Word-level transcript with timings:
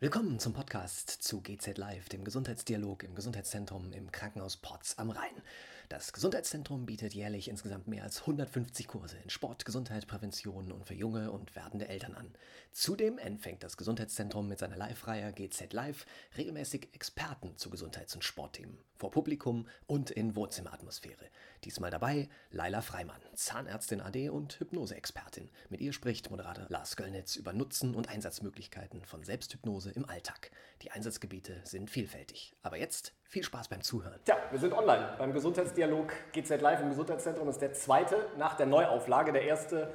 Willkommen 0.00 0.38
zum 0.38 0.52
Podcast 0.52 1.10
zu 1.10 1.40
GZ 1.40 1.76
Live, 1.76 2.08
dem 2.08 2.22
Gesundheitsdialog 2.22 3.02
im 3.02 3.16
Gesundheitszentrum 3.16 3.92
im 3.92 4.12
Krankenhaus 4.12 4.56
Potz 4.56 4.94
am 4.96 5.10
Rhein. 5.10 5.42
Das 5.88 6.12
Gesundheitszentrum 6.12 6.84
bietet 6.84 7.14
jährlich 7.14 7.48
insgesamt 7.48 7.88
mehr 7.88 8.02
als 8.02 8.20
150 8.20 8.86
Kurse 8.86 9.16
in 9.24 9.30
Sport, 9.30 9.64
Gesundheit, 9.64 10.06
Prävention 10.06 10.70
und 10.70 10.84
für 10.84 10.92
junge 10.92 11.30
und 11.30 11.56
werdende 11.56 11.88
Eltern 11.88 12.14
an. 12.14 12.30
Zudem 12.72 13.16
empfängt 13.16 13.62
das 13.62 13.78
Gesundheitszentrum 13.78 14.48
mit 14.48 14.58
seiner 14.58 14.76
Live-Reihe 14.76 15.32
GZ 15.32 15.72
Live 15.72 16.04
regelmäßig 16.36 16.90
Experten 16.92 17.56
zu 17.56 17.70
Gesundheits- 17.70 18.14
und 18.14 18.22
Sportthemen, 18.22 18.76
vor 18.96 19.10
Publikum 19.10 19.66
und 19.86 20.10
in 20.10 20.36
Wohnzimmeratmosphäre. 20.36 21.24
Diesmal 21.64 21.90
dabei 21.90 22.28
Laila 22.50 22.82
Freimann, 22.82 23.22
Zahnärztin 23.34 24.02
AD 24.02 24.28
und 24.28 24.60
Hypnose-Expertin. 24.60 25.48
Mit 25.70 25.80
ihr 25.80 25.94
spricht 25.94 26.30
Moderator 26.30 26.66
Lars 26.68 26.96
Göllnitz 26.96 27.34
über 27.36 27.54
Nutzen 27.54 27.94
und 27.94 28.10
Einsatzmöglichkeiten 28.10 29.06
von 29.06 29.24
Selbsthypnose 29.24 29.92
im 29.92 30.04
Alltag. 30.04 30.50
Die 30.82 30.90
Einsatzgebiete 30.90 31.62
sind 31.64 31.88
vielfältig. 31.88 32.52
Aber 32.60 32.76
jetzt 32.76 33.14
viel 33.28 33.42
Spaß 33.42 33.68
beim 33.68 33.82
Zuhören. 33.82 34.18
Tja, 34.24 34.36
wir 34.50 34.58
sind 34.58 34.72
online 34.72 35.10
beim 35.18 35.34
Gesundheitsdialog 35.34 36.12
GZ 36.32 36.62
Live 36.62 36.80
im 36.80 36.88
Gesundheitszentrum. 36.88 37.46
Das 37.46 37.56
ist 37.56 37.62
der 37.62 37.74
zweite 37.74 38.26
nach 38.38 38.56
der 38.56 38.64
Neuauflage. 38.64 39.32
Der 39.32 39.42
erste 39.42 39.92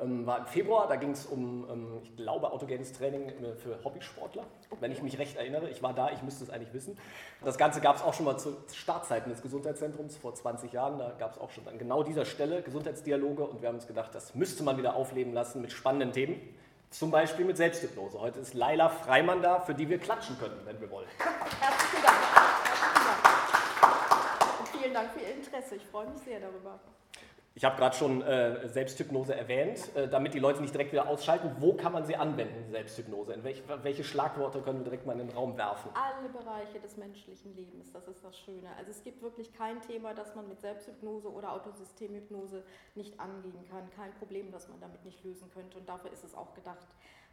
ähm, 0.00 0.24
war 0.24 0.38
im 0.38 0.46
Februar. 0.46 0.88
Da 0.88 0.96
ging 0.96 1.10
es 1.10 1.26
um, 1.26 1.68
ähm, 1.70 2.00
ich 2.02 2.16
glaube, 2.16 2.50
autogenes 2.50 2.94
Training 2.94 3.28
äh, 3.28 3.54
für 3.54 3.84
Hobbysportler. 3.84 4.46
Wenn 4.80 4.92
ich 4.92 5.02
mich 5.02 5.18
recht 5.18 5.36
erinnere. 5.36 5.68
Ich 5.68 5.82
war 5.82 5.92
da, 5.92 6.10
ich 6.10 6.22
müsste 6.22 6.42
es 6.42 6.48
eigentlich 6.48 6.72
wissen. 6.72 6.96
Das 7.44 7.58
Ganze 7.58 7.82
gab 7.82 7.96
es 7.96 8.02
auch 8.02 8.14
schon 8.14 8.24
mal 8.24 8.38
zu 8.38 8.56
Startzeiten 8.72 9.30
des 9.30 9.42
Gesundheitszentrums 9.42 10.16
vor 10.16 10.34
20 10.34 10.72
Jahren. 10.72 10.98
Da 10.98 11.14
gab 11.18 11.32
es 11.32 11.38
auch 11.38 11.50
schon 11.50 11.68
an 11.68 11.76
genau 11.78 12.02
dieser 12.02 12.24
Stelle 12.24 12.62
Gesundheitsdialoge. 12.62 13.44
Und 13.44 13.60
wir 13.60 13.68
haben 13.68 13.76
uns 13.76 13.88
gedacht, 13.88 14.14
das 14.14 14.34
müsste 14.34 14.62
man 14.62 14.78
wieder 14.78 14.96
aufleben 14.96 15.34
lassen 15.34 15.60
mit 15.60 15.70
spannenden 15.70 16.12
Themen. 16.12 16.40
Zum 16.88 17.10
Beispiel 17.10 17.44
mit 17.44 17.58
Selbsthypnose. 17.58 18.18
Heute 18.18 18.40
ist 18.40 18.54
Laila 18.54 18.88
Freimann 18.88 19.42
da, 19.42 19.60
für 19.60 19.74
die 19.74 19.88
wir 19.88 19.98
klatschen 19.98 20.38
können, 20.38 20.56
wenn 20.64 20.80
wir 20.80 20.90
wollen. 20.90 21.06
Herzlichen 21.60 22.02
Dank. 22.02 22.09
Vielen 24.90 25.04
Dank 25.04 25.12
für 25.16 25.20
Ihr 25.20 25.36
Interesse. 25.36 25.76
Ich 25.76 25.86
freue 25.86 26.10
mich 26.10 26.20
sehr 26.22 26.40
darüber. 26.40 26.80
Ich 27.54 27.64
habe 27.64 27.76
gerade 27.76 27.94
schon 27.94 28.22
äh, 28.22 28.68
Selbsthypnose 28.68 29.36
erwähnt, 29.36 29.78
äh, 29.94 30.08
damit 30.08 30.34
die 30.34 30.40
Leute 30.40 30.60
nicht 30.60 30.74
direkt 30.74 30.90
wieder 30.90 31.08
ausschalten. 31.08 31.54
Wo 31.60 31.74
kann 31.74 31.92
man 31.92 32.04
sie 32.06 32.16
anwenden, 32.16 32.68
Selbsthypnose? 32.72 33.34
In 33.34 33.44
welch, 33.44 33.62
welche 33.84 34.02
Schlagworte 34.02 34.60
können 34.62 34.78
wir 34.78 34.84
direkt 34.84 35.06
mal 35.06 35.12
in 35.12 35.28
den 35.28 35.30
Raum 35.30 35.56
werfen? 35.56 35.92
Alle 35.94 36.28
Bereiche 36.28 36.80
des 36.80 36.96
menschlichen 36.96 37.54
Lebens, 37.54 37.92
das 37.92 38.08
ist 38.08 38.24
das 38.24 38.36
Schöne. 38.36 38.68
Also 38.76 38.90
es 38.90 39.04
gibt 39.04 39.22
wirklich 39.22 39.54
kein 39.54 39.80
Thema, 39.80 40.12
das 40.12 40.34
man 40.34 40.48
mit 40.48 40.60
Selbsthypnose 40.60 41.30
oder 41.30 41.52
Autosystemhypnose 41.52 42.64
nicht 42.96 43.20
angehen 43.20 43.64
kann. 43.70 43.88
Kein 43.94 44.12
Problem, 44.14 44.50
das 44.50 44.68
man 44.68 44.80
damit 44.80 45.04
nicht 45.04 45.22
lösen 45.22 45.48
könnte. 45.54 45.78
Und 45.78 45.88
dafür 45.88 46.12
ist 46.12 46.24
es 46.24 46.34
auch 46.34 46.52
gedacht. 46.54 46.88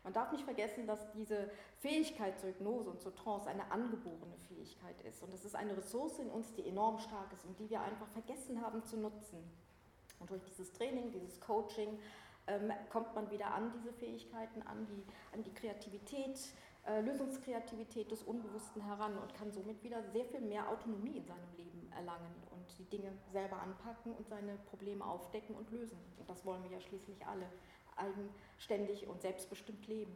Man 0.08 0.14
darf 0.14 0.32
nicht 0.32 0.46
vergessen, 0.46 0.88
dass 0.88 1.12
diese 1.12 1.50
Fähigkeit 1.80 2.40
zur 2.40 2.48
Hypnose 2.48 2.90
und 2.92 3.02
zur 3.02 3.14
Trance 3.14 3.50
eine 3.50 3.70
angeborene 3.70 4.38
Fähigkeit 4.48 4.96
ist. 5.02 5.22
Und 5.22 5.34
das 5.34 5.44
ist 5.44 5.54
eine 5.54 5.76
Ressource 5.76 6.20
in 6.20 6.30
uns, 6.30 6.54
die 6.54 6.66
enorm 6.66 6.98
stark 6.98 7.34
ist 7.34 7.44
und 7.44 7.60
die 7.60 7.70
wir 7.70 7.82
einfach 7.82 8.08
vergessen 8.08 8.62
haben 8.62 8.82
zu 8.86 8.96
nutzen. 8.96 9.38
Und 10.22 10.30
durch 10.30 10.42
dieses 10.46 10.72
Training, 10.72 11.12
dieses 11.12 11.42
Coaching 11.42 12.00
ähm, 12.48 12.72
kommt 12.90 13.14
man 13.16 13.30
wieder 13.32 13.54
an 13.54 13.70
diese 13.74 13.92
Fähigkeiten, 13.92 14.62
an 14.62 14.88
die, 14.88 15.04
an 15.36 15.44
die 15.44 15.54
Kreativität, 15.54 16.40
äh, 16.86 17.02
Lösungskreativität 17.02 18.10
des 18.10 18.24
Unbewussten 18.24 18.82
heran 18.86 19.18
und 19.18 19.34
kann 19.34 19.52
somit 19.52 19.84
wieder 19.84 20.02
sehr 20.14 20.24
viel 20.24 20.40
mehr 20.40 20.70
Autonomie 20.70 21.18
in 21.18 21.26
seinem 21.26 21.54
Leben 21.58 21.92
erlangen 21.94 22.34
und 22.52 22.80
die 22.80 22.86
Dinge 22.86 23.12
selber 23.34 23.62
anpacken 23.62 24.14
und 24.14 24.30
seine 24.30 24.56
Probleme 24.70 25.04
aufdecken 25.04 25.54
und 25.54 25.70
lösen. 25.70 26.00
Und 26.18 26.30
das 26.30 26.46
wollen 26.46 26.64
wir 26.64 26.72
ja 26.72 26.80
schließlich 26.80 27.28
alle 27.28 27.50
eigenständig 27.98 29.08
und 29.08 29.22
selbstbestimmt 29.22 29.88
leben. 29.88 30.14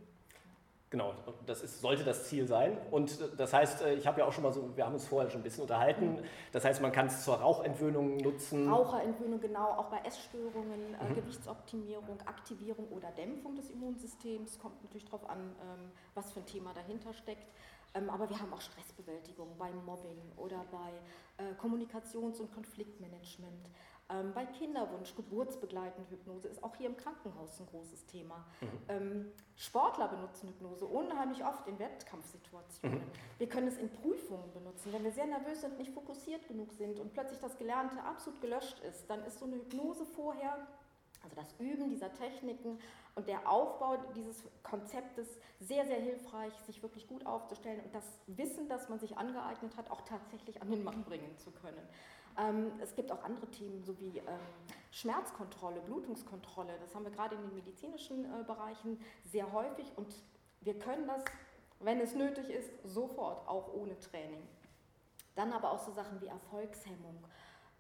Genau, 0.92 1.14
das 1.46 1.64
ist, 1.64 1.80
sollte 1.80 2.04
das 2.04 2.28
Ziel 2.28 2.46
sein. 2.46 2.78
Und 2.92 3.18
das 3.38 3.54
heißt, 3.54 3.82
äh, 3.82 3.94
ich 3.94 4.06
habe 4.06 4.20
ja 4.20 4.26
auch 4.28 4.34
schon 4.34 4.44
mal 4.44 4.52
so, 4.52 4.76
wir 4.76 4.86
haben 4.86 4.94
uns 4.94 5.08
vorher 5.08 5.32
schon 5.32 5.40
ein 5.40 5.44
bisschen 5.44 5.62
unterhalten, 5.62 6.22
das 6.52 6.66
heißt, 6.66 6.82
man 6.82 6.92
kann 6.92 7.08
es 7.08 7.24
zur 7.24 7.36
Rauchentwöhnung 7.36 8.18
nutzen. 8.18 8.70
Raucherentwöhnung, 8.70 9.40
genau, 9.40 9.70
auch 9.70 9.86
bei 9.86 10.00
Essstörungen, 10.00 10.96
äh, 11.00 11.10
mhm. 11.10 11.16
Gewichtsoptimierung, 11.16 12.20
Aktivierung 12.26 12.90
oder 12.90 13.10
Dämpfung 13.12 13.56
des 13.56 13.70
Immunsystems. 13.70 14.60
Kommt 14.60 14.84
natürlich 14.84 15.06
darauf 15.06 15.30
an, 15.30 15.40
ähm, 15.40 15.92
was 16.14 16.34
für 16.34 16.42
ein 16.42 16.46
Thema 16.46 16.74
dahinter 16.74 17.14
steckt. 17.14 17.48
Ähm, 17.94 18.10
aber 18.10 18.30
wir 18.30 18.38
haben 18.38 18.54
auch 18.54 18.62
Stressbewältigung 18.62 19.48
beim 19.58 19.86
Mobbing 19.86 20.20
oder 20.36 20.66
bei 20.72 21.44
äh, 21.44 21.54
Kommunikations- 21.56 22.42
und 22.42 22.54
Konfliktmanagement. 22.54 23.70
Ähm, 24.12 24.34
bei 24.34 24.46
Kinderwunsch, 24.46 25.16
geburtsbegleitende 25.16 26.10
Hypnose 26.10 26.50
ist 26.50 26.64
auch 26.64 26.76
hier 26.76 26.88
im 26.88 26.98
Krankenhaus 26.98 27.60
ein 27.60 27.68
großes 27.68 28.06
Thema. 28.08 28.46
Mhm. 28.60 28.68
Ähm, 28.90 29.32
Sportler 29.56 30.08
benutzen 30.10 30.50
Hypnose 30.50 30.86
unheimlich 30.86 31.46
oft 31.46 31.68
in 31.68 31.80
Wettkampfsituationen. 31.80 33.00
Mhm. 33.00 33.04
Wir 33.38 33.48
können 33.48 33.68
es 33.68 33.78
in 33.78 33.90
Prüfungen 33.90 34.52
benutzen. 34.54 34.92
Wenn 34.92 35.04
wir 35.04 35.12
sehr 35.12 35.28
nervös 35.28 35.62
sind, 35.62 35.78
nicht 35.78 35.94
fokussiert 35.94 36.48
genug 36.48 36.74
sind 36.74 37.00
und 37.00 37.14
plötzlich 37.14 37.40
das 37.40 37.58
Gelernte 37.58 38.04
absolut 38.04 38.42
gelöscht 38.42 38.80
ist, 38.80 39.10
dann 39.10 39.24
ist 39.24 39.40
so 39.40 39.46
eine 39.46 39.56
Hypnose 39.56 40.06
vorher, 40.06 40.68
also 41.24 41.36
das 41.36 41.54
Üben 41.60 41.90
dieser 41.90 42.12
Techniken 42.14 42.80
und 43.16 43.28
der 43.28 43.48
Aufbau 43.50 43.98
dieses 44.16 44.44
Konzeptes 44.64 45.28
sehr, 45.60 45.86
sehr 45.86 46.00
hilfreich, 46.00 46.54
sich 46.66 46.82
wirklich 46.82 47.08
gut 47.08 47.26
aufzustellen 47.26 47.80
und 47.82 47.94
das 47.94 48.06
Wissen, 48.28 48.68
das 48.68 48.90
man 48.90 49.00
sich 49.00 49.18
angeeignet 49.18 49.78
hat, 49.78 49.90
auch 49.92 50.02
tatsächlich 50.02 50.62
an 50.62 50.72
den 50.72 50.84
Mann 50.84 51.04
bringen 51.04 51.38
zu 51.38 51.52
können. 51.52 51.88
Ähm, 52.38 52.72
es 52.82 52.96
gibt 52.96 53.12
auch 53.12 53.24
andere 53.24 53.48
Themen, 53.48 53.84
so 53.84 54.00
wie 54.00 54.20
ähm, 54.20 54.40
Schmerzkontrolle, 54.92 55.82
Blutungskontrolle. 55.82 56.74
Das 56.80 56.94
haben 56.96 57.04
wir 57.04 57.12
gerade 57.12 57.36
in 57.36 57.42
den 57.42 57.56
medizinischen 57.56 58.26
äh, 58.26 58.44
Bereichen 58.44 59.00
sehr 59.26 59.52
häufig 59.52 59.92
und 59.96 60.14
wir 60.62 60.78
können 60.78 61.08
das, 61.08 61.24
wenn 61.80 62.00
es 62.00 62.16
nötig 62.16 62.50
ist, 62.50 62.70
sofort, 62.84 63.48
auch 63.48 63.74
ohne 63.74 64.00
Training. 64.00 64.48
Dann 65.36 65.54
aber 65.54 65.72
auch 65.72 65.80
so 65.80 65.92
Sachen 65.92 66.22
wie 66.22 66.28
Erfolgshemmung 66.28 67.18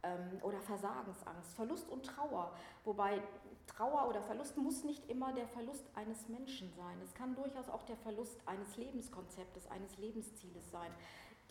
ähm, 0.04 0.40
oder 0.42 0.60
Versagensangst, 0.62 1.54
Verlust 1.54 1.90
und 1.90 2.06
Trauer. 2.06 2.52
Wobei 2.84 3.22
Trauer 3.68 4.08
oder 4.08 4.22
Verlust 4.22 4.58
muss 4.58 4.84
nicht 4.84 5.10
immer 5.10 5.32
der 5.34 5.48
Verlust 5.48 5.86
eines 5.96 6.28
Menschen 6.28 6.72
sein. 6.74 7.00
Es 7.04 7.14
kann 7.14 7.36
durchaus 7.36 7.70
auch 7.70 7.84
der 7.84 7.98
Verlust 7.98 8.40
eines 8.46 8.78
Lebenskonzeptes, 8.78 9.70
eines 9.70 9.98
Lebenszieles 9.98 10.72
sein 10.72 10.92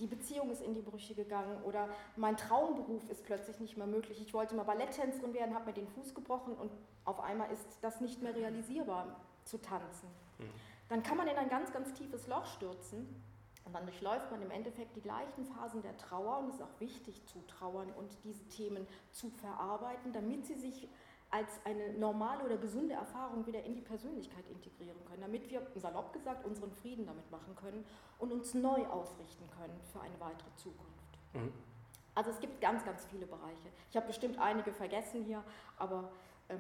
die 0.01 0.07
Beziehung 0.07 0.51
ist 0.51 0.63
in 0.63 0.75
die 0.75 0.81
Brüche 0.81 1.15
gegangen 1.15 1.63
oder 1.63 1.89
mein 2.17 2.37
Traumberuf 2.37 3.09
ist 3.11 3.25
plötzlich 3.25 3.61
nicht 3.61 3.77
mehr 3.77 3.87
möglich. 3.87 4.21
Ich 4.21 4.33
wollte 4.33 4.55
mal 4.55 4.65
Balletttänzerin 4.65 5.35
werden, 5.35 5.55
habe 5.55 5.67
mir 5.67 5.75
den 5.75 5.87
Fuß 5.89 6.15
gebrochen 6.15 6.55
und 6.55 6.73
auf 7.05 7.21
einmal 7.21 7.51
ist 7.53 7.67
das 7.83 8.01
nicht 8.01 8.23
mehr 8.23 8.35
realisierbar 8.35 9.21
zu 9.45 9.59
tanzen. 9.59 10.09
Mhm. 10.39 10.45
Dann 10.89 11.03
kann 11.03 11.17
man 11.17 11.29
in 11.29 11.37
ein 11.37 11.49
ganz, 11.49 11.73
ganz 11.73 11.93
tiefes 11.93 12.27
Loch 12.27 12.47
stürzen 12.47 13.07
und 13.65 13.75
dann 13.75 13.85
durchläuft 13.85 14.31
man 14.31 14.43
im 14.43 14.51
Endeffekt 14.51 14.97
die 14.97 15.03
gleichen 15.03 15.45
Phasen 15.45 15.83
der 15.83 15.97
Trauer 15.97 16.39
und 16.39 16.49
es 16.49 16.55
ist 16.57 16.63
auch 16.63 16.81
wichtig 16.81 17.25
zu 17.27 17.41
trauern 17.47 17.93
und 17.97 18.17
diese 18.25 18.45
Themen 18.49 18.87
zu 19.13 19.31
verarbeiten, 19.31 20.13
damit 20.13 20.47
sie 20.47 20.55
sich 20.55 20.89
als 21.31 21.61
eine 21.65 21.93
normale 21.95 22.45
oder 22.45 22.57
gesunde 22.57 22.95
Erfahrung 22.95 23.47
wieder 23.47 23.63
in 23.63 23.75
die 23.75 23.81
Persönlichkeit 23.81 24.45
integrieren 24.49 24.99
können, 25.05 25.21
damit 25.21 25.49
wir, 25.49 25.63
salopp 25.77 26.13
gesagt, 26.13 26.45
unseren 26.45 26.73
Frieden 26.73 27.07
damit 27.07 27.31
machen 27.31 27.55
können 27.55 27.85
und 28.19 28.33
uns 28.33 28.55
neu 28.55 28.85
ausrichten 28.87 29.49
können 29.57 29.81
für 29.93 30.01
eine 30.01 30.19
weitere 30.19 30.55
Zukunft. 30.57 31.19
Mhm. 31.33 31.53
Also 32.15 32.31
es 32.31 32.41
gibt 32.41 32.61
ganz, 32.61 32.85
ganz 32.85 33.07
viele 33.07 33.27
Bereiche. 33.27 33.69
Ich 33.91 33.97
habe 33.97 34.09
bestimmt 34.09 34.39
einige 34.39 34.73
vergessen 34.73 35.23
hier, 35.23 35.45
aber 35.77 36.11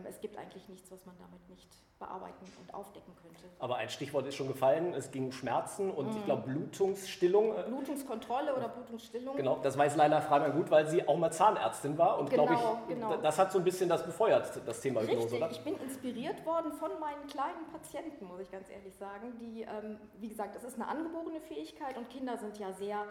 es 0.08 0.20
gibt 0.20 0.36
eigentlich 0.36 0.68
nichts, 0.68 0.90
was 0.90 1.04
man 1.06 1.16
damit 1.18 1.48
nicht 1.48 1.68
bearbeiten 1.98 2.46
und 2.60 2.74
aufdecken 2.74 3.14
könnte. 3.22 3.44
Aber 3.58 3.76
ein 3.76 3.90
Stichwort 3.90 4.26
ist 4.26 4.34
schon 4.34 4.48
gefallen, 4.48 4.94
es 4.94 5.10
ging 5.10 5.26
um 5.26 5.32
Schmerzen 5.32 5.90
und 5.90 6.10
mhm. 6.10 6.16
ich 6.16 6.24
glaube 6.24 6.42
Blutungsstillung. 6.42 7.56
Äh, 7.56 7.64
Blutungskontrolle 7.64 8.56
oder 8.56 8.68
Blutungsstillung. 8.68 9.36
Genau, 9.36 9.58
das 9.62 9.76
weiß 9.76 9.96
Leila 9.96 10.20
Freimann 10.20 10.52
gut, 10.52 10.70
weil 10.70 10.86
sie 10.88 11.06
auch 11.06 11.18
mal 11.18 11.30
Zahnärztin 11.30 11.98
war 11.98 12.18
und 12.18 12.30
genau, 12.30 12.46
glaube 12.46 12.78
ich, 12.88 12.94
genau. 12.94 13.16
das 13.18 13.38
hat 13.38 13.52
so 13.52 13.58
ein 13.58 13.64
bisschen 13.64 13.88
das 13.88 14.04
befeuert, 14.04 14.60
das 14.64 14.80
Thema 14.80 15.00
Richtig, 15.00 15.18
Hypnose, 15.18 15.36
oder? 15.36 15.50
ich 15.50 15.60
bin 15.60 15.76
inspiriert 15.76 16.44
worden 16.46 16.72
von 16.72 16.98
meinen 16.98 17.26
kleinen 17.26 17.66
Patienten, 17.70 18.24
muss 18.26 18.40
ich 18.40 18.50
ganz 18.50 18.70
ehrlich 18.70 18.94
sagen, 18.96 19.34
die, 19.38 19.62
ähm, 19.62 19.98
wie 20.18 20.28
gesagt, 20.28 20.56
es 20.56 20.64
ist 20.64 20.76
eine 20.76 20.88
angeborene 20.88 21.40
Fähigkeit 21.40 21.98
und 21.98 22.08
Kinder 22.08 22.38
sind 22.38 22.58
ja 22.58 22.72
sehr 22.72 23.04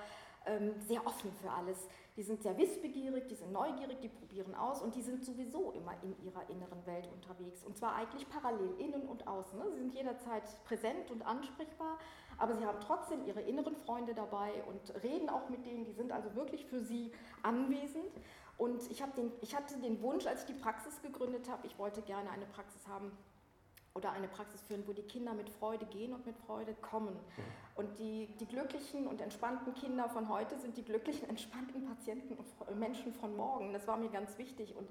ähm, 0.46 0.74
sehr 0.88 1.06
offen 1.06 1.32
für 1.42 1.52
alles. 1.52 1.88
Die 2.20 2.24
sind 2.24 2.44
sehr 2.44 2.58
wissbegierig, 2.58 3.30
die 3.30 3.36
sind 3.36 3.54
neugierig, 3.54 4.02
die 4.02 4.10
probieren 4.10 4.54
aus 4.54 4.82
und 4.82 4.94
die 4.94 5.02
sind 5.02 5.24
sowieso 5.24 5.72
immer 5.72 5.94
in 6.04 6.14
ihrer 6.22 6.50
inneren 6.50 6.86
Welt 6.86 7.08
unterwegs. 7.14 7.64
Und 7.64 7.78
zwar 7.78 7.96
eigentlich 7.96 8.28
parallel, 8.28 8.78
innen 8.78 9.04
und 9.08 9.26
außen. 9.26 9.58
Ne? 9.58 9.72
Sie 9.72 9.78
sind 9.78 9.94
jederzeit 9.94 10.44
präsent 10.66 11.12
und 11.12 11.22
ansprechbar, 11.22 11.98
aber 12.38 12.56
sie 12.56 12.66
haben 12.66 12.82
trotzdem 12.82 13.26
ihre 13.26 13.40
inneren 13.40 13.74
Freunde 13.78 14.14
dabei 14.14 14.52
und 14.68 15.02
reden 15.02 15.30
auch 15.30 15.48
mit 15.48 15.66
denen. 15.66 15.86
Die 15.86 15.94
sind 15.94 16.12
also 16.12 16.36
wirklich 16.36 16.66
für 16.66 16.82
sie 16.82 17.14
anwesend. 17.42 18.12
Und 18.58 18.92
ich, 18.92 19.02
den, 19.16 19.32
ich 19.40 19.56
hatte 19.56 19.78
den 19.78 20.02
Wunsch, 20.02 20.28
als 20.28 20.42
ich 20.42 20.48
die 20.48 20.62
Praxis 20.62 21.02
gegründet 21.02 21.50
habe, 21.50 21.66
ich 21.68 21.80
wollte 21.80 22.02
gerne 22.02 22.30
eine 22.32 22.48
Praxis 22.48 22.86
haben, 22.90 23.14
oder 24.00 24.14
eine 24.14 24.30
Praxis 24.30 24.62
führen, 24.64 24.84
wo 24.88 24.94
die 24.94 25.04
Kinder 25.04 25.34
mit 25.34 25.50
Freude 25.50 25.86
gehen 25.86 26.14
und 26.14 26.26
mit 26.26 26.38
Freude 26.38 26.74
kommen. 26.82 27.14
Mhm. 27.14 27.44
Und 27.76 28.00
die, 28.00 28.28
die 28.40 28.46
glücklichen 28.46 29.08
und 29.08 29.22
entspannten 29.22 29.74
Kinder 29.74 30.10
von 30.10 30.30
heute 30.30 30.58
sind 30.58 30.78
die 30.78 30.84
glücklichen, 30.84 31.30
entspannten 31.34 31.86
Patienten 31.86 32.36
und 32.36 32.80
Menschen 32.80 33.14
von 33.14 33.36
morgen. 33.36 33.74
Das 33.74 33.88
war 33.88 33.98
mir 33.98 34.10
ganz 34.10 34.38
wichtig. 34.38 34.76
Und 34.76 34.88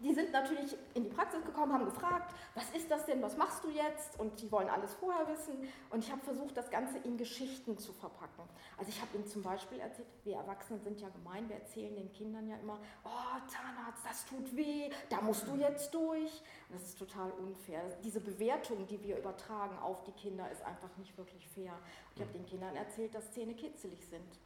die 0.00 0.12
sind 0.12 0.32
natürlich 0.32 0.76
in 0.94 1.04
die 1.04 1.10
Praxis 1.10 1.44
gekommen, 1.44 1.72
haben 1.72 1.84
gefragt, 1.84 2.34
was 2.54 2.68
ist 2.70 2.90
das 2.90 3.06
denn, 3.06 3.22
was 3.22 3.36
machst 3.36 3.62
du 3.64 3.70
jetzt? 3.70 4.18
Und 4.18 4.40
die 4.40 4.50
wollen 4.50 4.68
alles 4.68 4.94
vorher 4.94 5.26
wissen. 5.28 5.68
Und 5.90 6.04
ich 6.04 6.10
habe 6.10 6.20
versucht, 6.22 6.56
das 6.56 6.70
Ganze 6.70 6.98
in 6.98 7.16
Geschichten 7.16 7.78
zu 7.78 7.92
verpacken. 7.92 8.42
Also 8.76 8.90
ich 8.90 9.00
habe 9.00 9.16
ihnen 9.16 9.26
zum 9.26 9.42
Beispiel 9.42 9.78
erzählt, 9.78 10.08
wir 10.24 10.36
Erwachsenen 10.36 10.82
sind 10.82 11.00
ja 11.00 11.08
gemein, 11.08 11.48
wir 11.48 11.56
erzählen 11.56 11.94
den 11.94 12.12
Kindern 12.12 12.48
ja 12.48 12.56
immer, 12.56 12.78
oh 13.04 13.48
Zahnarzt, 13.48 14.04
das 14.04 14.26
tut 14.26 14.54
weh, 14.56 14.90
da 15.08 15.20
musst 15.20 15.46
du 15.46 15.56
jetzt 15.56 15.94
durch. 15.94 16.42
Und 16.68 16.74
das 16.74 16.82
ist 16.82 16.98
total 16.98 17.30
unfair. 17.32 17.82
Diese 18.02 18.20
Bewertung, 18.20 18.86
die 18.86 19.02
wir 19.02 19.18
übertragen 19.18 19.78
auf 19.78 20.02
die 20.04 20.12
Kinder, 20.12 20.50
ist 20.50 20.64
einfach 20.64 20.96
nicht 20.96 21.16
wirklich 21.16 21.48
fair. 21.48 21.72
Ich 22.14 22.20
habe 22.20 22.32
den 22.32 22.44
Kindern 22.46 22.74
erzählt, 22.76 23.14
dass 23.14 23.32
Zähne 23.32 23.54
kitzelig 23.54 24.04
sind. 24.08 24.38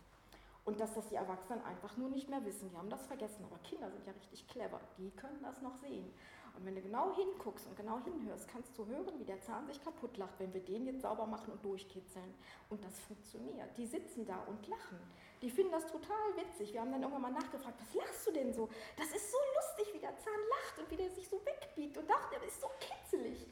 Und 0.69 0.79
dass 0.81 0.93
das 0.93 1.09
die 1.09 1.15
Erwachsenen 1.15 1.65
einfach 1.65 1.97
nur 1.97 2.11
nicht 2.11 2.29
mehr 2.29 2.45
wissen. 2.45 2.69
Die 2.69 2.77
haben 2.77 2.91
das 2.91 3.07
vergessen. 3.07 3.43
Aber 3.43 3.57
Kinder 3.61 3.91
sind 3.91 4.07
ja 4.07 4.13
richtig 4.13 4.47
clever. 4.49 4.79
Die 4.99 5.11
können 5.13 5.41
das 5.41 5.63
noch 5.63 5.75
sehen. 5.77 6.13
Und 6.55 6.67
wenn 6.67 6.75
du 6.75 6.83
genau 6.83 7.17
hinguckst 7.17 7.67
und 7.67 7.75
genau 7.75 7.99
hinhörst, 8.05 8.47
kannst 8.49 8.77
du 8.77 8.85
hören, 8.85 9.19
wie 9.19 9.25
der 9.25 9.41
Zahn 9.41 9.67
sich 9.67 9.83
kaputt 9.83 10.19
lacht, 10.19 10.39
wenn 10.39 10.53
wir 10.53 10.61
den 10.61 10.85
jetzt 10.85 11.01
sauber 11.01 11.25
machen 11.25 11.55
und 11.55 11.65
durchkitzeln. 11.65 12.35
Und 12.69 12.85
das 12.85 13.01
funktioniert. 13.01 13.79
Die 13.79 13.87
sitzen 13.87 14.27
da 14.27 14.41
und 14.47 14.69
lachen. 14.69 14.99
Die 15.41 15.49
finden 15.49 15.73
das 15.73 15.87
total 15.87 16.37
witzig. 16.37 16.75
Wir 16.75 16.83
haben 16.83 16.93
dann 16.93 17.01
irgendwann 17.01 17.23
mal 17.23 17.41
nachgefragt, 17.41 17.81
was 17.81 17.95
lachst 17.95 18.27
du 18.27 18.33
denn 18.33 18.53
so? 18.53 18.69
Das 18.99 19.07
ist 19.07 19.33
so 19.33 19.39
lustig, 19.57 19.95
wie 19.95 20.01
der 20.01 20.19
Zahn 20.19 20.41
lacht 20.51 20.81
und 20.81 20.91
wie 20.91 20.97
der 20.97 21.09
sich 21.09 21.27
so 21.31 21.41
wegbiegt 21.47 21.97
und 21.97 22.11
dachte, 22.11 22.35
das 22.35 22.49
ist 22.49 22.61
so 22.61 22.69
kitzelig. 22.79 23.47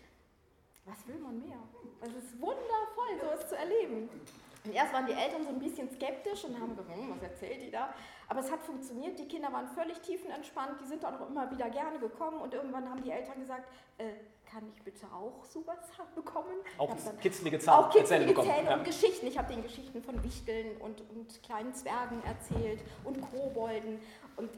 Was 0.84 1.08
will 1.08 1.18
man 1.18 1.40
mehr? 1.40 1.62
Es 2.02 2.10
ist 2.10 2.38
wundervoll, 2.38 3.18
sowas 3.22 3.48
zu 3.48 3.56
erleben. 3.56 4.10
Und 4.66 4.74
erst 4.74 4.92
waren 4.92 5.06
die 5.06 5.12
Eltern 5.12 5.44
so 5.44 5.50
ein 5.50 5.58
bisschen 5.58 5.88
skeptisch 5.90 6.44
und 6.44 6.58
haben 6.58 6.70
gesagt, 6.70 6.88
hm, 6.88 7.10
was 7.14 7.22
erzählt 7.22 7.62
die 7.62 7.70
da? 7.70 7.94
Aber 8.28 8.40
es 8.40 8.50
hat 8.50 8.62
funktioniert, 8.62 9.18
die 9.18 9.28
Kinder 9.28 9.52
waren 9.52 9.68
völlig 9.68 9.98
tiefenentspannt, 10.00 10.80
die 10.80 10.86
sind 10.86 11.04
auch 11.04 11.28
immer 11.28 11.48
wieder 11.50 11.70
gerne 11.70 11.98
gekommen 11.98 12.40
und 12.40 12.52
irgendwann 12.52 12.90
haben 12.90 13.02
die 13.02 13.10
Eltern 13.10 13.38
gesagt, 13.38 13.68
äh, 13.98 14.10
kann 14.50 14.64
ich 14.74 14.82
bitte 14.82 15.06
auch 15.12 15.44
sowas 15.44 15.78
bekommen? 16.14 16.56
Auch 16.78 16.96
kitzelige 17.20 17.58
Zahlen, 17.58 17.84
auch 17.84 17.90
kitzelige 17.90 18.34
Zähne 18.34 18.76
und 18.76 18.84
Geschichten. 18.84 19.26
Ich 19.26 19.38
habe 19.38 19.52
den 19.52 19.62
Geschichten 19.62 20.02
von 20.02 20.22
Wichteln 20.24 20.76
und, 20.78 21.02
und 21.10 21.42
kleinen 21.42 21.72
Zwergen 21.74 22.22
erzählt 22.24 22.80
und 23.04 23.20
Kobolden. 23.20 24.00
Und 24.36 24.50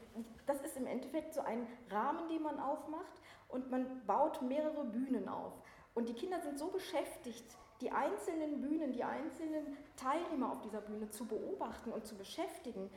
das 0.46 0.60
ist 0.62 0.76
im 0.76 0.86
Endeffekt 0.86 1.34
so 1.34 1.40
ein 1.40 1.66
Rahmen, 1.90 2.28
den 2.28 2.42
man 2.42 2.58
aufmacht 2.58 3.20
und 3.48 3.70
man 3.70 4.04
baut 4.06 4.40
mehrere 4.42 4.84
Bühnen 4.84 5.28
auf. 5.28 5.52
Und 5.94 6.08
die 6.08 6.14
Kinder 6.14 6.40
sind 6.40 6.58
so 6.58 6.68
beschäftigt, 6.68 7.56
die 7.80 7.90
einzelnen 7.90 8.60
Bühnen, 8.60 8.92
die 8.92 9.04
einzelnen 9.04 9.76
Teilnehmer 9.96 10.52
auf 10.52 10.60
dieser 10.62 10.80
Bühne 10.80 11.10
zu 11.10 11.26
beobachten 11.26 11.92
und 11.92 12.06
zu 12.06 12.16
beschäftigen, 12.16 12.90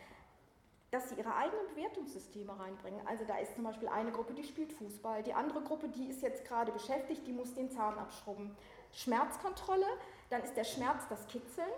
dass 0.92 1.10
sie 1.10 1.16
ihre 1.16 1.34
eigenen 1.34 1.68
Bewertungssysteme 1.74 2.60
reinbringen. 2.60 3.00
Also 3.08 3.24
da 3.26 3.38
ist 3.38 3.56
zum 3.56 3.64
Beispiel 3.64 3.88
eine 3.88 4.12
Gruppe, 4.12 4.34
die 4.34 4.44
spielt 4.44 4.74
Fußball, 4.74 5.24
die 5.24 5.34
andere 5.34 5.62
Gruppe, 5.62 5.88
die 5.88 6.08
ist 6.08 6.22
jetzt 6.22 6.46
gerade 6.46 6.72
beschäftigt, 6.72 7.26
die 7.26 7.32
muss 7.32 7.54
den 7.54 7.72
Zahn 7.72 7.98
abschrubben. 7.98 8.56
Schmerzkontrolle, 8.92 9.86
dann 10.30 10.44
ist 10.44 10.56
der 10.58 10.66
Schmerz 10.66 11.08
das 11.08 11.26
Kitzeln 11.28 11.72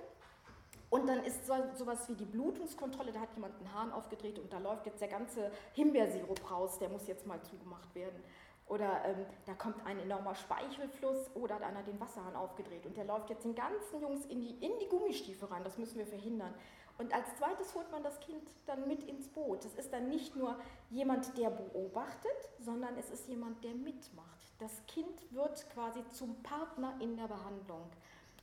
und 0.90 1.08
dann 1.08 1.24
ist 1.24 1.46
so, 1.46 1.54
sowas 1.76 2.10
wie 2.10 2.16
die 2.16 2.26
Blutungskontrolle, 2.26 3.12
da 3.12 3.20
hat 3.20 3.34
jemand 3.36 3.56
einen 3.58 3.74
Hahn 3.74 3.92
aufgedreht 3.92 4.40
und 4.40 4.52
da 4.52 4.58
läuft 4.58 4.88
jetzt 4.88 5.02
der 5.02 5.10
ganze 5.10 5.52
Himbeersirup 5.74 6.52
raus, 6.52 6.80
der 6.80 6.90
muss 6.90 7.08
jetzt 7.08 7.28
mal 7.28 7.42
zugemacht 7.44 7.94
werden. 7.94 8.24
Oder 8.68 9.04
ähm, 9.06 9.26
da 9.46 9.54
kommt 9.54 9.86
ein 9.86 10.00
enormer 10.00 10.36
Speichelfluss 10.36 11.30
oder 11.36 11.56
hat 11.56 11.64
einer 11.64 11.84
den 11.84 12.00
Wasserhahn 12.00 12.36
aufgedreht 12.36 12.86
und 12.86 12.96
der 12.96 13.06
läuft 13.06 13.30
jetzt 13.30 13.44
den 13.44 13.56
ganzen 13.56 14.02
Jungs 14.02 14.26
in 14.26 14.42
die, 14.42 14.52
in 14.66 14.72
die 14.80 14.88
Gummistiefel 14.88 15.50
rein. 15.50 15.64
Das 15.64 15.78
müssen 15.78 15.98
wir 15.98 16.08
verhindern. 16.08 16.54
Und 16.98 17.14
als 17.14 17.36
zweites 17.38 17.74
holt 17.76 17.92
man 17.92 18.04
das 18.04 18.20
Kind 18.20 18.44
dann 18.66 18.88
mit 18.88 19.04
ins 19.04 19.28
Boot. 19.28 19.66
Es 19.66 19.74
ist 19.76 19.92
dann 19.92 20.10
nicht 20.10 20.36
nur 20.36 20.58
jemand, 20.90 21.38
der 21.38 21.50
beobachtet, 21.50 22.50
sondern 22.60 22.98
es 22.98 23.10
ist 23.10 23.28
jemand, 23.28 23.64
der 23.64 23.74
mitmacht. 23.74 24.54
Das 24.60 24.86
Kind 24.88 25.32
wird 25.32 25.70
quasi 25.72 26.02
zum 26.12 26.42
Partner 26.44 26.96
in 27.00 27.18
der 27.18 27.28
Behandlung 27.28 27.90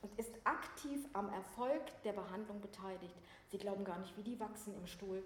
und 0.03 0.19
ist 0.19 0.35
aktiv 0.45 1.07
am 1.13 1.33
Erfolg 1.33 1.83
der 2.05 2.13
Behandlung 2.13 2.61
beteiligt. 2.61 3.15
Sie 3.49 3.59
glauben 3.59 3.85
gar 3.85 3.99
nicht, 3.99 4.17
wie 4.17 4.23
die 4.23 4.41
wachsen 4.41 4.75
im 4.75 4.87
Stuhl 4.87 5.23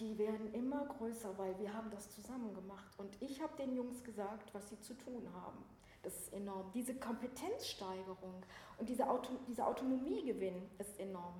die 0.00 0.18
werden 0.18 0.52
immer 0.54 0.86
größer, 0.86 1.36
weil 1.36 1.58
wir 1.58 1.72
haben 1.74 1.90
das 1.90 2.10
zusammen 2.10 2.54
gemacht. 2.54 2.92
Und 2.96 3.20
ich 3.20 3.40
habe 3.42 3.54
den 3.56 3.76
Jungs 3.76 4.02
gesagt, 4.02 4.52
was 4.54 4.68
sie 4.70 4.80
zu 4.80 4.94
tun 4.94 5.28
haben. 5.34 5.62
Das 6.02 6.18
ist 6.18 6.32
enorm. 6.32 6.70
Diese 6.72 6.94
Kompetenzsteigerung 6.94 8.42
und 8.78 8.88
diese 8.88 9.08
Auto, 9.08 9.32
dieser 9.46 9.66
Autonomiegewinn 9.66 10.70
ist 10.78 10.98
enorm. 10.98 11.34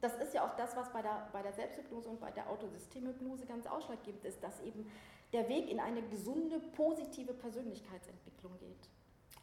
Das 0.00 0.16
ist 0.16 0.34
ja 0.34 0.44
auch 0.44 0.56
das, 0.56 0.76
was 0.76 0.92
bei 0.92 1.02
der, 1.02 1.28
bei 1.32 1.42
der 1.42 1.52
Selbsthypnose 1.52 2.08
und 2.08 2.20
bei 2.20 2.30
der 2.32 2.48
Autosystemhypnose 2.50 3.46
ganz 3.46 3.66
ausschlaggebend 3.66 4.24
ist, 4.24 4.42
dass 4.42 4.60
eben 4.60 4.90
der 5.32 5.48
Weg 5.48 5.70
in 5.70 5.78
eine 5.78 6.02
gesunde, 6.02 6.60
positive 6.76 7.34
Persönlichkeitsentwicklung 7.34 8.58
geht. 8.58 8.88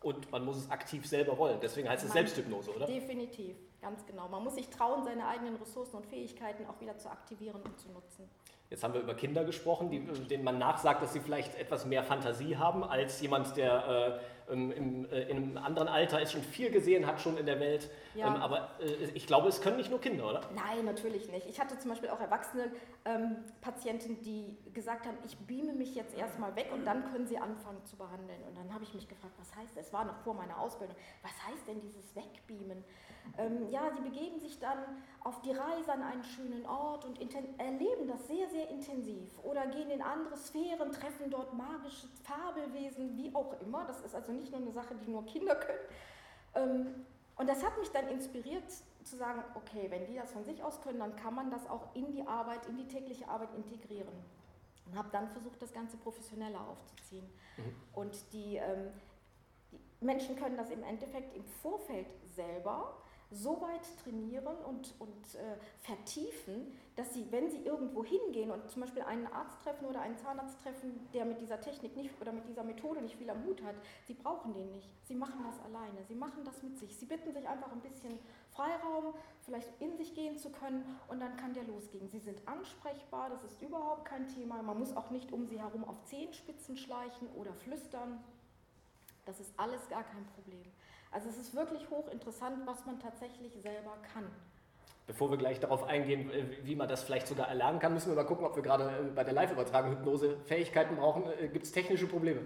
Und 0.01 0.31
man 0.31 0.45
muss 0.45 0.57
es 0.57 0.69
aktiv 0.69 1.05
selber 1.07 1.37
wollen. 1.37 1.59
Deswegen 1.61 1.89
heißt 1.89 2.05
es 2.05 2.11
Selbsthypnose, 2.11 2.75
oder? 2.75 2.85
Definitiv. 2.85 3.55
Ganz 3.85 4.03
genau. 4.07 4.27
Man 4.29 4.43
muss 4.43 4.55
sich 4.55 4.67
trauen, 4.71 5.03
seine 5.03 5.27
eigenen 5.27 5.57
Ressourcen 5.57 5.97
und 5.97 6.07
Fähigkeiten 6.07 6.65
auch 6.65 6.81
wieder 6.81 6.97
zu 6.97 7.07
aktivieren 7.07 7.61
und 7.61 7.79
zu 7.79 7.91
nutzen. 7.91 8.27
Jetzt 8.71 8.83
haben 8.83 8.95
wir 8.95 9.01
über 9.01 9.13
Kinder 9.13 9.43
gesprochen, 9.43 9.91
die, 9.91 9.99
denen 9.99 10.43
man 10.43 10.57
nachsagt, 10.57 11.03
dass 11.03 11.13
sie 11.13 11.19
vielleicht 11.19 11.53
etwas 11.53 11.85
mehr 11.85 12.01
Fantasie 12.01 12.57
haben 12.57 12.83
als 12.83 13.21
jemand, 13.21 13.55
der 13.55 13.87
äh, 13.87 14.19
im, 14.49 15.05
äh, 15.09 15.23
in 15.23 15.37
einem 15.37 15.57
anderen 15.57 15.87
Alter 15.87 16.21
ist, 16.21 16.31
schon 16.31 16.43
viel 16.43 16.69
gesehen 16.69 17.07
hat, 17.07 17.19
schon 17.19 17.37
in 17.37 17.45
der 17.45 17.59
Welt. 17.59 17.89
Ja. 18.13 18.27
Ähm, 18.27 18.41
aber 18.41 18.71
äh, 18.79 19.05
ich 19.13 19.27
glaube, 19.27 19.49
es 19.49 19.61
können 19.61 19.77
nicht 19.77 19.89
nur 19.89 19.99
Kinder, 19.99 20.29
oder? 20.29 20.41
Nein, 20.53 20.85
natürlich 20.85 21.31
nicht. 21.31 21.47
Ich 21.47 21.59
hatte 21.59 21.77
zum 21.79 21.91
Beispiel 21.91 22.09
auch 22.09 22.19
erwachsene 22.19 22.71
ähm, 23.05 23.37
Patienten, 23.61 24.21
die 24.21 24.57
gesagt 24.73 25.05
haben, 25.05 25.17
ich 25.25 25.37
beame 25.37 25.73
mich 25.73 25.95
jetzt 25.95 26.15
erstmal 26.17 26.55
weg 26.55 26.69
und 26.73 26.85
dann 26.85 27.11
können 27.11 27.27
sie 27.27 27.37
anfangen 27.37 27.83
zu 27.85 27.95
behandeln. 27.95 28.41
Und 28.47 28.57
dann 28.57 28.73
habe 28.73 28.83
ich 28.83 28.93
mich 28.93 29.07
gefragt, 29.07 29.33
was 29.37 29.55
heißt 29.55 29.75
das? 29.77 29.87
Es 29.87 29.93
war 29.93 30.05
noch 30.05 30.17
vor 30.19 30.33
meiner 30.33 30.59
Ausbildung. 30.59 30.95
Was 31.21 31.33
heißt 31.47 31.67
denn 31.67 31.81
dieses 31.81 32.15
Wegbeamen? 32.15 32.83
Ähm, 33.37 33.69
ja, 33.69 33.91
sie 33.93 34.01
begeben 34.01 34.39
sich 34.39 34.59
dann 34.59 34.77
auf 35.23 35.41
die 35.41 35.51
Reise 35.51 35.91
an 35.91 36.03
einen 36.03 36.23
schönen 36.23 36.65
Ort 36.65 37.05
und 37.05 37.19
erleben 37.57 38.07
das 38.07 38.27
sehr, 38.27 38.47
sehr 38.49 38.69
intensiv 38.69 39.39
oder 39.43 39.65
gehen 39.67 39.89
in 39.89 40.01
andere 40.01 40.37
Sphären, 40.37 40.91
treffen 40.91 41.29
dort 41.29 41.53
magische 41.53 42.07
Fabelwesen, 42.23 43.17
wie 43.17 43.33
auch 43.33 43.59
immer. 43.61 43.85
Das 43.85 44.01
ist 44.01 44.15
also 44.15 44.31
nicht 44.35 44.51
nur 44.51 44.61
eine 44.61 44.71
Sache, 44.71 44.95
die 44.95 45.09
nur 45.09 45.25
Kinder 45.25 45.55
können. 45.55 45.79
Ähm, 46.55 47.05
und 47.37 47.49
das 47.49 47.63
hat 47.63 47.77
mich 47.77 47.89
dann 47.91 48.07
inspiriert 48.07 48.63
zu 49.03 49.17
sagen, 49.17 49.43
okay, 49.55 49.87
wenn 49.89 50.05
die 50.05 50.15
das 50.15 50.31
von 50.31 50.43
sich 50.43 50.63
aus 50.63 50.81
können, 50.81 50.99
dann 50.99 51.15
kann 51.15 51.35
man 51.35 51.51
das 51.51 51.69
auch 51.69 51.93
in 51.95 52.11
die 52.11 52.25
Arbeit, 52.25 52.65
in 52.67 52.77
die 52.77 52.87
tägliche 52.87 53.27
Arbeit 53.27 53.49
integrieren. 53.55 54.13
Und 54.85 54.97
habe 54.97 55.09
dann 55.11 55.29
versucht, 55.29 55.61
das 55.61 55.73
Ganze 55.73 55.97
professioneller 55.97 56.61
aufzuziehen. 56.61 57.25
Mhm. 57.57 57.75
Und 57.93 58.33
die, 58.33 58.57
ähm, 58.57 58.91
die 59.71 60.05
Menschen 60.05 60.35
können 60.35 60.57
das 60.57 60.69
im 60.69 60.83
Endeffekt 60.83 61.35
im 61.35 61.43
Vorfeld 61.43 62.07
selber 62.35 62.97
so 63.35 63.61
weit 63.61 63.85
trainieren 64.03 64.55
und, 64.67 64.93
und 64.99 65.35
äh, 65.35 65.57
vertiefen, 65.81 66.71
dass 66.95 67.13
sie, 67.13 67.29
wenn 67.31 67.49
sie 67.51 67.59
irgendwo 67.59 68.03
hingehen 68.03 68.49
und 68.51 68.69
zum 68.69 68.81
Beispiel 68.81 69.01
einen 69.01 69.27
Arzt 69.27 69.61
treffen 69.61 69.85
oder 69.85 70.01
einen 70.01 70.17
Zahnarzt 70.17 70.61
treffen, 70.61 71.07
der 71.13 71.25
mit 71.25 71.41
dieser 71.41 71.59
Technik 71.59 71.95
nicht 71.97 72.09
oder 72.21 72.31
mit 72.31 72.47
dieser 72.47 72.63
Methode 72.63 73.01
nicht 73.01 73.17
viel 73.17 73.29
am 73.29 73.43
Hut 73.45 73.61
hat, 73.63 73.75
sie 74.07 74.13
brauchen 74.13 74.53
den 74.53 74.71
nicht. 74.71 74.89
Sie 75.03 75.15
machen 75.15 75.43
das 75.43 75.59
alleine. 75.65 76.03
Sie 76.07 76.15
machen 76.15 76.45
das 76.45 76.63
mit 76.63 76.79
sich. 76.79 76.95
Sie 76.95 77.05
bitten 77.05 77.33
sich 77.33 77.47
einfach 77.47 77.71
ein 77.71 77.81
bisschen 77.81 78.17
Freiraum, 78.51 79.13
vielleicht 79.41 79.69
in 79.81 79.97
sich 79.97 80.15
gehen 80.15 80.37
zu 80.37 80.49
können 80.49 80.97
und 81.09 81.19
dann 81.19 81.35
kann 81.35 81.53
der 81.53 81.65
losgehen. 81.65 82.07
Sie 82.09 82.19
sind 82.19 82.47
ansprechbar, 82.47 83.29
das 83.29 83.43
ist 83.43 83.61
überhaupt 83.61 84.05
kein 84.05 84.27
Thema. 84.29 84.61
Man 84.61 84.79
muss 84.79 84.95
auch 84.95 85.09
nicht 85.09 85.33
um 85.33 85.45
sie 85.45 85.59
herum 85.59 85.83
auf 85.83 86.01
Zehenspitzen 86.05 86.77
schleichen 86.77 87.27
oder 87.35 87.53
flüstern. 87.53 88.23
Das 89.25 89.39
ist 89.39 89.51
alles 89.57 89.87
gar 89.89 90.03
kein 90.03 90.25
Problem. 90.35 90.71
Also 91.15 91.29
es 91.29 91.37
ist 91.37 91.55
wirklich 91.55 91.89
hochinteressant, 91.89 92.67
was 92.67 92.85
man 92.85 92.99
tatsächlich 92.99 93.53
selber 93.63 93.93
kann. 94.13 94.25
Bevor 95.07 95.31
wir 95.31 95.37
gleich 95.37 95.61
darauf 95.61 95.85
eingehen, 95.85 96.29
äh, 96.29 96.43
wie 96.63 96.75
man 96.75 96.89
das 96.89 97.03
vielleicht 97.03 97.27
sogar 97.27 97.47
erlernen 97.47 97.79
kann, 97.79 97.93
müssen 97.93 98.09
wir 98.09 98.17
mal 98.17 98.25
gucken, 98.25 98.45
ob 98.45 98.53
wir 98.57 98.61
gerade 98.61 98.83
äh, 98.83 99.11
bei 99.15 99.23
der 99.23 99.33
Live-Übertragung 99.33 99.91
Hypnose 99.91 100.35
Fähigkeiten 100.45 100.97
brauchen. 100.97 101.23
Äh, 101.39 101.47
Gibt 101.47 101.65
es 101.65 101.71
technische 101.71 102.05
Probleme? 102.07 102.41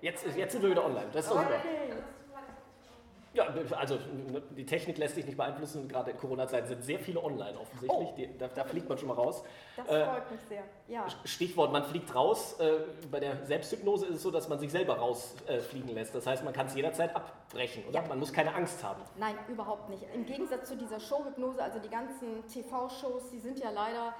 Jetzt, 0.00 0.24
jetzt 0.34 0.52
sind 0.52 0.62
wir 0.62 0.70
wieder 0.70 0.86
online. 0.86 1.08
Das 1.12 1.26
ist 1.26 1.32
okay. 1.32 1.42
super. 1.42 1.89
Ja, 3.32 3.46
also 3.76 3.98
die 4.56 4.66
Technik 4.66 4.98
lässt 4.98 5.14
sich 5.14 5.24
nicht 5.24 5.36
beeinflussen. 5.36 5.86
Gerade 5.88 6.10
in 6.10 6.16
Corona-Zeiten 6.16 6.66
sind 6.66 6.82
sehr 6.82 6.98
viele 6.98 7.22
online 7.22 7.56
offensichtlich. 7.60 8.08
Oh. 8.08 8.14
Die, 8.16 8.36
da, 8.36 8.48
da, 8.48 8.64
fliegt 8.64 8.88
man 8.88 8.98
schon 8.98 9.06
mal 9.06 9.14
raus. 9.14 9.44
Das 9.76 9.86
äh, 9.86 10.04
freut 10.04 10.30
mich 10.32 10.40
sehr. 10.48 10.64
Ja. 10.88 11.06
Stichwort, 11.24 11.70
man 11.70 11.84
fliegt 11.84 12.12
raus. 12.12 12.58
Äh, 12.58 12.78
bei 13.08 13.20
der 13.20 13.46
Selbsthypnose 13.46 14.06
ist 14.06 14.16
es 14.16 14.22
so, 14.22 14.32
dass 14.32 14.48
man 14.48 14.58
sich 14.58 14.72
selber 14.72 14.98
rausfliegen 14.98 15.90
äh, 15.90 15.92
lässt. 15.92 16.12
Das 16.12 16.26
heißt, 16.26 16.42
man 16.44 16.52
kann 16.52 16.66
es 16.66 16.74
jederzeit 16.74 17.14
abbrechen, 17.14 17.84
oder? 17.88 18.02
Ja. 18.02 18.08
Man 18.08 18.18
muss 18.18 18.32
keine 18.32 18.52
Angst 18.52 18.82
haben. 18.82 19.00
Nein, 19.16 19.36
überhaupt 19.48 19.90
nicht. 19.90 20.02
Im 20.12 20.26
Gegensatz 20.26 20.68
zu 20.68 20.76
dieser 20.76 20.98
Showhypnose, 20.98 21.62
also 21.62 21.78
die 21.78 21.90
ganzen 21.90 22.44
TV-Shows, 22.48 23.30
die 23.30 23.38
sind 23.38 23.60
ja 23.60 23.70
leider, 23.70 24.12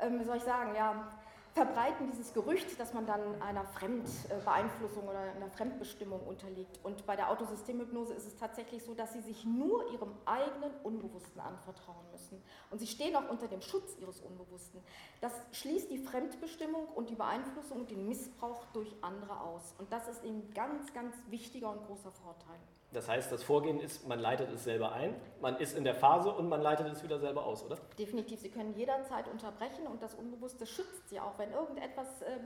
ähm, 0.00 0.20
wie 0.20 0.24
soll 0.24 0.38
ich 0.38 0.42
sagen, 0.42 0.74
ja, 0.74 1.12
verbreiten 1.54 2.10
dieses 2.10 2.34
Gerücht, 2.34 2.78
dass 2.80 2.92
man 2.94 3.06
dann 3.06 3.40
einer 3.40 3.64
Fremdbeeinflussung 3.64 5.04
oder 5.04 5.20
einer 5.20 5.48
Fremdbestimmung 5.50 6.20
unterliegt. 6.26 6.80
Und 6.82 7.06
bei 7.06 7.14
der 7.14 7.30
Autosystemhypnose 7.30 8.12
ist 8.12 8.26
es 8.26 8.36
tatsächlich 8.36 8.82
so, 8.82 8.92
dass 8.92 9.12
sie 9.12 9.20
sich 9.20 9.44
nur 9.44 9.92
ihrem 9.92 10.10
eigenen 10.24 10.72
Unbewussten 10.82 11.40
anvertrauen 11.40 12.10
müssen. 12.10 12.42
Und 12.70 12.80
sie 12.80 12.88
stehen 12.88 13.14
auch 13.14 13.28
unter 13.28 13.46
dem 13.46 13.62
Schutz 13.62 13.96
ihres 14.00 14.20
Unbewussten. 14.20 14.80
Das 15.20 15.32
schließt 15.52 15.92
die 15.92 15.98
Fremdbestimmung 15.98 16.88
und 16.88 17.08
die 17.08 17.14
Beeinflussung 17.14 17.82
und 17.82 17.90
den 17.90 18.08
Missbrauch 18.08 18.64
durch 18.72 18.92
andere 19.00 19.40
aus. 19.40 19.74
Und 19.78 19.92
das 19.92 20.08
ist 20.08 20.24
eben 20.24 20.52
ganz, 20.54 20.92
ganz 20.92 21.14
wichtiger 21.28 21.70
und 21.70 21.86
großer 21.86 22.10
Vorteil. 22.10 22.58
Das 22.94 23.08
heißt, 23.08 23.32
das 23.32 23.42
Vorgehen 23.42 23.80
ist, 23.80 24.06
man 24.06 24.20
leitet 24.20 24.50
es 24.52 24.64
selber 24.64 24.92
ein, 24.92 25.14
man 25.40 25.56
ist 25.56 25.76
in 25.76 25.82
der 25.82 25.96
Phase 25.96 26.32
und 26.32 26.48
man 26.48 26.62
leitet 26.62 26.86
es 26.86 27.02
wieder 27.02 27.18
selber 27.18 27.44
aus, 27.44 27.64
oder? 27.64 27.76
Definitiv. 27.98 28.40
Sie 28.40 28.50
können 28.50 28.72
jederzeit 28.76 29.26
unterbrechen 29.28 29.86
und 29.88 30.00
das 30.00 30.14
Unbewusste 30.14 30.64
schützt 30.64 31.08
Sie 31.08 31.18
auch. 31.18 31.36
Wenn 31.36 31.52
irgendetwas 31.52 32.22
äh, 32.22 32.38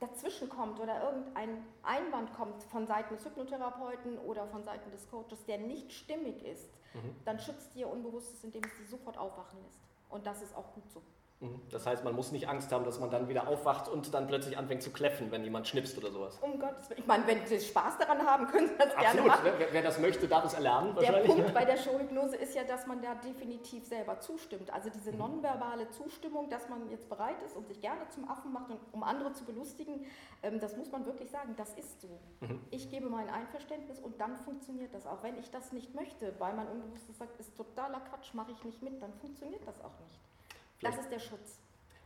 dazwischen 0.00 0.48
kommt 0.48 0.80
oder 0.80 1.04
irgendein 1.04 1.64
Einwand 1.84 2.34
kommt 2.34 2.62
von 2.64 2.86
Seiten 2.86 3.14
des 3.14 3.24
Hypnotherapeuten 3.24 4.18
oder 4.18 4.46
von 4.48 4.64
Seiten 4.64 4.90
des 4.90 5.08
Coaches, 5.08 5.44
der 5.46 5.58
nicht 5.58 5.92
stimmig 5.92 6.44
ist, 6.44 6.68
mhm. 6.94 7.14
dann 7.24 7.38
schützt 7.38 7.74
Ihr 7.76 7.88
Unbewusstes, 7.88 8.42
indem 8.42 8.62
es 8.64 8.76
Sie 8.78 8.84
sofort 8.84 9.16
aufwachen 9.16 9.60
lässt. 9.62 9.80
Und 10.10 10.26
das 10.26 10.42
ist 10.42 10.54
auch 10.56 10.74
gut 10.74 10.90
so. 10.92 11.00
Mhm. 11.42 11.60
Das 11.70 11.86
heißt, 11.86 12.04
man 12.04 12.14
muss 12.14 12.30
nicht 12.30 12.48
Angst 12.48 12.70
haben, 12.70 12.84
dass 12.84 13.00
man 13.00 13.10
dann 13.10 13.28
wieder 13.28 13.48
aufwacht 13.48 13.88
und 13.88 14.14
dann 14.14 14.28
plötzlich 14.28 14.56
anfängt 14.56 14.82
zu 14.82 14.90
kläffen, 14.90 15.32
wenn 15.32 15.42
jemand 15.42 15.66
schnipst 15.66 15.98
oder 15.98 16.12
sowas. 16.12 16.38
Um 16.40 16.58
Gottes 16.58 16.88
Willen. 16.88 17.00
Ich 17.00 17.06
meine, 17.06 17.26
wenn 17.26 17.44
Sie 17.44 17.60
Spaß 17.60 17.98
daran 17.98 18.24
haben, 18.24 18.46
können 18.46 18.68
Sie 18.68 18.76
das 18.78 18.94
Absolut. 18.94 19.12
gerne 19.12 19.28
machen. 19.28 19.50
Wer, 19.58 19.72
wer 19.72 19.82
das 19.82 19.98
möchte, 19.98 20.28
darf 20.28 20.44
es 20.44 20.54
erlernen. 20.54 20.94
Der 21.00 21.12
Punkt 21.24 21.52
bei 21.54 21.64
der 21.64 21.76
Showhypnose 21.76 22.36
ist 22.36 22.54
ja, 22.54 22.62
dass 22.62 22.86
man 22.86 23.02
da 23.02 23.16
definitiv 23.16 23.84
selber 23.84 24.20
zustimmt. 24.20 24.72
Also 24.72 24.88
diese 24.90 25.10
mhm. 25.10 25.18
nonverbale 25.18 25.90
Zustimmung, 25.90 26.48
dass 26.48 26.68
man 26.68 26.88
jetzt 26.90 27.08
bereit 27.08 27.42
ist 27.44 27.56
und 27.56 27.66
sich 27.66 27.80
gerne 27.80 28.08
zum 28.10 28.30
Affen 28.30 28.52
macht, 28.52 28.70
um 28.92 29.02
andere 29.02 29.32
zu 29.32 29.44
belustigen, 29.44 30.06
ähm, 30.44 30.60
das 30.60 30.76
muss 30.76 30.92
man 30.92 31.04
wirklich 31.06 31.30
sagen, 31.30 31.54
das 31.56 31.74
ist 31.74 32.00
so. 32.00 32.20
Mhm. 32.40 32.60
Ich 32.70 32.88
gebe 32.88 33.08
mein 33.08 33.28
Einverständnis 33.28 33.98
und 33.98 34.20
dann 34.20 34.36
funktioniert 34.36 34.94
das. 34.94 35.08
Auch 35.08 35.24
wenn 35.24 35.36
ich 35.38 35.50
das 35.50 35.72
nicht 35.72 35.92
möchte, 35.92 36.34
weil 36.38 36.54
mein 36.54 36.68
Unbewusstes 36.68 37.18
sagt, 37.18 37.40
ist 37.40 37.56
totaler 37.56 38.00
Quatsch, 38.00 38.32
mache 38.32 38.52
ich 38.52 38.62
nicht 38.62 38.80
mit, 38.80 39.02
dann 39.02 39.12
funktioniert 39.14 39.66
das 39.66 39.80
auch 39.80 39.98
nicht. 40.04 40.20
Das 40.82 40.98
ist 40.98 41.10
der 41.10 41.18
Schutz. 41.18 41.58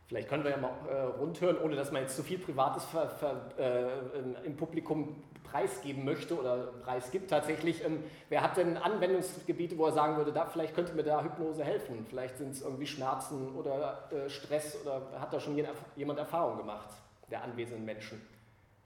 Vielleicht 0.07 0.29
können 0.29 0.45
wir 0.45 0.51
ja 0.51 0.57
mal 0.57 0.71
äh, 0.89 1.01
rundhören, 1.19 1.57
ohne 1.61 1.75
dass 1.75 1.91
man 1.91 2.03
jetzt 2.03 2.15
zu 2.15 2.23
viel 2.23 2.39
Privates 2.39 2.85
ver, 2.85 3.09
ver, 3.09 3.51
äh, 3.57 4.45
im 4.45 4.55
Publikum 4.55 5.21
preisgeben 5.43 6.05
möchte 6.05 6.39
oder 6.39 6.67
preisgibt 6.83 7.29
tatsächlich. 7.29 7.83
Ähm, 7.83 8.03
wer 8.29 8.41
hat 8.41 8.55
denn 8.55 8.77
Anwendungsgebiete, 8.77 9.77
wo 9.77 9.85
er 9.85 9.91
sagen 9.91 10.15
würde, 10.15 10.31
da, 10.31 10.45
vielleicht 10.45 10.75
könnte 10.75 10.93
mir 10.93 11.03
da 11.03 11.23
Hypnose 11.23 11.63
helfen? 11.63 12.05
Vielleicht 12.07 12.37
sind 12.37 12.51
es 12.51 12.61
irgendwie 12.61 12.87
Schmerzen 12.87 13.53
oder 13.55 14.09
äh, 14.11 14.29
Stress 14.29 14.77
oder 14.81 15.01
hat 15.19 15.33
da 15.33 15.41
schon 15.41 15.57
jemand 15.95 16.19
Erfahrung 16.19 16.57
gemacht, 16.57 16.89
der 17.29 17.43
anwesenden 17.43 17.83
Menschen? 17.83 18.21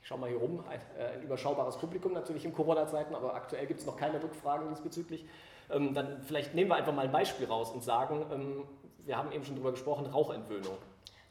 Ich 0.02 0.08
schaue 0.08 0.18
mal 0.18 0.30
hier 0.30 0.40
rum, 0.40 0.64
ein, 0.68 0.80
äh, 0.98 1.18
ein 1.18 1.22
überschaubares 1.22 1.78
Publikum 1.78 2.14
natürlich 2.14 2.46
in 2.46 2.54
Corona-Zeiten, 2.54 3.14
aber 3.14 3.36
aktuell 3.36 3.68
gibt 3.68 3.80
es 3.80 3.86
noch 3.86 3.98
keine 3.98 4.22
Rückfragen 4.22 4.70
diesbezüglich. 4.70 5.28
Ähm, 5.70 5.94
dann 5.94 6.22
vielleicht 6.24 6.56
nehmen 6.56 6.72
wir 6.72 6.76
einfach 6.76 6.94
mal 6.94 7.06
ein 7.06 7.12
Beispiel 7.12 7.46
raus 7.46 7.72
und 7.72 7.84
sagen, 7.84 8.26
ähm, 8.32 8.64
wir 9.06 9.18
haben 9.18 9.32
eben 9.32 9.44
schon 9.44 9.56
darüber 9.56 9.72
gesprochen, 9.72 10.06
Rauchentwöhnung. 10.06 10.78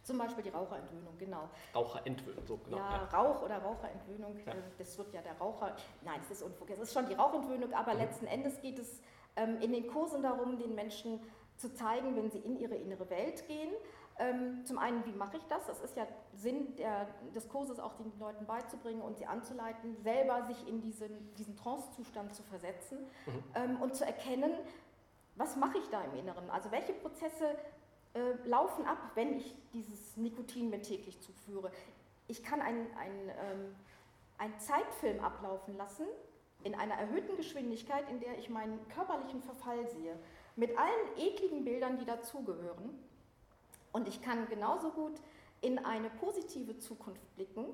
Zum 0.03 0.19
Beispiel 0.19 0.43
die 0.43 0.51
Raucherentwöhnung, 0.51 1.17
genau. 1.19 1.49
Raucherentwöhnung, 1.75 2.47
so 2.47 2.57
genau. 2.65 2.79
Ja, 2.79 3.07
ja. 3.11 3.19
Rauch 3.19 3.43
oder 3.43 3.59
Raucherentwöhnung, 3.59 4.37
ja. 4.47 4.53
Äh, 4.53 4.57
das 4.79 4.97
wird 4.97 5.13
ja 5.13 5.21
der 5.21 5.37
Raucher, 5.39 5.77
nein, 6.03 6.21
das 6.21 6.39
ist 6.39 6.43
Unfug. 6.43 6.71
Es 6.71 6.79
ist 6.79 6.93
schon 6.93 7.07
die 7.07 7.15
Rauchentwöhnung, 7.15 7.73
aber 7.75 7.93
mhm. 7.93 8.01
letzten 8.01 8.27
Endes 8.27 8.61
geht 8.61 8.79
es 8.79 9.01
ähm, 9.37 9.59
in 9.61 9.73
den 9.73 9.87
Kursen 9.87 10.23
darum, 10.23 10.59
den 10.59 10.75
Menschen 10.75 11.21
zu 11.57 11.73
zeigen, 11.75 12.17
wenn 12.17 12.31
sie 12.31 12.39
in 12.39 12.59
ihre 12.59 12.75
innere 12.75 13.09
Welt 13.11 13.47
gehen. 13.47 13.71
Ähm, 14.19 14.65
zum 14.65 14.79
einen, 14.79 15.05
wie 15.07 15.13
mache 15.13 15.37
ich 15.37 15.45
das? 15.49 15.67
Das 15.67 15.81
ist 15.81 15.97
ja 15.97 16.07
Sinn 16.35 16.75
der, 16.77 17.07
des 17.35 17.49
Kurses, 17.49 17.79
auch 17.79 17.95
den 17.95 18.13
Leuten 18.19 18.45
beizubringen 18.47 19.03
und 19.03 19.17
sie 19.17 19.27
anzuleiten, 19.27 19.97
selber 20.03 20.43
sich 20.47 20.67
in 20.67 20.81
diesen, 20.81 21.35
diesen 21.37 21.57
Trance-Zustand 21.57 22.35
zu 22.35 22.43
versetzen 22.43 22.99
mhm. 23.27 23.33
ähm, 23.55 23.83
und 23.83 23.95
zu 23.95 24.05
erkennen, 24.05 24.53
was 25.41 25.57
mache 25.57 25.79
ich 25.79 25.89
da 25.89 26.05
im 26.05 26.15
Inneren? 26.15 26.51
Also 26.51 26.71
welche 26.71 26.93
Prozesse 26.93 27.57
äh, 28.15 28.47
laufen 28.47 28.87
ab, 28.87 28.99
wenn 29.15 29.39
ich 29.39 29.55
dieses 29.73 30.17
Nikotin 30.17 30.71
mir 30.71 30.83
täglich 30.83 31.21
zuführe. 31.21 31.73
Ich 32.29 32.45
kann 32.45 32.61
einen 32.61 32.87
ähm, 32.97 33.75
ein 34.41 34.59
Zeitfilm 34.59 35.23
ablaufen 35.23 35.77
lassen 35.77 36.07
in 36.65 36.75
einer 36.75 36.95
erhöhten 36.95 37.37
Geschwindigkeit, 37.37 38.09
in 38.09 38.21
der 38.21 38.39
ich 38.39 38.49
meinen 38.49 38.79
körperlichen 38.89 39.43
Verfall 39.43 39.87
sehe, 39.89 40.19
mit 40.57 40.77
allen 40.79 41.19
ekligen 41.19 41.65
Bildern, 41.65 41.99
die 41.99 42.07
dazugehören. 42.07 42.99
Und 43.93 44.09
ich 44.09 44.23
kann 44.23 44.49
genauso 44.49 44.91
gut 44.91 45.21
in 45.61 45.79
eine 45.79 46.09
positive 46.09 46.79
Zukunft 46.79 47.35
blicken 47.37 47.67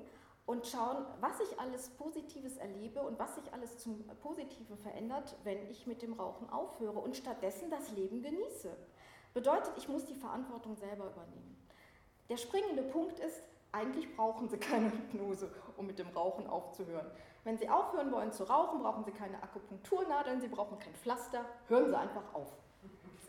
und 0.47 0.65
schauen, 0.65 1.05
was 1.19 1.39
ich 1.41 1.59
alles 1.59 1.89
Positives 1.89 2.55
erlebe 2.55 3.01
und 3.01 3.19
was 3.19 3.35
sich 3.35 3.53
alles 3.53 3.77
zum 3.77 4.07
Positiven 4.21 4.77
verändert, 4.77 5.35
wenn 5.43 5.69
ich 5.69 5.85
mit 5.85 6.01
dem 6.01 6.13
Rauchen 6.13 6.49
aufhöre 6.49 6.97
und 6.99 7.17
stattdessen 7.17 7.69
das 7.69 7.91
Leben 7.91 8.23
genieße. 8.23 8.75
Bedeutet, 9.33 9.73
ich 9.77 9.89
muss 9.89 10.05
die 10.05 10.15
Verantwortung 10.15 10.77
selber 10.77 11.07
übernehmen. 11.07 11.57
Der 12.29 12.37
springende 12.37 12.83
Punkt 12.83 13.19
ist, 13.19 13.43
eigentlich 13.73 14.15
brauchen 14.15 14.47
Sie 14.47 14.57
keine 14.57 14.89
Hypnose, 14.89 15.51
um 15.75 15.85
mit 15.85 15.99
dem 15.99 16.07
Rauchen 16.09 16.47
aufzuhören. 16.47 17.11
Wenn 17.43 17.57
Sie 17.57 17.69
aufhören 17.69 18.09
wollen 18.13 18.31
zu 18.31 18.45
rauchen, 18.45 18.79
brauchen 18.79 19.03
Sie 19.03 19.11
keine 19.11 19.43
Akupunkturnadeln, 19.43 20.39
Sie 20.39 20.47
brauchen 20.47 20.79
kein 20.79 20.95
Pflaster, 20.95 21.43
hören 21.67 21.89
Sie 21.89 21.97
einfach 21.97 22.33
auf. 22.33 22.53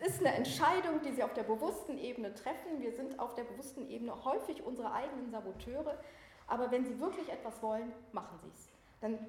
Es 0.01 0.15
ist 0.15 0.21
eine 0.25 0.37
Entscheidung, 0.37 1.01
die 1.03 1.11
Sie 1.11 1.25
auf 1.25 1.35
der 1.35 1.43
bewussten 1.43 1.99
Ebene 1.99 2.33
treffen. 2.33 2.79
Wir 2.79 2.93
sind 2.93 3.19
auf 3.19 3.35
der 3.35 3.43
bewussten 3.43 3.91
Ebene 3.91 4.25
häufig 4.25 4.65
unsere 4.65 4.93
eigenen 4.93 5.33
Saboteure. 5.33 5.99
Aber 6.49 6.71
wenn 6.71 6.85
Sie 6.85 6.99
wirklich 6.99 7.29
etwas 7.29 7.63
wollen, 7.63 7.93
machen 8.13 8.39
Sie 8.43 8.51
es. 8.55 8.69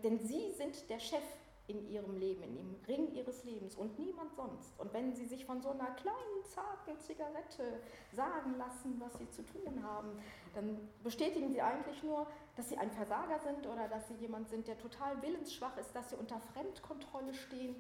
Denn 0.01 0.19
Sie 0.19 0.51
sind 0.53 0.89
der 0.89 0.99
Chef 0.99 1.23
in 1.69 1.87
ihrem 1.87 2.17
Leben, 2.17 2.41
in 2.43 2.55
dem 2.55 2.75
Ring 2.87 3.13
ihres 3.13 3.43
Lebens 3.43 3.75
und 3.75 3.97
niemand 3.99 4.33
sonst. 4.35 4.77
Und 4.79 4.91
wenn 4.91 5.13
sie 5.13 5.25
sich 5.25 5.45
von 5.45 5.61
so 5.61 5.69
einer 5.69 5.91
kleinen, 5.91 6.43
zarten 6.43 6.99
Zigarette 6.99 7.79
sagen 8.11 8.55
lassen, 8.57 8.99
was 8.99 9.17
sie 9.19 9.29
zu 9.29 9.43
tun 9.43 9.83
haben, 9.83 10.09
dann 10.55 10.79
bestätigen 11.03 11.51
sie 11.51 11.61
eigentlich 11.61 12.01
nur, 12.01 12.25
dass 12.55 12.69
sie 12.69 12.77
ein 12.77 12.91
Versager 12.91 13.39
sind 13.39 13.67
oder 13.67 13.87
dass 13.87 14.07
sie 14.07 14.15
jemand 14.15 14.49
sind, 14.49 14.67
der 14.67 14.79
total 14.79 15.21
willensschwach 15.21 15.77
ist, 15.77 15.95
dass 15.95 16.09
sie 16.09 16.15
unter 16.15 16.39
Fremdkontrolle 16.53 17.35
stehen. 17.35 17.75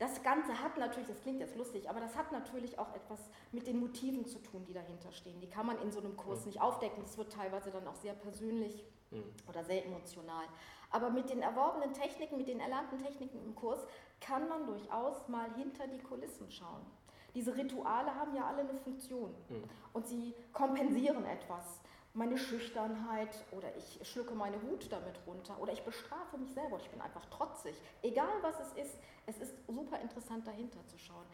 Das 0.00 0.22
Ganze 0.22 0.62
hat 0.62 0.78
natürlich, 0.78 1.08
das 1.08 1.20
klingt 1.20 1.40
jetzt 1.40 1.56
lustig, 1.56 1.90
aber 1.90 2.00
das 2.00 2.16
hat 2.16 2.32
natürlich 2.32 2.78
auch 2.78 2.94
etwas 2.94 3.20
mit 3.52 3.66
den 3.66 3.78
Motiven 3.78 4.24
zu 4.24 4.38
tun, 4.38 4.64
die 4.64 4.72
dahinter 4.72 5.12
stehen. 5.12 5.38
Die 5.40 5.46
kann 5.46 5.66
man 5.66 5.78
in 5.82 5.92
so 5.92 6.00
einem 6.00 6.16
Kurs 6.16 6.46
nicht 6.46 6.58
aufdecken. 6.58 7.02
Das 7.02 7.18
wird 7.18 7.30
teilweise 7.30 7.70
dann 7.70 7.86
auch 7.86 7.96
sehr 7.96 8.14
persönlich 8.14 8.82
mhm. 9.10 9.22
oder 9.46 9.62
sehr 9.62 9.84
emotional. 9.84 10.46
Aber 10.90 11.10
mit 11.10 11.28
den 11.28 11.42
erworbenen 11.42 11.92
Techniken, 11.92 12.38
mit 12.38 12.48
den 12.48 12.60
erlernten 12.60 12.98
Techniken 12.98 13.44
im 13.44 13.54
Kurs 13.54 13.86
kann 14.22 14.48
man 14.48 14.66
durchaus 14.66 15.28
mal 15.28 15.52
hinter 15.54 15.86
die 15.86 15.98
Kulissen 15.98 16.50
schauen. 16.50 16.86
Diese 17.34 17.54
Rituale 17.54 18.14
haben 18.14 18.34
ja 18.34 18.46
alle 18.46 18.60
eine 18.60 18.74
Funktion 18.78 19.34
mhm. 19.50 19.64
und 19.92 20.06
sie 20.06 20.34
kompensieren 20.54 21.26
etwas. 21.26 21.79
Meine 22.12 22.36
Schüchternheit 22.36 23.44
oder 23.52 23.68
ich 23.76 24.00
schlucke 24.08 24.34
meine 24.34 24.60
Wut 24.62 24.90
damit 24.90 25.14
runter 25.26 25.56
oder 25.60 25.72
ich 25.72 25.82
bestrafe 25.82 26.38
mich 26.38 26.52
selber, 26.52 26.78
ich 26.78 26.90
bin 26.90 27.00
einfach 27.00 27.24
trotzig. 27.26 27.74
Egal 28.02 28.42
was 28.42 28.58
es 28.60 28.72
ist, 28.84 28.98
es 29.26 29.38
ist 29.38 29.54
super 29.68 30.00
interessant 30.00 30.46
dahinter 30.46 30.84
zu 30.88 30.98
schauen. 30.98 31.24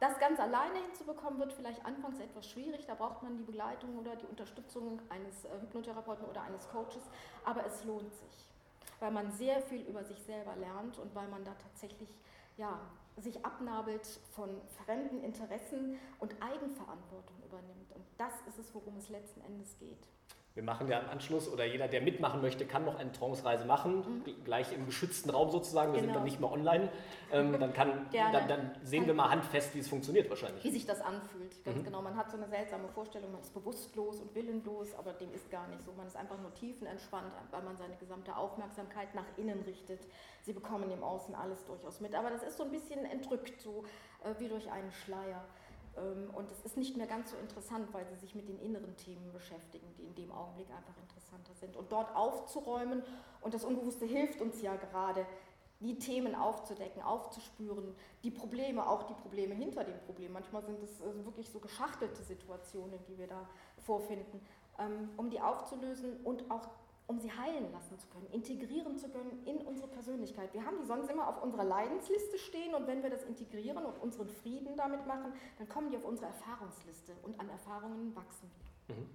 Das 0.00 0.18
ganz 0.18 0.38
alleine 0.38 0.78
hinzubekommen 0.86 1.40
wird 1.40 1.52
vielleicht 1.52 1.84
anfangs 1.84 2.20
etwas 2.20 2.46
schwierig, 2.48 2.84
da 2.86 2.94
braucht 2.94 3.22
man 3.22 3.36
die 3.36 3.42
Begleitung 3.42 3.98
oder 3.98 4.14
die 4.16 4.26
Unterstützung 4.26 5.00
eines 5.08 5.44
äh, 5.44 5.60
Hypnotherapeuten 5.60 6.26
oder 6.26 6.42
eines 6.42 6.68
Coaches, 6.68 7.02
aber 7.44 7.64
es 7.66 7.84
lohnt 7.84 8.14
sich 8.14 8.48
weil 9.00 9.10
man 9.10 9.30
sehr 9.32 9.60
viel 9.62 9.82
über 9.82 10.04
sich 10.04 10.20
selber 10.22 10.56
lernt 10.56 10.98
und 10.98 11.14
weil 11.14 11.28
man 11.28 11.44
da 11.44 11.52
tatsächlich 11.54 12.08
ja, 12.56 12.80
sich 13.16 13.44
abnabelt 13.44 14.06
von 14.32 14.48
fremden 14.84 15.22
Interessen 15.22 15.98
und 16.18 16.34
Eigenverantwortung 16.42 17.36
übernimmt. 17.48 17.92
Und 17.94 18.04
das 18.16 18.32
ist 18.46 18.58
es, 18.58 18.74
worum 18.74 18.96
es 18.96 19.08
letzten 19.08 19.40
Endes 19.40 19.76
geht. 19.78 20.06
Wir 20.58 20.64
machen 20.64 20.88
ja 20.88 20.98
im 20.98 21.08
Anschluss 21.08 21.48
oder 21.48 21.64
jeder, 21.64 21.86
der 21.86 22.00
mitmachen 22.00 22.42
möchte, 22.42 22.66
kann 22.66 22.84
noch 22.84 22.98
eine 22.98 23.12
Trance-Reise 23.12 23.64
machen, 23.64 24.22
mhm. 24.26 24.44
gleich 24.44 24.72
im 24.72 24.86
geschützten 24.86 25.30
Raum 25.30 25.52
sozusagen. 25.52 25.92
Wir 25.92 26.00
genau. 26.00 26.14
sind 26.14 26.16
dann 26.16 26.24
nicht 26.24 26.40
mehr 26.40 26.50
online. 26.50 26.88
Ähm, 27.30 27.56
dann, 27.60 27.72
kann, 27.72 28.08
dann, 28.12 28.48
dann, 28.48 28.72
sehen 28.82 29.06
wir 29.06 29.14
mal 29.14 29.30
handfest, 29.30 29.72
wie 29.76 29.78
es 29.78 29.88
funktioniert 29.88 30.28
wahrscheinlich. 30.28 30.64
Wie 30.64 30.72
sich 30.72 30.84
das 30.84 31.00
anfühlt, 31.00 31.64
ganz 31.64 31.78
mhm. 31.78 31.84
genau. 31.84 32.02
Man 32.02 32.16
hat 32.16 32.32
so 32.32 32.36
eine 32.36 32.48
seltsame 32.48 32.88
Vorstellung, 32.88 33.30
man 33.30 33.40
ist 33.40 33.54
bewusstlos 33.54 34.18
und 34.18 34.34
willenlos, 34.34 34.94
aber 34.98 35.12
dem 35.12 35.32
ist 35.32 35.48
gar 35.48 35.68
nicht 35.68 35.84
so. 35.84 35.92
Man 35.92 36.08
ist 36.08 36.16
einfach 36.16 36.40
nur 36.40 36.52
tiefenentspannt, 36.54 37.32
weil 37.52 37.62
man 37.62 37.76
seine 37.76 37.94
gesamte 37.94 38.36
Aufmerksamkeit 38.36 39.14
nach 39.14 39.26
innen 39.36 39.62
richtet. 39.62 40.00
Sie 40.42 40.52
bekommen 40.52 40.90
im 40.90 41.04
Außen 41.04 41.36
alles 41.36 41.64
durchaus 41.66 42.00
mit. 42.00 42.16
Aber 42.16 42.30
das 42.30 42.42
ist 42.42 42.56
so 42.56 42.64
ein 42.64 42.72
bisschen 42.72 43.04
entrückt, 43.04 43.60
so 43.60 43.84
äh, 44.24 44.34
wie 44.40 44.48
durch 44.48 44.68
einen 44.68 44.90
Schleier. 44.90 45.44
Ähm, 45.98 46.30
und 46.34 46.50
es 46.50 46.60
ist 46.64 46.76
nicht 46.76 46.96
mehr 46.96 47.06
ganz 47.06 47.30
so 47.30 47.36
interessant, 47.36 47.92
weil 47.92 48.06
sie 48.06 48.16
sich 48.16 48.34
mit 48.34 48.48
den 48.48 48.58
inneren 48.60 48.96
Themen 48.96 49.32
beschäftigen, 49.32 49.86
die 49.96 50.04
in 50.04 50.14
dem 50.14 50.32
Augenblick 50.32 50.68
einfach 50.70 50.96
interessanter 51.00 51.54
sind. 51.54 51.76
Und 51.76 51.90
dort 51.92 52.14
aufzuräumen, 52.14 53.02
und 53.40 53.54
das 53.54 53.64
Unbewusste 53.64 54.06
hilft 54.06 54.40
uns 54.40 54.60
ja 54.62 54.76
gerade, 54.76 55.26
die 55.80 55.96
Themen 55.96 56.34
aufzudecken, 56.34 57.02
aufzuspüren, 57.02 57.94
die 58.24 58.32
Probleme, 58.32 58.88
auch 58.88 59.04
die 59.04 59.14
Probleme 59.14 59.54
hinter 59.54 59.84
dem 59.84 59.98
Problem. 60.00 60.32
Manchmal 60.32 60.64
sind 60.64 60.82
es 60.82 61.00
äh, 61.00 61.24
wirklich 61.24 61.48
so 61.50 61.60
geschachtelte 61.60 62.22
Situationen, 62.22 62.98
die 63.06 63.16
wir 63.16 63.28
da 63.28 63.48
vorfinden. 63.84 64.40
ähm, 64.78 65.10
um 65.16 65.30
die 65.30 65.40
aufzulösen 65.40 66.16
und 66.24 66.50
auch 66.50 66.68
um 67.08 67.18
sie 67.18 67.32
heilen 67.32 67.72
lassen 67.72 67.98
zu 67.98 68.06
können, 68.08 68.26
integrieren 68.30 68.96
zu 68.96 69.08
können 69.08 69.44
in 69.46 69.58
unsere 69.66 69.88
Persönlichkeit. 69.88 70.52
Wir 70.52 70.64
haben 70.64 70.76
die 70.80 70.86
sonst 70.86 71.10
immer 71.10 71.26
auf 71.26 71.42
unserer 71.42 71.64
Leidensliste 71.64 72.38
stehen 72.38 72.74
und 72.74 72.86
wenn 72.86 73.02
wir 73.02 73.10
das 73.10 73.24
integrieren 73.24 73.84
und 73.84 73.98
unseren 74.00 74.28
Frieden 74.28 74.76
damit 74.76 75.06
machen, 75.06 75.32
dann 75.58 75.68
kommen 75.68 75.90
die 75.90 75.96
auf 75.96 76.04
unsere 76.04 76.28
Erfahrungsliste 76.28 77.16
und 77.22 77.40
an 77.40 77.48
Erfahrungen 77.48 78.14
wachsen 78.14 78.50
wir. 78.86 78.96
Mhm. 78.96 79.08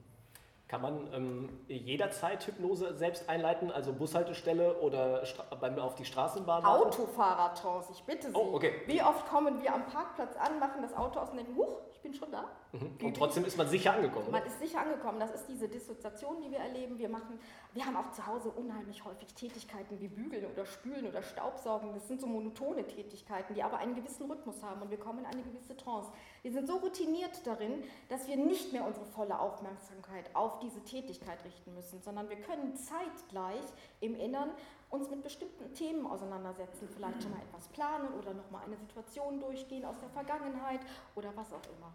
Kann 0.68 0.82
man 0.82 1.14
ähm, 1.14 1.50
jederzeit 1.68 2.48
Hypnose 2.48 2.96
selbst 2.98 3.30
einleiten, 3.30 3.70
also 3.70 3.94
Bushaltestelle 3.94 4.80
oder 4.80 5.24
beim, 5.62 5.78
auf 5.78 5.94
die 5.94 6.06
Straßenbahn? 6.06 6.66
Autofahrer-Trance, 6.66 7.92
ich 7.92 8.04
bitte 8.06 8.32
Sie. 8.32 8.36
Oh, 8.36 8.56
okay. 8.56 8.82
Wie 8.88 9.04
oft 9.04 9.28
kommen 9.28 9.62
wir 9.62 9.72
am 9.72 9.86
Parkplatz 9.86 10.36
an, 10.36 10.58
machen 10.58 10.82
das 10.82 10.96
Auto 10.96 11.20
aus 11.20 11.30
und 11.30 11.38
denken, 11.38 11.56
huch, 11.56 11.84
bin 12.04 12.14
schon 12.14 12.32
da. 12.32 12.46
Mhm. 12.74 13.06
Und 13.06 13.16
trotzdem 13.16 13.46
ist 13.46 13.56
man 13.56 13.68
sicher 13.68 13.94
angekommen. 13.94 14.32
Man 14.32 14.42
oder? 14.42 14.50
ist 14.50 14.60
sicher 14.60 14.82
angekommen. 14.82 15.20
Das 15.20 15.32
ist 15.32 15.46
diese 15.48 15.68
Dissoziation, 15.68 16.42
die 16.42 16.50
wir 16.50 16.58
erleben. 16.58 16.98
Wir 16.98 17.08
machen, 17.08 17.40
wir 17.74 17.86
haben 17.86 17.96
auch 17.96 18.12
zu 18.12 18.26
Hause 18.26 18.50
unheimlich 18.50 19.06
häufig 19.06 19.32
Tätigkeiten 19.36 20.00
wie 20.00 20.08
Bügeln 20.08 20.46
oder 20.52 20.66
Spülen 20.66 21.06
oder 21.06 21.22
Staubsaugen. 21.22 21.94
Das 21.94 22.08
sind 22.08 22.20
so 22.20 22.26
monotone 22.26 22.86
Tätigkeiten, 22.86 23.54
die 23.54 23.62
aber 23.62 23.78
einen 23.78 23.94
gewissen 23.94 24.30
Rhythmus 24.30 24.64
haben 24.64 24.82
und 24.82 24.90
wir 24.90 24.98
kommen 24.98 25.20
in 25.20 25.26
eine 25.26 25.44
gewisse 25.44 25.78
Trance. 25.78 26.12
Wir 26.42 26.52
sind 26.52 26.68
so 26.68 26.78
routiniert 26.78 27.46
darin, 27.46 27.84
dass 28.10 28.28
wir 28.28 28.38
nicht 28.38 28.74
mehr 28.74 28.86
unsere 28.86 29.06
volle 29.06 29.40
Aufmerksamkeit 29.40 30.36
auf 30.36 30.60
diese 30.60 30.84
Tätigkeit 30.84 31.46
richten 31.46 31.76
müssen, 31.76 32.02
sondern 32.02 32.28
wir 32.30 32.38
können 32.38 32.76
zeitgleich 32.76 33.64
im 34.00 34.16
Innern 34.16 34.50
uns 34.90 35.10
mit 35.10 35.22
bestimmten 35.22 35.74
Themen 35.74 36.06
auseinandersetzen, 36.08 36.88
vielleicht 36.88 37.22
schon 37.22 37.32
mal 37.32 37.42
etwas 37.42 37.68
planen 37.68 38.08
oder 38.20 38.34
nochmal 38.34 38.64
eine 38.66 38.78
Situation 38.78 39.40
durchgehen 39.40 39.86
aus 39.86 40.00
der 40.00 40.10
Vergangenheit 40.10 40.82
oder 41.16 41.32
was 41.36 41.52
auch 41.54 41.66
immer. 41.78 41.94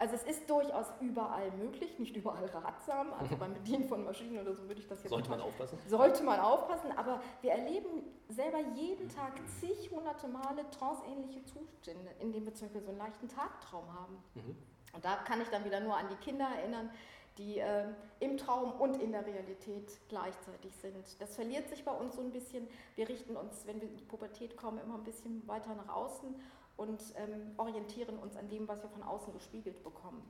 Also 0.00 0.14
es 0.14 0.22
ist 0.22 0.48
durchaus 0.48 0.86
überall 1.02 1.50
möglich, 1.52 1.98
nicht 1.98 2.16
überall 2.16 2.46
ratsam. 2.46 3.12
Also 3.18 3.36
beim 3.36 3.52
Bedienen 3.52 3.86
von 3.86 4.02
Maschinen 4.02 4.38
oder 4.38 4.54
so 4.54 4.66
würde 4.66 4.80
ich 4.80 4.86
das 4.86 5.02
jetzt 5.02 5.10
Sollte 5.10 5.28
man 5.28 5.42
aufpassen? 5.42 5.78
Sollte 5.86 6.22
man 6.22 6.40
aufpassen, 6.40 6.90
aber 6.96 7.20
wir 7.42 7.52
erleben 7.52 8.02
selber 8.30 8.60
jeden 8.74 9.10
Tag 9.10 9.34
zig 9.60 9.90
hunderte 9.90 10.26
Male 10.26 10.64
tranceähnliche 10.70 11.44
Zustände, 11.44 12.10
in 12.18 12.32
denen 12.32 12.46
wir 12.46 12.54
zum 12.54 12.68
Beispiel 12.68 12.80
so 12.80 12.88
einen 12.88 12.98
leichten 12.98 13.28
Tagtraum 13.28 13.92
haben. 13.92 14.24
Mhm. 14.36 14.56
Und 14.94 15.04
da 15.04 15.16
kann 15.16 15.42
ich 15.42 15.48
dann 15.48 15.66
wieder 15.66 15.80
nur 15.80 15.94
an 15.94 16.08
die 16.08 16.16
Kinder 16.16 16.48
erinnern, 16.48 16.88
die 17.36 17.58
äh, 17.58 17.84
im 18.20 18.38
Traum 18.38 18.72
und 18.80 19.02
in 19.02 19.12
der 19.12 19.26
Realität 19.26 20.00
gleichzeitig 20.08 20.74
sind. 20.76 21.20
Das 21.20 21.34
verliert 21.34 21.68
sich 21.68 21.84
bei 21.84 21.92
uns 21.92 22.16
so 22.16 22.22
ein 22.22 22.32
bisschen. 22.32 22.66
Wir 22.96 23.06
richten 23.06 23.36
uns, 23.36 23.66
wenn 23.66 23.82
wir 23.82 23.88
in 23.88 23.98
die 23.98 24.04
Pubertät 24.04 24.56
kommen, 24.56 24.78
immer 24.78 24.94
ein 24.94 25.04
bisschen 25.04 25.46
weiter 25.46 25.74
nach 25.74 25.94
außen 25.94 26.34
und 26.80 27.02
ähm, 27.16 27.52
orientieren 27.58 28.18
uns 28.18 28.36
an 28.36 28.48
dem, 28.48 28.66
was 28.66 28.82
wir 28.82 28.88
von 28.88 29.02
außen 29.02 29.34
gespiegelt 29.34 29.84
bekommen. 29.84 30.22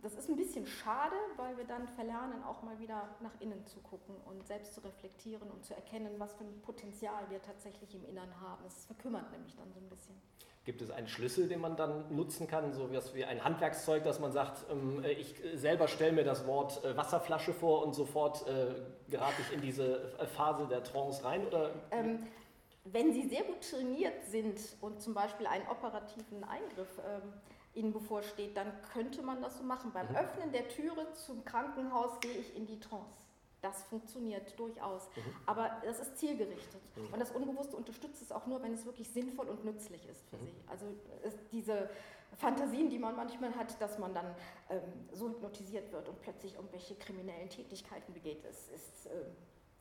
Das 0.00 0.14
ist 0.14 0.28
ein 0.28 0.36
bisschen 0.36 0.66
schade, 0.66 1.16
weil 1.36 1.56
wir 1.56 1.64
dann 1.64 1.88
verlernen, 1.88 2.42
auch 2.44 2.62
mal 2.62 2.78
wieder 2.78 3.08
nach 3.20 3.38
innen 3.40 3.66
zu 3.66 3.80
gucken 3.80 4.14
und 4.26 4.46
selbst 4.46 4.74
zu 4.74 4.80
reflektieren 4.80 5.50
und 5.50 5.64
zu 5.64 5.74
erkennen, 5.74 6.14
was 6.18 6.34
für 6.34 6.44
ein 6.44 6.60
Potenzial 6.62 7.24
wir 7.28 7.40
tatsächlich 7.40 7.94
im 7.94 8.04
Innern 8.04 8.28
haben. 8.40 8.64
Es 8.66 8.86
verkümmert 8.86 9.30
nämlich 9.30 9.56
dann 9.56 9.72
so 9.72 9.80
ein 9.80 9.88
bisschen. 9.88 10.14
Gibt 10.64 10.80
es 10.80 10.90
einen 10.90 11.08
Schlüssel, 11.08 11.48
den 11.48 11.60
man 11.60 11.76
dann 11.76 12.14
nutzen 12.14 12.46
kann, 12.46 12.72
so 12.72 12.90
wie 12.90 13.24
ein 13.24 13.44
Handwerkszeug, 13.44 14.04
dass 14.04 14.20
man 14.20 14.32
sagt, 14.32 14.64
ähm, 14.70 15.04
ich 15.04 15.34
selber 15.54 15.88
stelle 15.88 16.12
mir 16.12 16.24
das 16.24 16.46
Wort 16.46 16.82
äh, 16.84 16.96
Wasserflasche 16.96 17.52
vor 17.52 17.84
und 17.84 17.94
sofort 17.94 18.46
äh, 18.46 18.74
gerate 19.10 19.42
ich 19.42 19.52
in 19.52 19.60
diese 19.60 20.16
Phase 20.34 20.66
der 20.66 20.82
Trance 20.82 21.22
rein? 21.24 21.46
Oder? 21.46 21.70
Ähm, 21.90 22.26
wenn 22.84 23.12
Sie 23.12 23.28
sehr 23.28 23.44
gut 23.44 23.68
trainiert 23.68 24.26
sind 24.26 24.60
und 24.80 25.00
zum 25.00 25.14
Beispiel 25.14 25.46
einen 25.46 25.66
operativen 25.68 26.44
Eingriff 26.44 27.00
ähm, 27.06 27.32
Ihnen 27.74 27.92
bevorsteht, 27.92 28.56
dann 28.56 28.72
könnte 28.92 29.22
man 29.22 29.42
das 29.42 29.58
so 29.58 29.64
machen. 29.64 29.90
Beim 29.92 30.08
mhm. 30.08 30.16
Öffnen 30.16 30.52
der 30.52 30.68
Türe 30.68 31.12
zum 31.14 31.44
Krankenhaus 31.44 32.20
gehe 32.20 32.32
ich 32.32 32.54
in 32.56 32.66
die 32.66 32.78
Trance. 32.78 33.24
Das 33.62 33.82
funktioniert 33.84 34.58
durchaus. 34.58 35.08
Mhm. 35.16 35.22
Aber 35.46 35.80
das 35.82 35.98
ist 35.98 36.18
zielgerichtet. 36.18 36.82
Mhm. 36.96 37.14
Und 37.14 37.18
das 37.18 37.30
Unbewusste 37.30 37.76
unterstützt 37.76 38.20
es 38.20 38.30
auch 38.30 38.46
nur, 38.46 38.62
wenn 38.62 38.74
es 38.74 38.84
wirklich 38.84 39.08
sinnvoll 39.08 39.48
und 39.48 39.64
nützlich 39.64 40.06
ist 40.08 40.28
für 40.28 40.36
mhm. 40.36 40.46
Sie. 40.46 40.52
Also 40.68 40.86
diese 41.50 41.88
Fantasien, 42.36 42.90
die 42.90 42.98
man 42.98 43.16
manchmal 43.16 43.54
hat, 43.54 43.80
dass 43.80 43.98
man 43.98 44.12
dann 44.12 44.34
ähm, 44.68 44.82
so 45.12 45.30
hypnotisiert 45.30 45.90
wird 45.92 46.08
und 46.08 46.20
plötzlich 46.20 46.54
irgendwelche 46.54 46.94
kriminellen 46.96 47.48
Tätigkeiten 47.48 48.12
begeht, 48.12 48.44
ist, 48.44 48.70
ist 48.72 49.06
äh, 49.06 49.24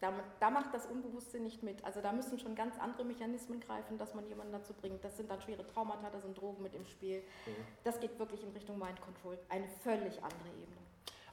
da, 0.04 0.12
da, 0.40 0.50
macht 0.50 0.74
das 0.74 0.86
Unbewusste 0.86 1.40
nicht 1.40 1.64
mit. 1.64 1.84
Also 1.86 2.02
da 2.02 2.12
müssen 2.12 2.38
schon 2.38 2.56
ganz 2.56 2.78
andere 2.78 3.06
Mechanismen 3.06 3.62
greifen, 3.62 3.98
dass 3.98 4.14
man 4.14 4.28
jemanden 4.28 4.52
dazu 4.52 4.74
bringt. 4.74 5.04
Das 5.04 5.16
sind 5.16 5.32
dann 5.32 5.40
schwere 5.42 5.66
Traumata, 5.66 6.10
da 6.12 6.20
sind 6.20 6.38
Drogen 6.38 6.62
mit 6.62 6.76
im 6.76 6.86
Spiel. 6.86 7.20
Mhm. 7.20 7.52
Das 7.86 8.00
geht 8.02 8.20
wirklich 8.20 8.44
in 8.44 8.52
Richtung 8.52 8.78
Mind 8.78 9.00
Control. 9.02 9.38
Eine 9.48 9.68
völlig 9.82 10.22
andere 10.22 10.50
Ebene. 10.62 10.78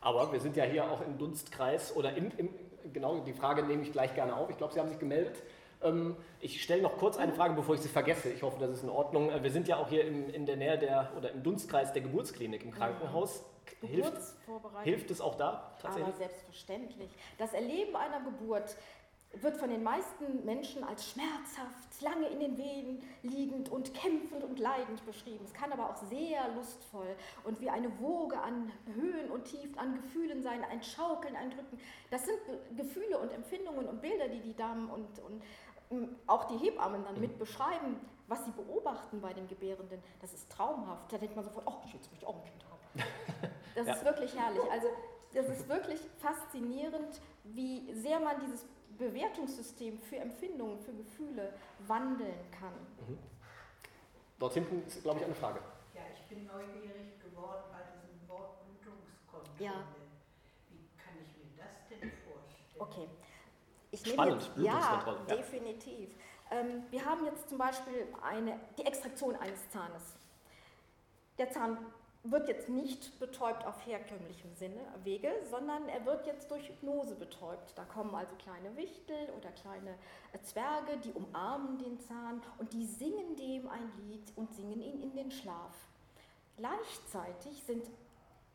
Aber 0.01 0.33
wir 0.33 0.41
sind 0.41 0.57
ja 0.57 0.65
hier 0.65 0.89
auch 0.89 1.01
im 1.01 1.19
Dunstkreis 1.19 1.95
oder 1.97 2.15
im, 2.17 2.31
im 2.39 2.49
genau 2.93 3.19
die 3.21 3.33
Frage 3.33 3.65
nehme 3.65 3.83
ich 3.83 3.93
gleich 3.93 4.15
gerne 4.15 4.37
auf. 4.37 4.49
Ich 4.51 4.57
glaube, 4.57 4.73
Sie 4.73 4.79
haben 4.79 4.89
sich 4.89 5.01
gemeldet. 5.01 5.43
Ähm, 5.83 6.17
ich 6.41 6.63
stelle 6.63 6.83
noch 6.83 6.97
kurz 6.97 7.17
eine 7.17 7.33
Frage, 7.33 7.55
bevor 7.55 7.75
ich 7.75 7.81
sie 7.81 7.89
vergesse. 7.89 8.31
Ich 8.31 8.43
hoffe, 8.43 8.59
das 8.61 8.71
ist 8.71 8.83
in 8.85 8.89
Ordnung. 8.89 9.31
Äh, 9.31 9.43
wir 9.43 9.51
sind 9.51 9.67
ja 9.67 9.79
auch 9.79 9.89
hier 9.89 10.07
im, 10.07 10.31
in 10.31 10.47
der 10.47 10.57
Nähe 10.57 10.79
der 10.79 11.11
oder 11.17 11.33
im 11.33 11.43
Dunstkreis 11.43 11.93
der 11.93 12.03
Geburtsklinik 12.03 12.63
im 12.65 12.71
Krankenhaus. 12.71 13.45
Hilft, 13.81 14.13
hilft 14.85 15.11
es 15.11 15.21
auch 15.21 15.37
da 15.37 15.77
tatsächlich? 15.81 16.09
Aber 16.09 16.17
selbstverständlich. 16.17 17.11
Das 17.39 17.53
Erleben 17.53 17.97
einer 17.97 18.21
Geburt 18.21 18.77
wird 19.35 19.57
von 19.57 19.71
den 19.71 19.83
meisten 19.83 20.45
Menschen 20.45 20.83
als 20.83 21.11
schmerzhaft, 21.11 22.03
lange 22.03 22.27
in 22.29 22.41
den 22.41 22.59
Wehen 22.59 23.01
liegend 23.23 23.69
und 23.69 23.95
kämpfend 23.95 24.43
und 24.43 24.59
leidend 24.59 25.05
beschrieben. 25.07 25.45
Es 25.45 25.55
kann 25.55 25.71
aber 25.73 25.89
auch 25.89 25.97
sehr 25.97 26.49
lustvoll 26.57 27.15
und 27.45 27.61
wie 27.61 27.71
eine 27.71 28.01
Woge 28.01 28.41
an 28.41 28.73
Höhen 28.95 29.31
und 29.31 29.45
Tiefen, 29.45 29.79
an 29.79 29.95
Gefühlen 29.95 30.43
sein, 30.43 30.65
ein 30.65 30.83
Schaukeln, 30.83 31.37
ein 31.37 31.51
Drücken. 31.51 31.79
Das 32.11 32.25
sind 32.25 32.39
Gefühle 32.77 33.19
und 33.19 33.31
Empfindungen 33.31 33.87
und 33.87 34.01
Bilder, 34.01 34.29
die 34.29 34.41
die 34.41 34.57
Damen 34.57 34.91
und, 34.91 35.07
und 35.21 35.43
auch 36.27 36.45
die 36.45 36.57
Hebammen 36.57 37.05
dann 37.05 37.21
mit 37.21 37.39
beschreiben, 37.39 38.01
was 38.27 38.45
sie 38.45 38.53
beobachten 38.53 39.21
bei 39.21 39.33
den 39.33 39.47
Gebärenden. 39.49 40.03
Das 40.21 40.33
ist 40.33 40.51
traumhaft. 40.51 41.13
Da 41.13 41.19
denkt 41.19 41.37
man 41.37 41.45
sofort, 41.45 41.67
oh, 41.67 41.75
ich 41.85 41.95
möchte 42.11 42.27
auch 42.27 42.37
ein 42.37 42.45
Kind 42.45 42.65
haben. 42.65 43.51
Das 43.75 43.87
ja. 43.87 43.95
ist 43.95 44.05
wirklich 44.05 44.37
herrlich. 44.37 44.63
Also 44.71 44.89
das 45.33 45.49
ist 45.49 45.69
wirklich 45.69 46.01
faszinierend, 46.19 47.21
wie 47.45 47.93
sehr 47.95 48.19
man 48.21 48.41
dieses 48.41 48.67
Bewertungssystem 48.99 49.99
für 49.99 50.17
Empfindungen, 50.17 50.79
für 50.81 50.93
Gefühle 50.93 51.55
wandeln 51.87 52.51
kann. 52.59 52.75
Mhm. 53.09 53.19
Dort 54.39 54.55
hinten 54.55 54.87
ist, 54.87 55.03
glaube 55.03 55.21
ich, 55.21 55.25
eine 55.25 55.35
Frage. 55.35 55.61
Ja, 55.95 56.03
ich 56.13 56.23
bin 56.29 56.47
neugierig 56.47 57.21
geworden 57.23 57.65
bei 57.71 57.83
diesem 57.93 58.29
Wort 58.29 58.65
Blutungskontrolle. 58.65 59.65
Ja. 59.65 59.85
Wie 60.71 60.89
kann 60.97 61.15
ich 61.23 61.37
mir 61.37 61.57
das 61.57 61.89
denn 61.89 62.11
vorstellen? 62.25 62.79
Okay. 62.79 63.09
Ich 63.93 64.07
Spannend, 64.07 64.43
jetzt, 64.43 64.55
Blutungskontrolle. 64.55 65.19
Ja, 65.29 65.35
ja. 65.35 65.37
definitiv. 65.37 66.15
Ähm, 66.51 66.85
wir 66.91 67.05
haben 67.05 67.25
jetzt 67.27 67.49
zum 67.49 67.59
Beispiel 67.59 68.09
eine, 68.23 68.59
die 68.79 68.87
Extraktion 68.87 69.37
eines 69.37 69.69
Zahnes. 69.71 70.17
Der 71.39 71.51
Zahn 71.51 71.79
wird 72.23 72.49
jetzt 72.49 72.69
nicht 72.69 73.19
betäubt 73.19 73.65
auf 73.65 73.87
herkömmlichem 73.87 74.55
Sinne, 74.55 74.81
Wege, 75.05 75.33
sondern 75.51 75.89
er 75.89 76.05
wird 76.05 76.27
jetzt 76.27 76.51
durch 76.51 76.69
Hypnose 76.69 77.15
betäubt. 77.15 77.73
Da 77.77 77.85
kommen 77.85 78.15
also 78.15 78.35
kleine 78.37 78.77
Wichtel 78.77 79.31
oder 79.39 79.51
kleine 79.53 79.95
äh, 80.33 80.41
Zwerge, 80.43 80.99
die 80.99 81.13
umarmen 81.13 81.79
den 81.79 81.99
Zahn 82.01 82.43
und 82.59 82.73
die 82.73 82.85
singen 82.85 83.37
dem 83.37 83.69
ein 83.69 83.91
Lied 83.99 84.33
und 84.37 84.53
singen 84.55 84.83
ihn 84.83 85.03
in 85.03 85.15
den 85.15 85.31
Schlaf. 85.31 85.75
Gleichzeitig 86.57 87.63
sind 87.65 87.87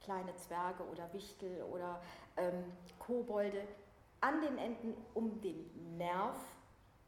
kleine 0.04 0.36
Zwerge 0.36 0.84
oder 0.84 1.12
Wichtel 1.14 1.64
oder 1.64 2.00
ähm, 2.38 2.72
Kobolde 3.00 3.64
an 4.22 4.42
den 4.42 4.60
Enden 4.60 4.94
um 5.16 5.42
den 5.42 5.98
Nerv 5.98 6.38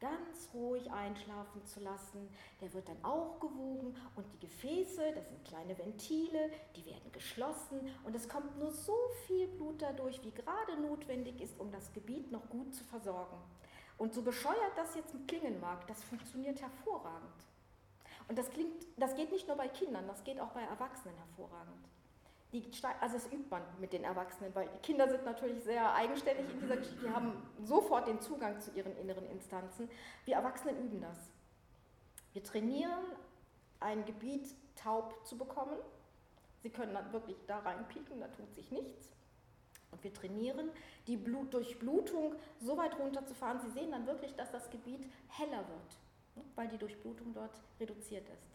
ganz 0.00 0.48
ruhig 0.54 0.90
einschlafen 0.90 1.64
zu 1.64 1.80
lassen. 1.80 2.28
Der 2.60 2.72
wird 2.72 2.88
dann 2.88 3.04
auch 3.04 3.40
gewogen 3.40 3.96
und 4.16 4.26
die 4.32 4.46
Gefäße, 4.46 5.12
das 5.14 5.28
sind 5.28 5.44
kleine 5.44 5.76
Ventile, 5.76 6.50
die 6.76 6.86
werden 6.86 7.10
geschlossen 7.12 7.80
und 8.04 8.14
es 8.14 8.28
kommt 8.28 8.58
nur 8.58 8.70
so 8.70 8.96
viel 9.26 9.48
Blut 9.48 9.82
dadurch, 9.82 10.22
wie 10.22 10.30
gerade 10.30 10.80
notwendig 10.80 11.40
ist, 11.40 11.58
um 11.58 11.70
das 11.70 11.92
Gebiet 11.92 12.30
noch 12.30 12.48
gut 12.48 12.74
zu 12.74 12.84
versorgen. 12.84 13.36
Und 13.96 14.14
so 14.14 14.22
bescheuert 14.22 14.76
das 14.76 14.94
jetzt 14.94 15.14
klingen 15.26 15.60
mag, 15.60 15.86
das 15.88 16.02
funktioniert 16.04 16.60
hervorragend. 16.62 17.44
Und 18.28 18.38
das, 18.38 18.50
klingt, 18.50 18.86
das 18.96 19.14
geht 19.16 19.32
nicht 19.32 19.48
nur 19.48 19.56
bei 19.56 19.68
Kindern, 19.68 20.06
das 20.06 20.22
geht 20.22 20.38
auch 20.38 20.50
bei 20.50 20.62
Erwachsenen 20.62 21.16
hervorragend. 21.16 21.87
Die, 22.52 22.64
also 23.00 23.16
das 23.16 23.26
übt 23.26 23.50
man 23.50 23.62
mit 23.78 23.92
den 23.92 24.04
Erwachsenen, 24.04 24.54
weil 24.54 24.68
die 24.68 24.78
Kinder 24.78 25.08
sind 25.08 25.24
natürlich 25.24 25.62
sehr 25.62 25.92
eigenständig 25.94 26.50
in 26.50 26.60
dieser 26.60 26.78
Geschichte, 26.78 27.06
die 27.06 27.10
haben 27.10 27.32
sofort 27.62 28.08
den 28.08 28.20
Zugang 28.22 28.58
zu 28.60 28.70
ihren 28.70 28.96
inneren 28.96 29.28
Instanzen. 29.30 29.90
Wir 30.24 30.36
Erwachsenen 30.36 30.82
üben 30.82 31.00
das. 31.00 31.18
Wir 32.32 32.42
trainieren, 32.42 33.04
ein 33.80 34.04
Gebiet 34.06 34.48
taub 34.76 35.26
zu 35.26 35.36
bekommen. 35.36 35.78
Sie 36.62 36.70
können 36.70 36.94
dann 36.94 37.12
wirklich 37.12 37.36
da 37.46 37.58
reinpieken, 37.58 38.20
da 38.20 38.28
tut 38.28 38.54
sich 38.54 38.70
nichts. 38.70 39.10
Und 39.90 40.02
wir 40.04 40.12
trainieren, 40.12 40.70
die 41.06 41.16
Blut 41.16 41.52
Durchblutung 41.52 42.34
so 42.60 42.76
weit 42.76 42.98
runterzufahren. 42.98 43.60
Sie 43.60 43.70
sehen 43.70 43.90
dann 43.90 44.06
wirklich, 44.06 44.34
dass 44.36 44.50
das 44.50 44.70
Gebiet 44.70 45.04
heller 45.28 45.66
wird, 45.68 46.44
weil 46.54 46.68
die 46.68 46.78
Durchblutung 46.78 47.32
dort 47.32 47.60
reduziert 47.80 48.28
ist. 48.28 48.48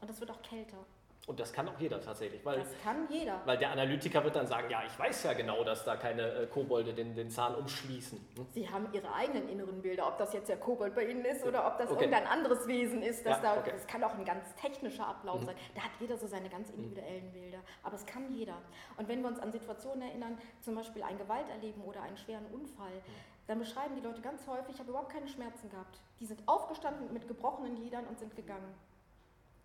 Und 0.00 0.10
es 0.10 0.20
wird 0.20 0.30
auch 0.30 0.42
kälter. 0.42 0.86
Und 1.26 1.38
das 1.38 1.52
kann 1.52 1.68
auch 1.68 1.78
jeder 1.78 2.00
tatsächlich. 2.00 2.44
Weil, 2.44 2.58
das 2.58 2.68
kann 2.82 3.06
jeder. 3.08 3.40
Weil 3.44 3.58
der 3.58 3.70
Analytiker 3.70 4.24
wird 4.24 4.34
dann 4.34 4.46
sagen, 4.46 4.68
ja, 4.70 4.82
ich 4.84 4.98
weiß 4.98 5.22
ja 5.24 5.34
genau, 5.34 5.62
dass 5.62 5.84
da 5.84 5.96
keine 5.96 6.22
äh, 6.22 6.46
Kobolde 6.46 6.92
den, 6.92 7.14
den 7.14 7.30
Zahn 7.30 7.54
umschließen. 7.54 8.18
Hm? 8.36 8.46
Sie 8.52 8.68
haben 8.68 8.88
ihre 8.92 9.12
eigenen 9.12 9.48
inneren 9.48 9.82
Bilder, 9.82 10.08
ob 10.08 10.18
das 10.18 10.32
jetzt 10.32 10.48
der 10.48 10.56
Kobold 10.56 10.94
bei 10.94 11.04
Ihnen 11.04 11.24
ist 11.24 11.44
oder 11.44 11.66
ob 11.66 11.78
das 11.78 11.90
okay. 11.90 12.04
irgendein 12.04 12.26
anderes 12.26 12.66
Wesen 12.66 13.02
ist. 13.02 13.24
Das, 13.24 13.36
ja, 13.36 13.54
da, 13.54 13.60
okay. 13.60 13.70
das 13.72 13.86
kann 13.86 14.02
auch 14.02 14.14
ein 14.14 14.24
ganz 14.24 14.44
technischer 14.54 15.06
Ablauf 15.06 15.42
mhm. 15.42 15.46
sein. 15.46 15.56
Da 15.74 15.82
hat 15.82 15.90
jeder 16.00 16.16
so 16.16 16.26
seine 16.26 16.48
ganz 16.48 16.68
mhm. 16.72 16.78
individuellen 16.78 17.28
mhm. 17.28 17.32
Bilder. 17.32 17.58
Aber 17.82 17.96
es 17.96 18.06
kann 18.06 18.34
jeder. 18.34 18.56
Und 18.96 19.06
wenn 19.06 19.20
wir 19.20 19.28
uns 19.28 19.38
an 19.38 19.52
Situationen 19.52 20.02
erinnern, 20.02 20.38
zum 20.62 20.74
Beispiel 20.74 21.02
ein 21.02 21.18
Gewalterleben 21.18 21.82
oder 21.84 22.02
einen 22.02 22.16
schweren 22.16 22.46
Unfall, 22.46 22.90
mhm. 22.90 23.46
dann 23.46 23.58
beschreiben 23.58 23.94
die 23.94 24.02
Leute 24.02 24.22
ganz 24.22 24.46
häufig, 24.46 24.74
ich 24.74 24.80
habe 24.80 24.90
überhaupt 24.90 25.12
keine 25.12 25.28
Schmerzen 25.28 25.70
gehabt. 25.70 26.00
Die 26.18 26.26
sind 26.26 26.42
aufgestanden 26.46 27.12
mit 27.12 27.28
gebrochenen 27.28 27.76
Lidern 27.76 28.06
und 28.06 28.18
sind 28.18 28.34
gegangen. 28.34 28.74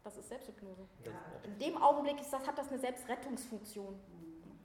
Das 0.06 0.15
ist 0.18 0.30
Selbsthypnose. 0.30 0.86
Ja. 1.04 1.12
In 1.44 1.58
dem 1.58 1.82
Augenblick 1.82 2.22
ist 2.22 2.32
das, 2.32 2.46
hat 2.46 2.56
das 2.60 2.70
eine 2.70 2.78
Selbstrettungsfunktion. 2.78 3.96
Mhm. 3.96 4.60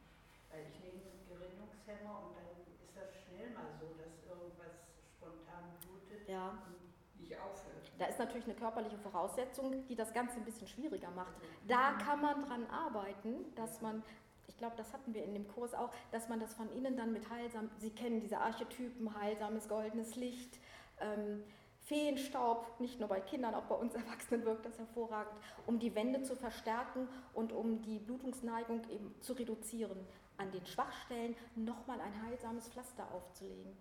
Weil 0.50 0.66
ich 0.68 0.78
nehme 0.80 1.00
einen 1.00 1.26
Gerinnungshemmer 1.26 2.28
und 2.28 2.36
dann 2.36 2.44
ist 2.84 2.94
das 2.94 3.08
schnell 3.24 3.48
mal 3.54 3.72
so, 3.80 3.86
dass 3.96 4.12
irgendwas 4.28 4.84
spontan 5.16 5.64
blutet 5.80 6.28
ja. 6.28 6.50
und 6.50 7.20
nicht 7.20 7.32
aufhört. 7.40 7.90
Da 7.98 8.04
ist 8.04 8.18
natürlich 8.18 8.44
eine 8.44 8.54
körperliche 8.54 8.98
Voraussetzung, 8.98 9.86
die 9.86 9.96
das 9.96 10.12
Ganze 10.12 10.36
ein 10.36 10.44
bisschen 10.44 10.68
schwieriger 10.68 11.10
macht. 11.12 11.32
Da 11.66 11.92
kann 11.92 12.20
man 12.20 12.44
dran 12.44 12.66
arbeiten, 12.66 13.54
dass 13.54 13.80
man 13.80 14.02
ich 14.46 14.58
glaube, 14.58 14.76
das 14.76 14.92
hatten 14.92 15.14
wir 15.14 15.24
in 15.24 15.32
dem 15.32 15.48
Kurs 15.48 15.72
auch, 15.72 15.90
dass 16.10 16.28
man 16.28 16.38
das 16.38 16.52
von 16.52 16.70
innen 16.72 16.94
dann 16.96 17.12
mit 17.14 17.30
heilsam, 17.30 17.70
Sie 17.78 17.88
kennen 17.88 18.20
diese 18.20 18.38
Archetypen, 18.38 19.18
heilsames 19.18 19.68
goldenes 19.68 20.16
Licht, 20.16 20.58
ähm, 21.00 21.44
Feenstaub, 21.90 22.78
nicht 22.78 23.00
nur 23.00 23.08
bei 23.08 23.18
Kindern, 23.20 23.52
auch 23.52 23.64
bei 23.64 23.74
uns 23.74 23.96
Erwachsenen 23.96 24.44
wirkt 24.44 24.64
das 24.64 24.78
hervorragend, 24.78 25.34
um 25.66 25.80
die 25.80 25.92
Wände 25.96 26.22
zu 26.22 26.36
verstärken 26.36 27.08
und 27.34 27.52
um 27.52 27.82
die 27.82 27.98
Blutungsneigung 27.98 28.88
eben 28.90 29.12
zu 29.20 29.32
reduzieren. 29.32 29.98
An 30.36 30.52
den 30.52 30.64
Schwachstellen 30.66 31.34
nochmal 31.56 32.00
ein 32.00 32.22
heilsames 32.24 32.68
Pflaster 32.68 33.12
aufzulegen. 33.12 33.76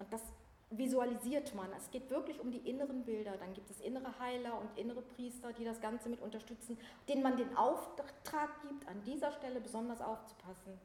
Und 0.00 0.12
das 0.12 0.22
visualisiert 0.70 1.54
man. 1.54 1.68
Es 1.76 1.88
geht 1.92 2.10
wirklich 2.10 2.40
um 2.40 2.50
die 2.50 2.68
inneren 2.68 3.04
Bilder. 3.04 3.36
Dann 3.36 3.54
gibt 3.54 3.70
es 3.70 3.80
innere 3.80 4.18
Heiler 4.18 4.60
und 4.60 4.76
innere 4.76 5.02
Priester, 5.02 5.52
die 5.52 5.64
das 5.64 5.80
Ganze 5.80 6.08
mit 6.08 6.20
unterstützen, 6.20 6.76
denen 7.08 7.22
man 7.22 7.36
den 7.36 7.56
Auftrag 7.56 8.60
gibt, 8.62 8.88
an 8.88 9.04
dieser 9.04 9.30
Stelle 9.30 9.60
besonders 9.60 10.00
aufzupassen. 10.00 10.80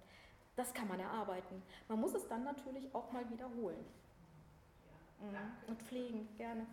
Das 0.56 0.76
kann 0.76 0.88
man 0.88 1.00
erarbeiten. 1.00 1.63
Man 1.88 2.00
muss 2.00 2.13
es 2.13 2.28
dann 2.28 2.44
natürlich 2.44 2.94
auch 2.94 3.12
mal 3.12 3.28
wiederholen. 3.32 3.84
Mhm. 5.19 5.69
Und 5.69 5.82
pflegen, 5.82 6.27
gerne. 6.38 6.65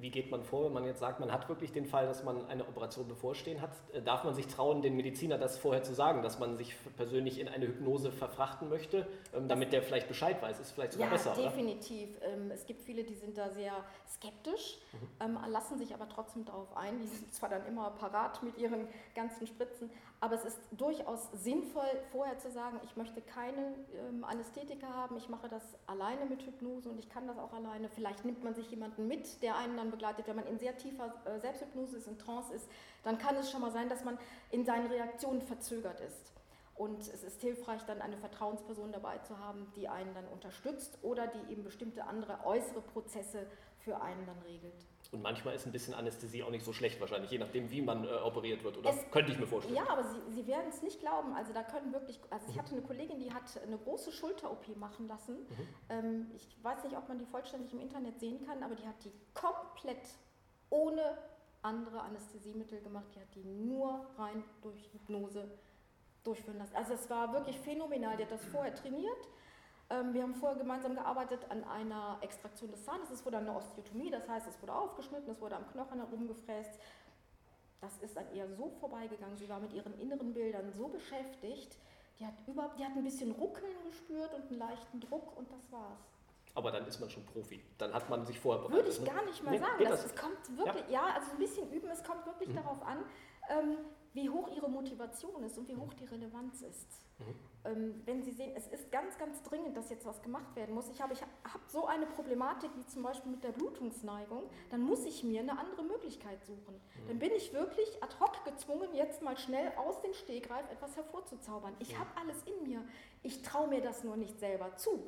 Wie 0.00 0.10
geht 0.10 0.30
man 0.30 0.42
vor, 0.42 0.64
wenn 0.64 0.72
man 0.72 0.84
jetzt 0.84 0.98
sagt, 0.98 1.20
man 1.20 1.30
hat 1.30 1.48
wirklich 1.48 1.72
den 1.72 1.86
Fall, 1.86 2.06
dass 2.06 2.24
man 2.24 2.46
eine 2.48 2.66
Operation 2.66 3.06
bevorstehen 3.06 3.60
hat? 3.60 3.70
Äh, 3.92 4.02
darf 4.02 4.24
man 4.24 4.34
sich 4.34 4.48
trauen, 4.48 4.82
den 4.82 4.96
Mediziner 4.96 5.38
das 5.38 5.56
vorher 5.56 5.84
zu 5.84 5.94
sagen, 5.94 6.22
dass 6.22 6.40
man 6.40 6.56
sich 6.56 6.74
persönlich 6.96 7.38
in 7.38 7.46
eine 7.46 7.68
Hypnose 7.68 8.10
verfrachten 8.10 8.68
möchte, 8.68 9.06
ähm, 9.32 9.46
damit 9.46 9.72
der 9.72 9.82
vielleicht 9.82 10.08
Bescheid 10.08 10.42
weiß? 10.42 10.58
Ist 10.58 10.72
vielleicht 10.72 10.94
sogar 10.94 11.06
ja, 11.06 11.12
besser, 11.12 11.34
definitiv. 11.34 12.16
Oder? 12.18 12.32
Ähm, 12.32 12.50
es 12.50 12.66
gibt 12.66 12.82
viele, 12.82 13.04
die 13.04 13.14
sind 13.14 13.38
da 13.38 13.50
sehr 13.50 13.72
skeptisch, 14.08 14.78
mhm. 14.92 15.08
Ähm, 15.20 15.38
lassen 15.48 15.78
sich 15.78 15.94
aber 15.94 16.08
trotzdem 16.08 16.44
darauf 16.44 16.76
ein. 16.76 16.98
Die 17.00 17.06
sind 17.06 17.32
zwar 17.32 17.48
dann 17.48 17.64
immer 17.66 17.90
parat 17.90 18.42
mit 18.42 18.58
ihren 18.58 18.88
ganzen 19.14 19.46
Spritzen, 19.46 19.90
aber 20.20 20.34
es 20.34 20.44
ist 20.44 20.58
durchaus 20.72 21.28
sinnvoll, 21.32 21.88
vorher 22.10 22.38
zu 22.38 22.50
sagen, 22.50 22.80
ich 22.84 22.96
möchte 22.96 23.20
keine 23.20 23.74
Anästhetika 24.22 24.88
haben, 24.88 25.16
ich 25.16 25.28
mache 25.28 25.48
das 25.48 25.62
alleine 25.86 26.26
mit 26.26 26.42
Hypnose 26.42 26.88
und 26.88 26.98
ich 26.98 27.08
kann 27.08 27.28
das 27.28 27.38
auch 27.38 27.52
alleine. 27.52 27.88
Vielleicht 27.88 28.24
nimmt 28.24 28.42
man 28.42 28.54
sich 28.54 28.68
jemanden 28.70 29.06
mit, 29.06 29.42
der 29.42 29.56
einen 29.56 29.76
dann 29.76 29.92
begleitet, 29.92 30.26
wenn 30.26 30.36
man 30.36 30.46
in 30.46 30.58
sehr 30.58 30.76
tiefer 30.76 31.14
äh, 31.24 31.38
Selbsthypnose 31.38 31.98
ist, 31.98 32.08
in 32.08 32.18
Trance 32.18 32.52
ist, 32.52 32.68
dann 33.04 33.18
kann 33.18 33.36
es 33.36 33.50
schon 33.50 33.60
mal 33.60 33.70
sein, 33.70 33.88
dass 33.88 34.04
man 34.04 34.18
in 34.50 34.64
seinen 34.64 34.88
Reaktionen 34.88 35.40
verzögert 35.40 36.00
ist. 36.00 36.32
Und 36.74 37.00
es 37.00 37.22
ist 37.22 37.40
hilfreich, 37.40 37.82
dann 37.86 38.00
eine 38.00 38.16
Vertrauensperson 38.16 38.92
dabei 38.92 39.18
zu 39.18 39.38
haben, 39.38 39.72
die 39.76 39.88
einen 39.88 40.14
dann 40.14 40.26
unterstützt 40.28 40.98
oder 41.02 41.26
die 41.26 41.52
eben 41.52 41.64
bestimmte 41.64 42.04
andere 42.04 42.44
äußere 42.44 42.80
Prozesse 42.80 43.46
für 43.80 44.00
einen 44.00 44.24
dann 44.26 44.38
regelt. 44.46 44.86
Und 45.10 45.22
manchmal 45.22 45.54
ist 45.54 45.64
ein 45.64 45.72
bisschen 45.72 45.94
Anästhesie 45.94 46.42
auch 46.42 46.50
nicht 46.50 46.64
so 46.64 46.74
schlecht 46.74 47.00
wahrscheinlich, 47.00 47.30
je 47.30 47.38
nachdem, 47.38 47.70
wie 47.70 47.80
man 47.80 48.04
äh, 48.04 48.08
operiert 48.08 48.62
wird, 48.62 48.76
oder? 48.76 48.90
Es, 48.90 49.10
könnte 49.10 49.32
ich 49.32 49.38
mir 49.38 49.46
vorstellen. 49.46 49.76
Ja, 49.76 49.88
aber 49.88 50.04
Sie, 50.04 50.20
Sie 50.32 50.46
werden 50.46 50.66
es 50.68 50.82
nicht 50.82 51.00
glauben. 51.00 51.32
Also 51.32 51.54
da 51.54 51.62
können 51.62 51.94
wirklich, 51.94 52.20
also 52.28 52.46
ich 52.50 52.58
hatte 52.58 52.72
eine 52.72 52.82
Kollegin, 52.82 53.18
die 53.18 53.32
hat 53.32 53.44
eine 53.66 53.78
große 53.78 54.12
Schulter-OP 54.12 54.76
machen 54.76 55.08
lassen. 55.08 55.38
Mhm. 55.38 55.68
Ähm, 55.88 56.30
ich 56.34 56.62
weiß 56.62 56.84
nicht, 56.84 56.94
ob 56.94 57.08
man 57.08 57.18
die 57.18 57.24
vollständig 57.24 57.72
im 57.72 57.80
Internet 57.80 58.20
sehen 58.20 58.44
kann, 58.46 58.62
aber 58.62 58.74
die 58.74 58.86
hat 58.86 59.02
die 59.02 59.12
komplett 59.32 60.06
ohne 60.68 61.16
andere 61.62 62.02
Anästhesiemittel 62.02 62.82
gemacht. 62.82 63.06
Die 63.14 63.20
hat 63.20 63.34
die 63.34 63.44
nur 63.44 64.04
rein 64.18 64.44
durch 64.60 64.92
Hypnose 64.92 65.50
durchführen 66.22 66.58
lassen. 66.58 66.76
Also 66.76 66.92
es 66.92 67.08
war 67.08 67.32
wirklich 67.32 67.58
phänomenal. 67.60 68.18
Die 68.18 68.24
hat 68.24 68.32
das 68.32 68.44
vorher 68.44 68.74
trainiert 68.74 69.28
wir 69.90 70.22
haben 70.22 70.34
vorher 70.34 70.58
gemeinsam 70.58 70.94
gearbeitet 70.94 71.40
an 71.48 71.64
einer 71.64 72.18
Extraktion 72.20 72.70
des 72.70 72.84
Zahnes. 72.84 73.10
Es 73.10 73.24
wurde 73.24 73.38
eine 73.38 73.54
Osteotomie, 73.54 74.10
das 74.10 74.28
heißt, 74.28 74.46
es 74.46 74.60
wurde 74.60 74.74
aufgeschnitten, 74.74 75.30
es 75.30 75.40
wurde 75.40 75.56
am 75.56 75.66
Knochen 75.72 75.98
herumgefräst. 75.98 76.78
Das 77.80 77.96
ist 77.98 78.16
dann 78.16 78.30
eher 78.34 78.48
so 78.48 78.70
vorbeigegangen. 78.80 79.36
Sie 79.36 79.48
war 79.48 79.60
mit 79.60 79.72
ihren 79.72 79.98
inneren 79.98 80.34
Bildern 80.34 80.70
so 80.72 80.88
beschäftigt, 80.88 81.78
die 82.18 82.26
hat, 82.26 82.34
überhaupt, 82.46 82.78
die 82.78 82.84
hat 82.84 82.96
ein 82.96 83.04
bisschen 83.04 83.30
Ruckeln 83.30 83.76
gespürt 83.86 84.34
und 84.34 84.50
einen 84.50 84.58
leichten 84.58 85.00
Druck 85.00 85.36
und 85.36 85.50
das 85.50 85.70
war's. 85.70 86.00
Aber 86.54 86.72
dann 86.72 86.84
ist 86.86 86.98
man 86.98 87.08
schon 87.08 87.24
Profi. 87.24 87.62
Dann 87.78 87.94
hat 87.94 88.10
man 88.10 88.26
sich 88.26 88.40
vorher 88.40 88.62
bereitet. 88.62 88.84
Würde 88.84 88.90
ich 88.90 89.00
ne? 89.00 89.06
gar 89.06 89.24
nicht 89.24 89.44
mal 89.44 89.52
nee, 89.52 89.58
sagen. 89.58 89.84
Das, 89.84 90.04
es 90.04 90.16
kommt 90.16 90.58
wirklich, 90.58 90.84
ja. 90.88 91.06
ja. 91.06 91.14
also 91.14 91.30
ein 91.30 91.38
bisschen 91.38 91.70
üben, 91.70 91.88
es 91.88 92.02
kommt 92.02 92.26
wirklich 92.26 92.48
mhm. 92.48 92.56
darauf 92.56 92.82
an, 92.82 92.98
ähm, 92.98 93.04
wie 94.18 94.30
hoch 94.30 94.48
ihre 94.48 94.68
Motivation 94.68 95.42
ist 95.44 95.58
und 95.58 95.68
wie 95.68 95.76
hoch 95.76 95.92
die 95.94 96.04
Relevanz 96.04 96.62
ist. 96.62 96.88
Mhm. 97.18 97.24
Ähm, 97.64 98.02
wenn 98.04 98.22
Sie 98.22 98.32
sehen, 98.32 98.52
es 98.56 98.66
ist 98.66 98.90
ganz, 98.90 99.18
ganz 99.18 99.42
dringend, 99.42 99.76
dass 99.76 99.90
jetzt 99.90 100.06
was 100.06 100.22
gemacht 100.22 100.54
werden 100.56 100.74
muss. 100.74 100.88
Ich 100.88 101.00
habe 101.00 101.12
ich 101.12 101.22
hab 101.22 101.60
so 101.68 101.86
eine 101.86 102.06
Problematik 102.06 102.70
wie 102.76 102.86
zum 102.86 103.02
Beispiel 103.02 103.30
mit 103.30 103.44
der 103.44 103.52
Blutungsneigung, 103.52 104.44
dann 104.70 104.80
muss 104.80 105.04
ich 105.04 105.24
mir 105.24 105.40
eine 105.40 105.58
andere 105.58 105.84
Möglichkeit 105.84 106.44
suchen. 106.44 106.74
Mhm. 106.74 107.08
Dann 107.08 107.18
bin 107.18 107.32
ich 107.32 107.52
wirklich 107.52 108.02
ad 108.02 108.14
hoc 108.20 108.44
gezwungen, 108.44 108.88
jetzt 108.94 109.22
mal 109.22 109.36
schnell 109.36 109.72
aus 109.76 110.00
dem 110.00 110.14
Stegreif 110.14 110.70
etwas 110.70 110.96
hervorzuzaubern. 110.96 111.74
Ich 111.78 111.94
mhm. 111.94 112.00
habe 112.00 112.10
alles 112.16 112.42
in 112.44 112.68
mir. 112.68 112.84
Ich 113.22 113.42
traue 113.42 113.68
mir 113.68 113.80
das 113.80 114.04
nur 114.04 114.16
nicht 114.16 114.38
selber 114.38 114.74
zu. 114.76 115.02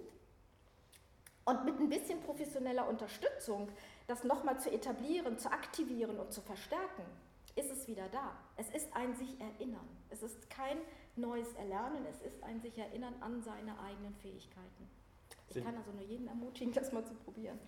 Und 1.44 1.64
mit 1.64 1.80
ein 1.80 1.88
bisschen 1.88 2.20
professioneller 2.20 2.88
Unterstützung, 2.88 3.70
das 4.06 4.24
nochmal 4.24 4.60
zu 4.60 4.70
etablieren, 4.70 5.38
zu 5.38 5.50
aktivieren 5.50 6.20
und 6.20 6.32
zu 6.32 6.42
verstärken, 6.42 7.02
ist 7.56 7.70
es 7.70 7.86
wieder 7.88 8.08
da. 8.08 8.36
Es 8.56 8.70
ist 8.70 8.94
ein 8.94 9.14
sich 9.14 9.40
erinnern. 9.40 9.88
Es 10.10 10.22
ist 10.22 10.48
kein 10.50 10.78
neues 11.16 11.52
Erlernen, 11.54 12.04
es 12.06 12.20
ist 12.20 12.42
ein 12.42 12.60
sich 12.60 12.78
erinnern 12.78 13.14
an 13.20 13.42
seine 13.42 13.78
eigenen 13.80 14.14
Fähigkeiten. 14.16 14.88
Ich 15.48 15.62
kann 15.62 15.76
also 15.76 15.90
nur 15.92 16.04
jeden 16.04 16.28
ermutigen, 16.28 16.72
das 16.74 16.92
mal 16.92 17.04
zu 17.04 17.14
probieren 17.14 17.58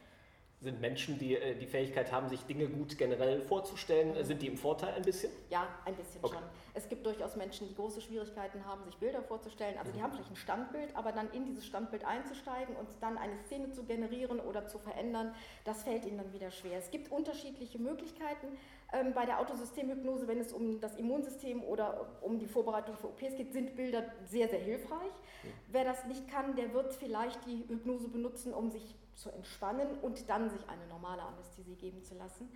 sind 0.62 0.80
Menschen, 0.80 1.18
die 1.18 1.36
äh, 1.36 1.56
die 1.56 1.66
Fähigkeit 1.66 2.12
haben, 2.12 2.28
sich 2.28 2.40
Dinge 2.42 2.68
gut 2.68 2.96
generell 2.96 3.40
vorzustellen, 3.40 4.16
mhm. 4.16 4.24
sind 4.24 4.42
die 4.42 4.46
im 4.46 4.56
Vorteil 4.56 4.94
ein 4.94 5.02
bisschen? 5.02 5.30
Ja, 5.50 5.68
ein 5.84 5.94
bisschen 5.94 6.22
okay. 6.22 6.36
schon. 6.36 6.44
Es 6.74 6.88
gibt 6.88 7.04
durchaus 7.04 7.36
Menschen, 7.36 7.68
die 7.68 7.74
große 7.74 8.00
Schwierigkeiten 8.00 8.64
haben, 8.64 8.84
sich 8.84 8.96
Bilder 8.96 9.22
vorzustellen. 9.22 9.76
Also 9.78 9.90
mhm. 9.90 9.96
die 9.96 10.02
haben 10.02 10.12
vielleicht 10.12 10.30
ein 10.30 10.36
Standbild, 10.36 10.96
aber 10.96 11.12
dann 11.12 11.30
in 11.32 11.44
dieses 11.44 11.66
Standbild 11.66 12.04
einzusteigen 12.04 12.76
und 12.76 12.88
dann 13.00 13.18
eine 13.18 13.36
Szene 13.46 13.72
zu 13.72 13.82
generieren 13.84 14.40
oder 14.40 14.66
zu 14.68 14.78
verändern, 14.78 15.34
das 15.64 15.82
fällt 15.82 16.06
ihnen 16.06 16.18
dann 16.18 16.32
wieder 16.32 16.50
schwer. 16.50 16.78
Es 16.78 16.90
gibt 16.90 17.10
unterschiedliche 17.10 17.78
Möglichkeiten. 17.78 18.46
Ähm, 18.92 19.14
bei 19.14 19.24
der 19.24 19.40
Autosystemhypnose, 19.40 20.28
wenn 20.28 20.38
es 20.38 20.52
um 20.52 20.80
das 20.80 20.96
Immunsystem 20.96 21.62
oder 21.62 22.06
um 22.20 22.38
die 22.38 22.46
Vorbereitung 22.46 22.96
für 22.96 23.08
OPs 23.08 23.36
geht, 23.36 23.52
sind 23.52 23.74
Bilder 23.74 24.04
sehr, 24.26 24.48
sehr 24.48 24.58
hilfreich. 24.58 25.12
Mhm. 25.42 25.48
Wer 25.68 25.84
das 25.84 26.04
nicht 26.06 26.28
kann, 26.28 26.56
der 26.56 26.74
wird 26.74 26.92
vielleicht 26.92 27.44
die 27.46 27.64
Hypnose 27.68 28.08
benutzen, 28.08 28.52
um 28.52 28.70
sich 28.70 28.94
zu 29.14 29.30
entspannen 29.30 29.98
und 30.02 30.28
dann 30.28 30.50
sich 30.50 30.68
eine 30.68 30.86
normale 30.88 31.22
Anästhesie 31.22 31.76
geben 31.76 32.02
zu 32.02 32.14
lassen. 32.16 32.50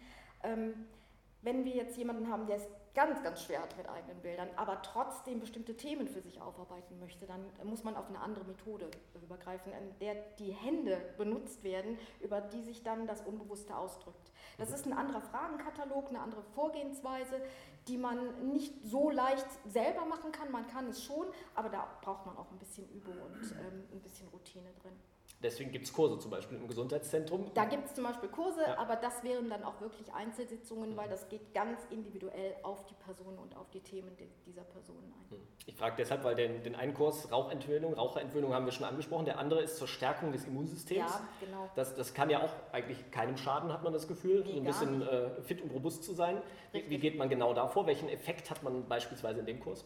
Wenn 1.42 1.64
wir 1.64 1.72
jetzt 1.72 1.96
jemanden 1.96 2.28
haben, 2.28 2.46
der 2.46 2.56
es 2.56 2.66
ganz, 2.96 3.22
ganz 3.22 3.42
schwer 3.42 3.60
hat 3.60 3.76
mit 3.76 3.88
eigenen 3.88 4.20
Bildern, 4.22 4.48
aber 4.56 4.80
trotzdem 4.80 5.38
bestimmte 5.38 5.76
Themen 5.76 6.08
für 6.08 6.22
sich 6.22 6.40
aufarbeiten 6.40 6.98
möchte, 6.98 7.26
dann 7.26 7.44
muss 7.62 7.84
man 7.84 7.94
auf 7.94 8.08
eine 8.08 8.18
andere 8.20 8.44
Methode 8.44 8.90
übergreifen, 9.22 9.72
in 9.72 9.98
der 10.00 10.14
die 10.38 10.52
Hände 10.52 10.98
benutzt 11.18 11.62
werden, 11.62 11.98
über 12.20 12.40
die 12.40 12.62
sich 12.62 12.82
dann 12.82 13.06
das 13.06 13.20
Unbewusste 13.20 13.76
ausdrückt. 13.76 14.32
Das 14.56 14.70
ist 14.70 14.86
ein 14.86 14.94
anderer 14.94 15.20
Fragenkatalog, 15.20 16.08
eine 16.08 16.20
andere 16.20 16.42
Vorgehensweise, 16.54 17.42
die 17.86 17.98
man 17.98 18.50
nicht 18.50 18.74
so 18.82 19.10
leicht 19.10 19.46
selber 19.66 20.06
machen 20.06 20.32
kann. 20.32 20.50
Man 20.50 20.66
kann 20.66 20.88
es 20.88 21.04
schon, 21.04 21.26
aber 21.54 21.68
da 21.68 21.86
braucht 22.00 22.24
man 22.24 22.36
auch 22.38 22.50
ein 22.50 22.58
bisschen 22.58 22.88
Übung 22.88 23.20
und 23.20 23.42
ähm, 23.52 23.84
ein 23.92 24.00
bisschen 24.00 24.26
Routine 24.28 24.72
drin. 24.82 24.94
Deswegen 25.42 25.70
gibt 25.70 25.84
es 25.84 25.92
Kurse 25.92 26.18
zum 26.18 26.30
Beispiel 26.30 26.56
im 26.56 26.66
Gesundheitszentrum. 26.66 27.50
Da 27.52 27.66
gibt 27.66 27.86
es 27.86 27.94
zum 27.94 28.04
Beispiel 28.04 28.30
Kurse, 28.30 28.62
ja. 28.62 28.78
aber 28.78 28.96
das 28.96 29.22
wären 29.22 29.50
dann 29.50 29.64
auch 29.64 29.80
wirklich 29.82 30.12
Einzelsitzungen, 30.14 30.96
weil 30.96 31.10
das 31.10 31.28
geht 31.28 31.52
ganz 31.52 31.80
individuell 31.90 32.54
auf 32.62 32.86
die 32.86 32.94
Person 32.94 33.38
und 33.38 33.54
auf 33.54 33.68
die 33.70 33.80
Themen 33.80 34.16
dieser 34.46 34.62
Personen 34.62 35.12
ein. 35.12 35.36
Hm. 35.36 35.46
Ich 35.66 35.76
frage 35.76 35.96
deshalb, 35.98 36.24
weil 36.24 36.36
den, 36.36 36.62
den 36.62 36.74
einen 36.74 36.94
Kurs 36.94 37.30
Rauchentwöhnung, 37.30 37.92
Raucherentwöhnung 37.92 38.54
haben 38.54 38.64
wir 38.64 38.72
schon 38.72 38.86
angesprochen, 38.86 39.26
der 39.26 39.38
andere 39.38 39.60
ist 39.60 39.76
zur 39.76 39.88
Stärkung 39.88 40.32
des 40.32 40.46
Immunsystems. 40.46 41.10
Ja, 41.10 41.28
genau. 41.38 41.68
Das, 41.74 41.94
das 41.94 42.14
kann 42.14 42.30
ja 42.30 42.42
auch 42.42 42.52
eigentlich 42.72 43.10
keinem 43.10 43.36
schaden, 43.36 43.70
hat 43.72 43.84
man 43.84 43.92
das 43.92 44.08
Gefühl, 44.08 44.42
nee, 44.42 44.52
so 44.52 44.58
ein 44.58 44.64
bisschen 44.64 45.02
äh, 45.02 45.42
fit 45.42 45.60
und 45.60 45.70
robust 45.70 46.02
zu 46.02 46.14
sein. 46.14 46.40
Wie, 46.72 46.88
wie 46.88 46.98
geht 46.98 47.18
man 47.18 47.28
genau 47.28 47.52
davor? 47.52 47.86
Welchen 47.86 48.08
Effekt 48.08 48.50
hat 48.50 48.62
man 48.62 48.88
beispielsweise 48.88 49.40
in 49.40 49.46
dem 49.46 49.60
Kurs? 49.60 49.84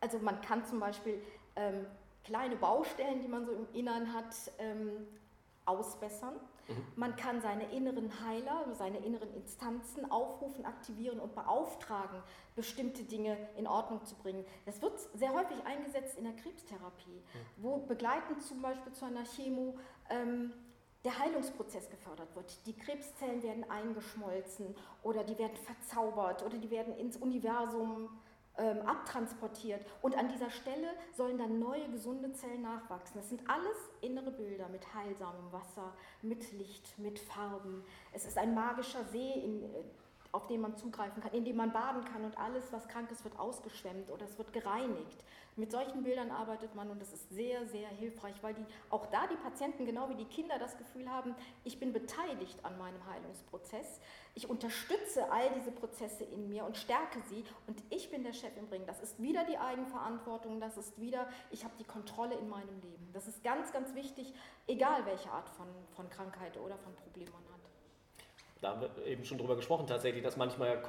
Also 0.00 0.18
man 0.18 0.40
kann 0.40 0.64
zum 0.64 0.80
Beispiel 0.80 1.20
ähm, 1.56 1.86
kleine 2.24 2.56
Baustellen, 2.56 3.20
die 3.20 3.28
man 3.28 3.46
so 3.46 3.52
im 3.52 3.66
Innern 3.72 4.12
hat, 4.12 4.34
ähm, 4.58 5.06
ausbessern. 5.66 6.34
Mhm. 6.68 6.84
Man 6.96 7.16
kann 7.16 7.40
seine 7.40 7.70
inneren 7.72 8.10
Heiler, 8.24 8.66
seine 8.74 8.98
inneren 8.98 9.32
Instanzen 9.34 10.10
aufrufen, 10.10 10.64
aktivieren 10.64 11.20
und 11.20 11.34
beauftragen, 11.34 12.22
bestimmte 12.54 13.02
Dinge 13.02 13.36
in 13.56 13.66
Ordnung 13.66 14.04
zu 14.04 14.14
bringen. 14.16 14.44
Das 14.64 14.80
wird 14.82 14.98
sehr 15.14 15.32
häufig 15.32 15.56
eingesetzt 15.64 16.18
in 16.18 16.24
der 16.24 16.34
Krebstherapie, 16.34 17.10
mhm. 17.10 17.62
wo 17.62 17.78
begleitend 17.78 18.42
zum 18.42 18.62
Beispiel 18.62 18.92
zu 18.92 19.04
einer 19.04 19.24
Chemo 19.24 19.78
ähm, 20.10 20.52
der 21.04 21.18
Heilungsprozess 21.18 21.90
gefördert 21.90 22.34
wird. 22.34 22.66
Die 22.66 22.72
Krebszellen 22.72 23.42
werden 23.42 23.70
eingeschmolzen 23.70 24.74
oder 25.02 25.22
die 25.22 25.38
werden 25.38 25.56
verzaubert 25.56 26.42
oder 26.42 26.56
die 26.56 26.70
werden 26.70 26.96
ins 26.96 27.18
Universum 27.18 28.08
ähm, 28.56 28.82
abtransportiert. 28.82 29.84
Und 30.02 30.16
an 30.16 30.28
dieser 30.28 30.50
Stelle 30.50 30.88
sollen 31.12 31.38
dann 31.38 31.58
neue 31.58 31.88
gesunde 31.88 32.32
Zellen 32.32 32.62
nachwachsen. 32.62 33.16
Das 33.16 33.28
sind 33.28 33.42
alles 33.48 33.76
innere 34.00 34.30
Bilder 34.30 34.68
mit 34.68 34.94
heilsamem 34.94 35.50
Wasser, 35.52 35.92
mit 36.22 36.52
Licht, 36.52 36.98
mit 36.98 37.18
Farben. 37.18 37.84
Es 38.12 38.24
ist 38.26 38.38
ein 38.38 38.54
magischer 38.54 39.04
See, 39.04 39.32
in, 39.32 39.62
äh, 39.64 39.82
auf 40.34 40.46
den 40.48 40.60
man 40.60 40.76
zugreifen 40.76 41.22
kann, 41.22 41.32
in 41.32 41.44
dem 41.44 41.56
man 41.56 41.72
baden 41.72 42.04
kann 42.04 42.24
und 42.24 42.36
alles, 42.36 42.72
was 42.72 42.88
krank 42.88 43.10
ist, 43.10 43.24
wird 43.24 43.38
ausgeschwemmt 43.38 44.10
oder 44.10 44.24
es 44.24 44.36
wird 44.36 44.52
gereinigt. 44.52 45.24
Mit 45.56 45.70
solchen 45.70 46.02
Bildern 46.02 46.32
arbeitet 46.32 46.74
man 46.74 46.90
und 46.90 47.00
das 47.00 47.12
ist 47.12 47.30
sehr, 47.30 47.64
sehr 47.66 47.88
hilfreich, 47.88 48.34
weil 48.42 48.54
die, 48.54 48.64
auch 48.90 49.06
da 49.06 49.28
die 49.28 49.36
Patienten, 49.36 49.86
genau 49.86 50.08
wie 50.08 50.16
die 50.16 50.24
Kinder, 50.24 50.58
das 50.58 50.76
Gefühl 50.76 51.08
haben, 51.08 51.36
ich 51.62 51.78
bin 51.78 51.92
beteiligt 51.92 52.58
an 52.64 52.76
meinem 52.76 52.98
Heilungsprozess. 53.06 54.00
Ich 54.34 54.50
unterstütze 54.50 55.30
all 55.30 55.48
diese 55.54 55.70
Prozesse 55.70 56.24
in 56.24 56.48
mir 56.48 56.64
und 56.64 56.76
stärke 56.76 57.20
sie 57.28 57.44
und 57.68 57.80
ich 57.90 58.10
bin 58.10 58.24
der 58.24 58.32
Chef 58.32 58.56
im 58.56 58.66
Ring. 58.66 58.82
Das 58.86 59.00
ist 59.00 59.22
wieder 59.22 59.44
die 59.44 59.56
Eigenverantwortung, 59.56 60.60
das 60.60 60.76
ist 60.76 61.00
wieder, 61.00 61.28
ich 61.52 61.62
habe 61.62 61.74
die 61.78 61.84
Kontrolle 61.84 62.34
in 62.34 62.48
meinem 62.48 62.80
Leben. 62.80 63.08
Das 63.12 63.28
ist 63.28 63.44
ganz, 63.44 63.72
ganz 63.72 63.94
wichtig, 63.94 64.34
egal 64.66 65.06
welche 65.06 65.30
Art 65.30 65.48
von, 65.50 65.68
von 65.94 66.10
Krankheit 66.10 66.58
oder 66.58 66.76
von 66.78 66.92
Problem 66.96 67.28
man 67.32 67.44
hat 67.52 67.53
da 68.64 68.70
haben 68.70 68.80
wir 68.80 69.06
eben 69.06 69.24
schon 69.24 69.36
drüber 69.36 69.56
gesprochen, 69.56 69.86
tatsächlich, 69.86 70.22
dass 70.22 70.38
manchmal 70.38 70.82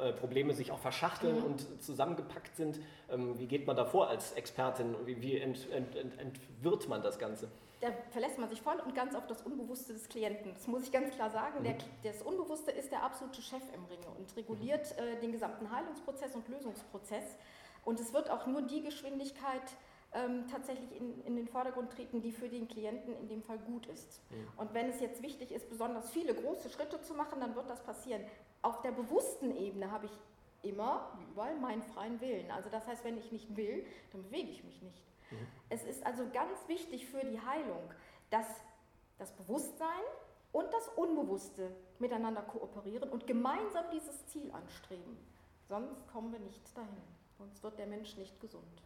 äh, 0.00 0.12
Probleme 0.14 0.54
sich 0.54 0.72
auch 0.72 0.78
verschachteln 0.78 1.40
mhm. 1.40 1.44
und 1.44 1.82
zusammengepackt 1.82 2.56
sind. 2.56 2.80
Ähm, 3.10 3.38
wie 3.38 3.46
geht 3.46 3.66
man 3.66 3.76
da 3.76 3.84
vor 3.84 4.08
als 4.08 4.32
Expertin? 4.32 4.96
Wie, 5.04 5.20
wie 5.20 5.38
ent, 5.38 5.70
ent, 5.70 5.94
ent, 5.94 6.18
entwirrt 6.18 6.88
man 6.88 7.02
das 7.02 7.18
Ganze? 7.18 7.48
Da 7.82 7.88
verlässt 8.12 8.38
man 8.38 8.48
sich 8.48 8.62
voll 8.62 8.80
und 8.84 8.94
ganz 8.94 9.14
auf 9.14 9.26
das 9.26 9.42
Unbewusste 9.42 9.92
des 9.92 10.08
Klienten. 10.08 10.54
Das 10.54 10.66
muss 10.68 10.84
ich 10.84 10.92
ganz 10.92 11.14
klar 11.14 11.30
sagen. 11.30 11.60
Mhm. 11.60 11.64
Der, 11.64 11.76
das 12.02 12.22
Unbewusste 12.22 12.70
ist 12.70 12.90
der 12.90 13.02
absolute 13.02 13.42
Chef 13.42 13.62
im 13.74 13.84
Ringe 13.84 14.06
und 14.16 14.34
reguliert 14.34 14.96
mhm. 14.96 15.04
äh, 15.04 15.20
den 15.20 15.32
gesamten 15.32 15.70
Heilungsprozess 15.70 16.34
und 16.34 16.48
Lösungsprozess. 16.48 17.36
Und 17.84 18.00
es 18.00 18.14
wird 18.14 18.30
auch 18.30 18.46
nur 18.46 18.62
die 18.62 18.82
Geschwindigkeit 18.82 19.76
ähm, 20.14 20.46
tatsächlich 20.50 20.94
in, 20.94 21.24
in, 21.24 21.36
den 21.36 21.48
Vordergrund 21.48 21.92
treten, 21.92 22.20
die 22.20 22.32
für 22.32 22.48
den 22.48 22.68
Klienten 22.68 23.16
in 23.16 23.28
dem 23.28 23.42
Fall 23.42 23.58
gut 23.58 23.86
ist. 23.86 24.20
Mhm. 24.30 24.48
Und 24.58 24.74
wenn 24.74 24.88
es 24.90 25.00
jetzt 25.00 25.22
wichtig 25.22 25.52
ist, 25.52 25.68
besonders 25.68 26.10
viele 26.10 26.34
große 26.34 26.68
Schritte 26.68 27.00
zu 27.00 27.14
machen, 27.14 27.40
dann 27.40 27.54
wird 27.54 27.70
das 27.70 27.82
passieren. 27.82 28.22
Auf 28.60 28.82
der 28.82 28.92
bewussten 28.92 29.56
Ebene 29.56 29.90
habe 29.90 30.06
ich 30.06 30.12
immer, 30.62 31.18
überall, 31.30 31.56
meinen 31.58 31.82
freien 31.82 32.20
Willen. 32.20 32.50
Also 32.50 32.68
das 32.68 32.86
heißt, 32.86 33.04
wenn 33.04 33.18
ich 33.18 33.32
nicht 33.32 33.56
will, 33.56 33.86
dann 34.12 34.22
bewege 34.22 34.50
ich 34.50 34.62
mich 34.64 34.82
nicht. 34.82 35.02
Mhm. 35.30 35.46
Es 35.70 35.84
ist 35.84 36.04
also 36.04 36.24
ganz 36.32 36.68
wichtig 36.68 37.06
für 37.06 37.24
die 37.24 37.40
Heilung, 37.40 37.82
dass 38.30 38.46
das 39.18 39.32
Bewusstsein 39.32 40.02
und 40.52 40.66
das 40.72 40.88
Unbewusste 40.96 41.74
miteinander 41.98 42.42
kooperieren 42.42 43.08
und 43.08 43.26
gemeinsam 43.26 43.86
dieses 43.90 44.26
Ziel 44.26 44.50
anstreben. 44.52 45.16
Sonst 45.68 46.06
kommen 46.12 46.32
wir 46.32 46.40
nicht 46.40 46.76
dahin. 46.76 47.02
Sonst 47.38 47.62
wird 47.62 47.78
der 47.78 47.86
Mensch 47.86 48.16
nicht 48.18 48.38
gesund 48.40 48.82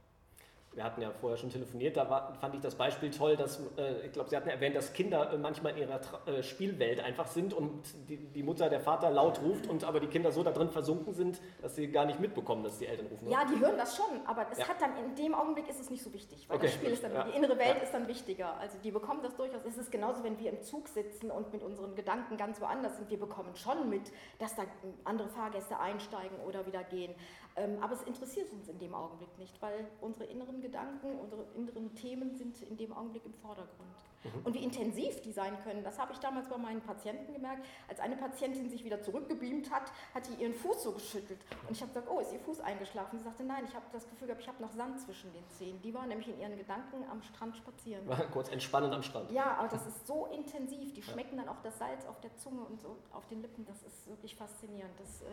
wir 0.76 0.84
hatten 0.84 1.00
ja 1.00 1.10
vorher 1.10 1.38
schon 1.38 1.50
telefoniert, 1.50 1.96
da 1.96 2.08
war, 2.10 2.34
fand 2.34 2.54
ich 2.54 2.60
das 2.60 2.74
Beispiel 2.74 3.10
toll, 3.10 3.34
dass, 3.34 3.60
äh, 3.78 4.04
ich 4.04 4.12
glaube, 4.12 4.28
Sie 4.28 4.36
hatten 4.36 4.50
erwähnt, 4.50 4.76
dass 4.76 4.92
Kinder 4.92 5.32
äh, 5.32 5.38
manchmal 5.38 5.72
in 5.72 5.78
ihrer 5.78 6.00
Tra 6.02 6.20
äh, 6.26 6.42
Spielwelt 6.42 7.00
einfach 7.00 7.26
sind 7.26 7.54
und 7.54 7.82
die, 8.08 8.18
die, 8.18 8.42
Mutter, 8.42 8.68
der 8.68 8.80
Vater 8.80 9.10
laut 9.10 9.40
ruft 9.40 9.66
und 9.66 9.84
aber 9.84 10.00
die 10.00 10.06
Kinder 10.06 10.30
so 10.32 10.42
da 10.42 10.52
drin 10.52 10.68
versunken 10.68 11.14
sind, 11.14 11.40
dass 11.62 11.76
sie 11.76 11.88
gar 11.88 12.04
nicht 12.04 12.20
mitbekommen, 12.20 12.62
dass 12.62 12.78
die 12.78 12.86
Eltern 12.86 13.06
rufen. 13.06 13.30
Ja, 13.30 13.46
die 13.46 13.58
hören 13.58 13.78
das 13.78 13.96
schon, 13.96 14.20
aber 14.26 14.46
es 14.52 14.58
ja. 14.58 14.68
hat 14.68 14.80
dann 14.82 14.90
in 14.98 15.14
dem 15.14 15.34
Augenblick 15.34 15.66
ist 15.68 15.80
es 15.80 15.88
nicht 15.88 16.02
so 16.02 16.12
wichtig, 16.12 16.46
weil 16.48 16.58
okay. 16.58 16.66
das 16.66 16.74
Spiel 16.74 16.90
ist 16.90 17.02
dann, 17.02 17.14
ja. 17.14 17.24
die 17.24 17.36
innere 17.36 17.56
Welt 17.58 17.76
ja. 17.76 17.82
ist 17.82 17.94
dann 17.94 18.06
wichtiger. 18.06 18.58
Also 18.58 18.76
die 18.84 18.90
bekommen 18.90 19.20
das 19.22 19.34
durchaus. 19.34 19.64
Es 19.64 19.78
ist 19.78 19.90
genauso, 19.90 20.22
wenn 20.24 20.38
wir 20.38 20.50
im 20.50 20.60
Zug 20.60 20.88
sitzen 20.88 21.30
und 21.30 21.54
mit 21.54 21.62
unseren 21.62 21.94
Gedanken 21.94 22.36
ganz 22.36 22.60
woanders 22.60 22.98
sind. 22.98 23.08
Wir 23.08 23.18
bekommen 23.18 23.56
schon 23.56 23.88
mit, 23.88 24.12
dass 24.38 24.54
da 24.54 24.64
andere 25.04 25.30
Fahrgäste 25.30 25.80
einsteigen 25.80 26.38
oder 26.46 26.66
wieder 26.66 26.84
gehen. 26.84 27.14
Ähm, 27.56 27.78
aber 27.80 27.94
es 27.94 28.02
interessiert 28.02 28.52
uns 28.52 28.68
in 28.68 28.78
dem 28.78 28.94
Augenblick 28.94 29.38
nicht, 29.38 29.60
weil 29.62 29.86
unsere 30.02 30.26
inneren 30.26 30.60
Gedanken, 30.60 31.18
unsere 31.18 31.46
inneren 31.54 31.94
Themen 31.94 32.34
sind 32.36 32.60
in 32.62 32.76
dem 32.76 32.92
Augenblick 32.92 33.24
im 33.24 33.32
Vordergrund. 33.32 33.96
Mhm. 34.24 34.30
Und 34.44 34.54
wie 34.54 34.62
intensiv 34.62 35.22
die 35.22 35.32
sein 35.32 35.56
können, 35.64 35.82
das 35.82 35.98
habe 35.98 36.12
ich 36.12 36.18
damals 36.18 36.48
bei 36.48 36.58
meinen 36.58 36.82
Patienten 36.82 37.32
gemerkt. 37.32 37.64
Als 37.88 37.98
eine 38.00 38.16
Patientin 38.16 38.68
sich 38.68 38.84
wieder 38.84 39.00
zurückgebeamt 39.00 39.70
hat, 39.70 39.90
hat 40.12 40.26
sie 40.26 40.34
ihren 40.34 40.52
Fuß 40.52 40.82
so 40.82 40.92
geschüttelt. 40.92 41.40
Und 41.66 41.72
ich 41.74 41.80
habe 41.80 41.92
gesagt, 41.92 42.08
oh, 42.10 42.20
ist 42.20 42.32
ihr 42.32 42.40
Fuß 42.40 42.60
eingeschlafen? 42.60 43.18
Sie 43.18 43.24
sagte, 43.24 43.44
nein, 43.44 43.64
ich 43.66 43.74
habe 43.74 43.86
das 43.90 44.06
Gefühl 44.06 44.28
gehabt, 44.28 44.42
ich 44.42 44.48
habe 44.48 44.62
noch 44.62 44.72
Sand 44.72 45.00
zwischen 45.00 45.32
den 45.32 45.48
Zehen. 45.48 45.80
Die 45.80 45.94
war 45.94 46.06
nämlich 46.06 46.28
in 46.28 46.38
ihren 46.38 46.58
Gedanken 46.58 47.04
am 47.10 47.22
Strand 47.22 47.56
spazieren. 47.56 48.06
War 48.06 48.18
kurz 48.30 48.50
entspannen 48.50 48.92
am 48.92 49.02
Strand. 49.02 49.30
Ja, 49.30 49.56
aber 49.56 49.68
das 49.68 49.86
ist 49.86 50.06
so 50.06 50.26
intensiv. 50.26 50.92
Die 50.92 51.02
schmecken 51.02 51.38
dann 51.38 51.48
auch 51.48 51.62
das 51.62 51.78
Salz 51.78 52.04
auf 52.06 52.20
der 52.20 52.36
Zunge 52.36 52.60
und 52.62 52.80
so 52.80 52.98
auf 53.12 53.26
den 53.28 53.40
Lippen. 53.40 53.64
Das 53.64 53.82
ist 53.82 54.06
wirklich 54.06 54.36
faszinierend. 54.36 54.92
Das 54.98 55.22
äh, 55.22 55.24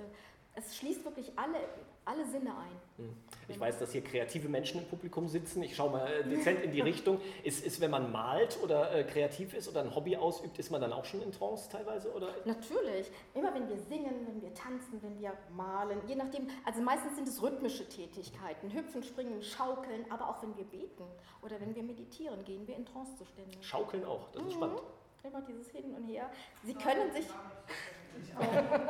es 0.56 0.76
schließt 0.78 1.04
wirklich 1.04 1.32
alle, 1.36 1.58
alle 2.06 2.26
Sinne 2.28 2.52
ein. 2.52 2.76
Hm. 2.98 3.14
Ich 3.48 3.60
weiß, 3.60 3.80
dass 3.80 3.92
hier 3.92 4.04
kreative 4.04 4.48
Menschen 4.48 4.82
im 4.82 4.88
Publikum 4.88 5.28
sitzen. 5.28 5.64
Ich 5.64 5.76
schaue 5.76 5.92
mal 5.92 6.08
äh, 6.08 6.24
dezent 6.30 6.62
in 6.64 6.72
die 6.72 6.82
Richtung. 6.82 7.20
Ist, 7.44 7.66
ist, 7.66 7.82
wenn 7.82 7.90
man 7.90 8.12
malt 8.12 8.60
oder 8.62 8.94
äh, 8.94 9.04
kreativ 9.04 9.54
ist 9.56 9.68
oder 9.68 9.82
ein 9.82 9.96
Hobby 9.96 10.16
ausübt, 10.16 10.60
ist 10.60 10.70
man 10.70 10.80
dann 10.80 10.94
auch 10.94 11.06
schon 11.06 11.22
in 11.24 11.32
Trance 11.32 11.70
teilweise? 11.70 12.12
Oder? 12.14 12.30
Natürlich. 12.46 13.12
Immer 13.34 13.54
wenn 13.56 13.68
wir 13.68 13.78
singen, 13.78 14.28
wenn 14.28 14.42
wir 14.42 14.54
tanzen, 14.54 15.02
wenn 15.02 15.20
wir 15.20 15.34
malen, 15.56 16.00
je 16.08 16.16
nachdem, 16.16 16.48
also 16.66 16.82
meistens 16.82 17.16
sind 17.16 17.28
es 17.28 17.42
rhythmische 17.42 17.90
Tätigkeiten, 17.90 18.72
hüpfen, 18.72 19.02
springen, 19.02 19.42
schaukeln, 19.42 20.06
aber 20.12 20.30
auch 20.30 20.44
wenn 20.44 20.56
wir 20.56 20.66
beten 20.66 21.04
oder 21.42 21.60
wenn 21.60 21.76
wir 21.76 21.84
meditieren, 21.84 22.44
gehen 22.46 22.68
wir 22.68 22.76
in 22.76 22.86
Trancezustände. 22.86 23.58
Schaukeln 23.62 24.06
auch, 24.06 24.30
das 24.32 24.44
ist 24.44 24.50
mhm. 24.50 24.54
spannend. 24.54 24.82
Immer 25.24 25.42
dieses 25.42 25.70
Hin 25.70 25.96
und 25.96 26.04
Her. 26.04 26.30
Sie 26.64 26.74
können 26.74 27.12
sich... 27.14 27.26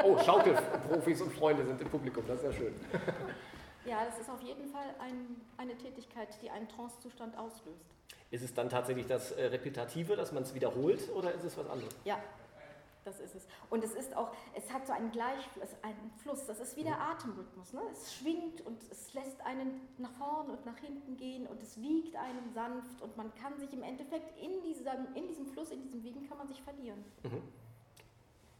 Oh, 0.03 0.17
Schaukelprofis 0.17 1.21
und 1.21 1.33
Freunde 1.33 1.65
sind 1.65 1.81
im 1.81 1.89
Publikum, 1.89 2.23
das 2.27 2.37
ist 2.37 2.43
ja 2.45 2.53
schön. 2.53 2.73
Ja, 3.85 4.05
das 4.05 4.17
ist 4.17 4.29
auf 4.29 4.41
jeden 4.41 4.65
Fall 4.67 4.95
ein, 4.99 5.41
eine 5.57 5.75
Tätigkeit, 5.75 6.29
die 6.41 6.49
einen 6.49 6.69
Trancezustand 6.69 7.37
auslöst. 7.37 7.83
Ist 8.31 8.41
es 8.41 8.53
dann 8.53 8.69
tatsächlich 8.69 9.07
das 9.07 9.33
äh, 9.33 9.47
Repetitive, 9.47 10.15
dass 10.15 10.31
man 10.31 10.43
es 10.43 10.53
wiederholt 10.55 11.09
oder 11.13 11.33
ist 11.33 11.43
es 11.43 11.57
was 11.57 11.69
anderes? 11.69 11.93
Ja, 12.05 12.17
das 13.03 13.19
ist 13.19 13.35
es. 13.35 13.47
Und 13.69 13.83
es 13.83 13.93
ist 13.93 14.15
auch, 14.15 14.31
es 14.55 14.71
hat 14.71 14.87
so 14.87 14.93
einen 14.93 15.11
Gleichfluss, 15.11 15.69
einen 15.81 16.11
Fluss, 16.21 16.45
das 16.45 16.59
ist 16.59 16.77
wie 16.77 16.83
der 16.83 16.95
mhm. 16.95 17.01
Atemrhythmus. 17.01 17.73
Ne? 17.73 17.81
Es 17.91 18.15
schwingt 18.15 18.65
und 18.65 18.81
es 18.89 19.13
lässt 19.13 19.41
einen 19.41 19.81
nach 19.97 20.13
vorne 20.13 20.53
und 20.53 20.65
nach 20.65 20.77
hinten 20.77 21.17
gehen 21.17 21.45
und 21.47 21.61
es 21.61 21.79
wiegt 21.81 22.15
einen 22.15 22.53
sanft 22.53 23.01
und 23.01 23.17
man 23.17 23.33
kann 23.35 23.57
sich 23.59 23.73
im 23.73 23.83
Endeffekt 23.83 24.37
in 24.39 24.61
diesem, 24.63 25.13
in 25.15 25.27
diesem 25.27 25.45
Fluss, 25.47 25.71
in 25.71 25.81
diesem 25.81 26.03
Wiegen 26.03 26.27
kann 26.27 26.37
man 26.37 26.47
sich 26.47 26.61
verlieren. 26.61 27.03
Mhm. 27.23 27.41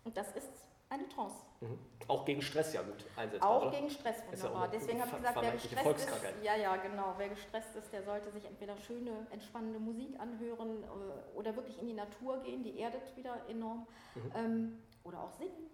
Und 0.03 0.17
das 0.17 0.31
ist 0.35 0.49
eine 0.89 1.07
Trance. 1.09 1.35
Mhm. 1.61 1.79
Auch 2.07 2.25
gegen 2.25 2.41
Stress 2.41 2.73
ja 2.73 2.81
gut 2.81 3.05
einsetzbar. 3.15 3.49
Auch 3.49 3.61
oder? 3.63 3.71
gegen 3.71 3.89
Stress 3.89 4.17
wunderbar. 4.27 4.65
Ja 4.65 4.71
Deswegen 4.71 5.01
habe 5.01 5.11
ich 5.11 5.17
gesagt, 5.17 5.41
wer 5.41 5.51
gestresst 5.51 6.09
ist, 6.09 6.43
ja, 6.43 6.55
ja, 6.55 6.75
genau, 6.77 7.13
wer 7.17 7.29
gestresst 7.29 7.75
ist, 7.75 7.91
der 7.91 8.03
sollte 8.03 8.31
sich 8.31 8.45
entweder 8.45 8.77
schöne, 8.77 9.27
entspannende 9.31 9.79
Musik 9.79 10.19
anhören 10.19 10.83
äh, 10.83 11.37
oder 11.37 11.55
wirklich 11.55 11.79
in 11.79 11.87
die 11.87 11.93
Natur 11.93 12.41
gehen, 12.43 12.63
die 12.63 12.79
erdet 12.79 13.15
wieder 13.15 13.37
enorm. 13.49 13.87
Mhm. 14.15 14.31
Ähm, 14.35 14.79
oder 15.03 15.21
auch 15.21 15.31
singen. 15.31 15.69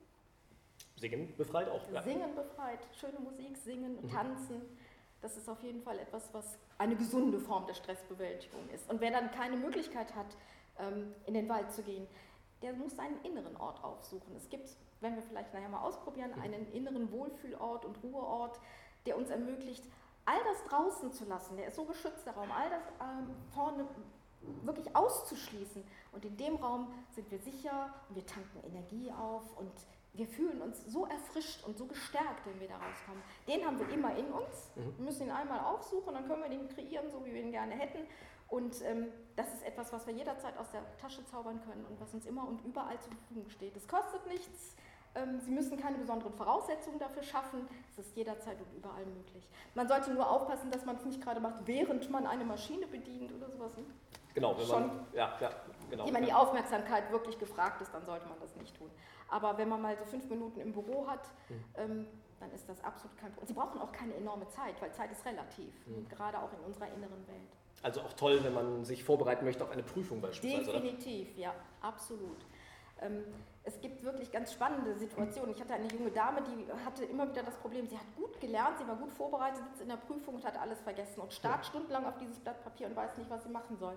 Singen 0.95 1.35
befreit 1.37 1.69
auch. 1.69 1.81
Ja. 1.91 2.01
Singen 2.01 2.35
befreit, 2.35 2.79
schöne 2.99 3.19
Musik, 3.19 3.57
singen, 3.57 4.01
mhm. 4.01 4.09
tanzen. 4.09 4.61
Das 5.21 5.35
ist 5.35 5.49
auf 5.49 5.61
jeden 5.63 5.81
Fall 5.81 5.99
etwas, 5.99 6.33
was 6.33 6.57
eine 6.77 6.95
gesunde 6.95 7.39
Form 7.39 7.67
der 7.67 7.73
Stressbewältigung 7.73 8.69
ist. 8.73 8.89
Und 8.89 9.01
wer 9.01 9.11
dann 9.11 9.31
keine 9.31 9.57
Möglichkeit 9.57 10.15
hat, 10.15 10.37
ähm, 10.79 11.13
in 11.25 11.33
den 11.33 11.49
Wald 11.49 11.71
zu 11.71 11.83
gehen, 11.83 12.07
der 12.61 12.73
muss 12.73 12.95
seinen 12.95 13.21
inneren 13.23 13.55
Ort 13.57 13.83
aufsuchen. 13.83 14.35
Es 14.35 14.49
gibt, 14.49 14.69
wenn 15.01 15.15
wir 15.15 15.23
vielleicht 15.23 15.53
nachher 15.53 15.69
mal 15.69 15.81
ausprobieren, 15.81 16.33
einen 16.41 16.71
inneren 16.71 17.11
Wohlfühlort 17.11 17.85
und 17.85 18.03
Ruheort, 18.03 18.59
der 19.05 19.17
uns 19.17 19.29
ermöglicht, 19.29 19.83
all 20.25 20.39
das 20.43 20.63
draußen 20.69 21.11
zu 21.13 21.25
lassen. 21.25 21.57
Der 21.57 21.67
ist 21.67 21.75
so 21.75 21.85
geschützt, 21.85 22.25
der 22.25 22.33
Raum, 22.33 22.51
all 22.51 22.69
das 22.69 22.83
ähm, 23.01 23.35
vorne 23.53 23.87
wirklich 24.63 24.95
auszuschließen. 24.95 25.83
Und 26.11 26.25
in 26.25 26.37
dem 26.37 26.55
Raum 26.55 26.91
sind 27.11 27.29
wir 27.31 27.39
sicher 27.39 27.93
und 28.09 28.15
wir 28.15 28.25
tanken 28.25 28.59
Energie 28.63 29.11
auf 29.11 29.43
und 29.57 29.71
wir 30.13 30.27
fühlen 30.27 30.61
uns 30.61 30.83
so 30.87 31.05
erfrischt 31.05 31.63
und 31.65 31.77
so 31.77 31.85
gestärkt, 31.85 32.45
wenn 32.45 32.59
wir 32.59 32.67
da 32.67 32.75
rauskommen. 32.75 33.21
Den 33.47 33.65
haben 33.65 33.79
wir 33.79 33.89
immer 33.89 34.15
in 34.17 34.25
uns. 34.25 34.71
Mhm. 34.75 34.97
Wir 34.97 35.05
müssen 35.05 35.27
ihn 35.27 35.31
einmal 35.31 35.59
aufsuchen, 35.59 36.13
dann 36.13 36.27
können 36.27 36.43
wir 36.43 36.49
den 36.49 36.67
kreieren, 36.67 37.09
so 37.09 37.23
wie 37.25 37.33
wir 37.33 37.41
ihn 37.41 37.51
gerne 37.51 37.73
hätten. 37.75 38.07
Und 38.49 38.81
ähm, 38.83 39.07
das 39.35 39.53
ist 39.53 39.63
etwas, 39.63 39.93
was 39.93 40.07
wir 40.07 40.13
jederzeit 40.13 40.57
aus 40.57 40.71
der 40.71 40.81
Tasche 40.97 41.23
zaubern 41.25 41.61
können 41.61 41.85
und 41.85 42.01
was 42.01 42.13
uns 42.13 42.25
immer 42.25 42.47
und 42.47 42.65
überall 42.65 42.99
zur 42.99 43.11
Verfügung 43.13 43.49
steht. 43.49 43.77
Es 43.77 43.87
kostet 43.87 44.25
nichts. 44.27 44.75
Ähm, 45.15 45.39
Sie 45.39 45.51
müssen 45.51 45.77
keine 45.77 45.97
besonderen 45.97 46.33
Voraussetzungen 46.33 46.99
dafür 46.99 47.23
schaffen. 47.23 47.67
Es 47.91 47.99
ist 47.99 48.15
jederzeit 48.15 48.59
und 48.59 48.73
überall 48.75 49.05
möglich. 49.05 49.47
Man 49.75 49.87
sollte 49.87 50.11
nur 50.11 50.29
aufpassen, 50.29 50.71
dass 50.71 50.85
man 50.85 50.95
es 50.97 51.05
nicht 51.05 51.21
gerade 51.21 51.39
macht, 51.39 51.65
während 51.65 52.09
man 52.09 52.25
eine 52.25 52.43
Maschine 52.43 52.87
bedient 52.87 53.31
oder 53.33 53.49
sowas. 53.49 53.75
Ne? 53.77 53.85
Genau, 54.33 54.57
wenn 54.57 54.65
Schon, 54.65 54.87
man, 54.87 55.07
ja, 55.13 55.37
ja, 55.39 55.51
genau. 55.89 56.11
wenn 56.11 56.23
die 56.23 56.33
Aufmerksamkeit 56.33 57.11
wirklich 57.11 57.37
gefragt 57.37 57.81
ist, 57.81 57.93
dann 57.93 58.05
sollte 58.05 58.27
man 58.27 58.39
das 58.39 58.55
nicht 58.55 58.75
tun. 58.77 58.89
Aber 59.27 59.57
wenn 59.57 59.69
man 59.69 59.81
mal 59.81 59.97
so 59.97 60.05
fünf 60.05 60.27
Minuten 60.29 60.59
im 60.59 60.73
Büro 60.73 61.07
hat, 61.07 61.27
mhm. 61.49 61.65
ähm, 61.75 62.07
dann 62.39 62.51
ist 62.51 62.67
das 62.69 62.83
absolut 62.83 63.17
kein 63.17 63.31
Problem. 63.31 63.47
Sie 63.47 63.53
brauchen 63.53 63.81
auch 63.81 63.91
keine 63.91 64.15
enorme 64.15 64.47
Zeit, 64.49 64.81
weil 64.81 64.91
Zeit 64.93 65.11
ist 65.11 65.25
relativ, 65.25 65.85
mhm. 65.87 66.07
gerade 66.09 66.39
auch 66.39 66.51
in 66.53 66.59
unserer 66.59 66.87
inneren 66.87 67.27
Welt. 67.27 67.58
Also 67.81 68.01
auch 68.01 68.13
toll, 68.13 68.39
wenn 68.43 68.53
man 68.53 68.83
sich 68.83 69.03
vorbereiten 69.03 69.45
möchte 69.45 69.63
auf 69.63 69.71
eine 69.71 69.83
Prüfung 69.83 70.21
beispielsweise. 70.21 70.71
Definitiv, 70.71 71.31
oder? 71.33 71.41
ja, 71.41 71.55
absolut. 71.81 72.45
Ähm, 73.01 73.23
es 73.63 73.79
gibt 73.79 74.03
wirklich 74.03 74.31
ganz 74.31 74.53
spannende 74.53 74.95
Situationen. 74.95 75.53
Ich 75.53 75.61
hatte 75.61 75.73
eine 75.73 75.87
junge 75.87 76.11
Dame, 76.11 76.41
die 76.41 76.71
hatte 76.85 77.05
immer 77.05 77.29
wieder 77.29 77.43
das 77.43 77.55
Problem, 77.57 77.87
sie 77.87 77.97
hat 77.97 78.15
gut 78.15 78.39
gelernt, 78.41 78.79
sie 78.79 78.87
war 78.87 78.95
gut 78.95 79.11
vorbereitet, 79.11 79.63
sitzt 79.69 79.81
in 79.81 79.89
der 79.89 79.97
Prüfung 79.97 80.35
und 80.35 80.45
hat 80.45 80.57
alles 80.59 80.81
vergessen 80.81 81.21
und 81.21 81.31
starrt 81.31 81.65
stundenlang 81.65 82.05
auf 82.05 82.17
dieses 82.17 82.39
Blatt 82.39 82.61
Papier 82.63 82.87
und 82.87 82.95
weiß 82.95 83.17
nicht, 83.17 83.29
was 83.29 83.43
sie 83.43 83.49
machen 83.49 83.77
soll. 83.77 83.95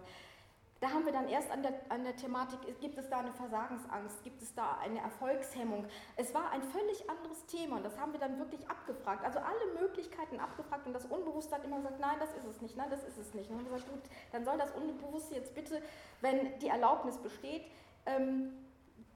Da 0.83 0.91
haben 0.91 1.07
wir 1.07 1.13
dann 1.13 1.29
erst 1.29 1.49
an 1.53 1.63
der, 1.63 1.75
an 1.91 2.03
der 2.03 2.17
Thematik, 2.17 2.59
gibt 2.81 2.99
es 2.99 3.09
da 3.09 3.21
eine 3.21 3.33
Versagensangst, 3.33 4.25
gibt 4.25 4.43
es 4.43 4.53
da 4.53 4.79
eine 4.83 4.99
Erfolgshemmung. 4.99 5.87
Es 6.17 6.35
war 6.35 6.51
ein 6.51 6.61
völlig 6.61 7.09
anderes 7.09 7.47
Thema 7.47 7.77
und 7.77 7.85
das 7.85 7.97
haben 8.01 8.13
wir 8.13 8.19
dann 8.19 8.37
wirklich 8.41 8.69
abgefragt. 8.69 9.25
Also 9.25 9.39
alle 9.39 9.81
Möglichkeiten 9.81 10.41
abgefragt 10.41 10.85
und 10.89 10.93
das 10.93 11.07
Unbewusste 11.07 11.55
hat 11.55 11.65
immer 11.65 11.77
gesagt, 11.77 12.01
nein, 12.01 12.17
das 12.19 12.33
ist 12.35 12.47
es 12.47 12.61
nicht, 12.61 12.77
nein, 12.77 12.91
das 12.91 13.05
ist 13.05 13.17
es 13.17 13.33
nicht. 13.33 13.49
Und 13.49 13.59
dann 13.59 13.67
haben 13.67 13.71
wir 13.71 13.79
gesagt, 13.79 13.93
gut, 13.93 14.11
dann 14.33 14.45
soll 14.45 14.59
das 14.59 14.73
Unbewusste 14.73 15.37
jetzt 15.37 15.55
bitte, 15.55 15.81
wenn 16.21 16.59
die 16.59 16.67
Erlaubnis 16.67 17.17
besteht, 17.17 17.63
ähm, 18.05 18.51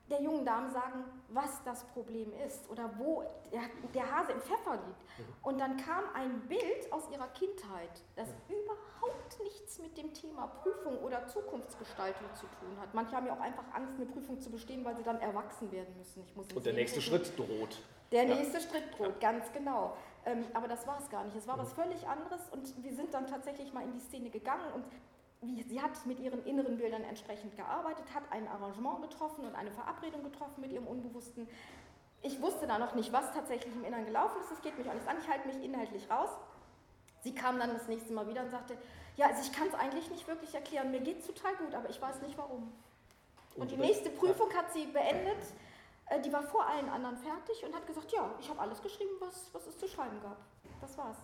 der 0.09 0.23
jungen 0.23 0.45
Dame 0.45 0.71
sagen, 0.71 1.05
was 1.31 1.65
das 1.65 1.83
Problem 1.87 2.33
ist 2.47 2.71
oder 2.71 2.97
wo 2.97 3.25
der, 3.53 3.63
der 3.93 4.17
Hase 4.17 4.31
im 4.31 4.41
Pfeffer 4.41 4.75
liegt. 4.75 5.19
Mhm. 5.19 5.35
Und 5.43 5.61
dann 5.61 5.77
kam 5.79 6.05
ein 6.15 6.43
Bild 6.47 6.93
aus 6.93 7.11
ihrer 7.11 7.27
Kindheit, 7.29 8.03
das 8.15 8.29
überhaupt 8.49 8.87
nichts 9.43 9.79
mit 9.79 9.97
dem 9.97 10.13
Thema 10.13 10.47
Prüfung 10.47 10.99
oder 10.99 11.27
Zukunftsgestaltung 11.27 12.27
zu 12.35 12.47
tun 12.47 12.81
hat. 12.81 12.95
Manche 12.95 13.17
haben 13.17 13.27
ja 13.27 13.35
auch 13.35 13.41
einfach 13.41 13.65
Angst, 13.73 13.95
eine 13.97 14.07
Prüfung 14.07 14.41
zu 14.41 14.51
bestehen, 14.51 14.85
weil 14.85 14.97
sie 14.97 15.03
dann 15.03 15.21
erwachsen 15.21 15.71
werden 15.73 15.95
müssen. 15.97 16.25
Und 16.55 16.67
der 16.67 16.73
nächste. 16.73 17.01
Schritt 17.01 17.37
droht. 17.39 17.79
Der 18.13 18.25
ja. 18.25 18.35
nächste 18.35 18.61
Schritt 18.61 18.85
droht, 18.97 19.21
ganz 19.21 19.53
genau. 19.53 19.97
Ähm, 20.25 20.45
aber 20.55 20.69
das 20.69 20.87
war 20.87 20.99
es 21.01 21.09
gar 21.11 21.25
nicht. 21.25 21.37
Es 21.37 21.47
war 21.47 21.57
mhm. 21.57 21.61
was 21.61 21.73
völlig 21.73 22.07
anderes 22.07 22.49
und 22.51 22.83
wir 22.83 22.95
sind 22.95 23.15
dann 23.15 23.27
tatsächlich 23.27 23.73
mal 23.73 23.83
in 23.83 23.93
die 23.93 24.01
Szene 24.01 24.31
gegangen 24.31 24.73
und 24.75 24.85
wie, 25.43 25.63
sie 25.63 25.81
hat 25.81 26.07
mit 26.07 26.19
ihren 26.19 26.45
inneren 26.45 26.79
Bildern 26.79 27.03
entsprechend 27.03 27.57
gearbeitet, 27.57 28.05
hat 28.15 28.23
ein 28.31 28.49
Arrangement 28.49 29.03
getroffen 29.03 29.45
und 29.45 29.55
eine 29.55 29.71
Verabredung 29.71 30.25
getroffen 30.25 30.61
mit 30.61 30.73
ihrem 30.73 30.87
Unbewussten. 30.87 31.47
Ich 32.23 32.41
wusste 32.41 32.67
da 32.67 32.79
noch 32.79 32.95
nicht, 32.95 33.13
was 33.13 33.33
tatsächlich 33.33 33.75
im 33.75 33.85
Inneren 33.85 34.07
gelaufen 34.07 34.41
ist. 34.41 34.51
Das 34.51 34.63
geht 34.63 34.77
mich 34.79 34.89
auch 34.89 34.95
nicht 34.95 35.07
an. 35.07 35.17
Ich 35.21 35.29
halte 35.29 35.47
mich 35.47 35.63
inhaltlich 35.63 36.11
raus. 36.11 36.31
Sie 37.23 37.35
kam 37.35 37.59
dann 37.59 37.73
das 37.73 37.87
nächste 37.87 38.13
Mal 38.13 38.27
wieder 38.29 38.43
und 38.43 38.51
sagte, 38.51 38.77
ja, 39.17 39.27
also 39.27 39.43
ich 39.43 39.53
kann 39.53 39.69
es 39.69 39.75
eigentlich 39.75 40.11
nicht 40.11 40.27
wirklich 40.29 40.55
erklären. 40.55 40.91
Mir 40.91 41.01
geht 41.01 41.21
es 41.21 41.27
total 41.27 41.55
gut, 41.57 41.75
aber 41.75 41.89
ich 41.89 42.01
weiß 42.01 42.21
nicht 42.23 42.37
warum. 42.37 42.73
Und 43.57 43.71
die 43.71 43.77
nächste 43.77 44.11
Prüfung 44.11 44.53
hat 44.55 44.73
sie 44.73 44.87
beendet. 44.87 45.39
Äh, 46.09 46.21
die 46.21 46.33
war 46.33 46.43
vor 46.43 46.67
allen 46.67 46.89
anderen 46.89 47.17
fertig 47.17 47.65
und 47.65 47.75
hat 47.75 47.87
gesagt, 47.87 48.13
ja, 48.13 48.31
ich 48.39 48.49
habe 48.49 48.61
alles 48.61 48.81
geschrieben, 48.83 49.13
was, 49.19 49.51
was 49.53 49.67
es 49.67 49.79
zu 49.79 49.89
schreiben 49.89 50.21
gab. 50.23 50.37
Das 50.81 50.97
war's. 50.99 51.17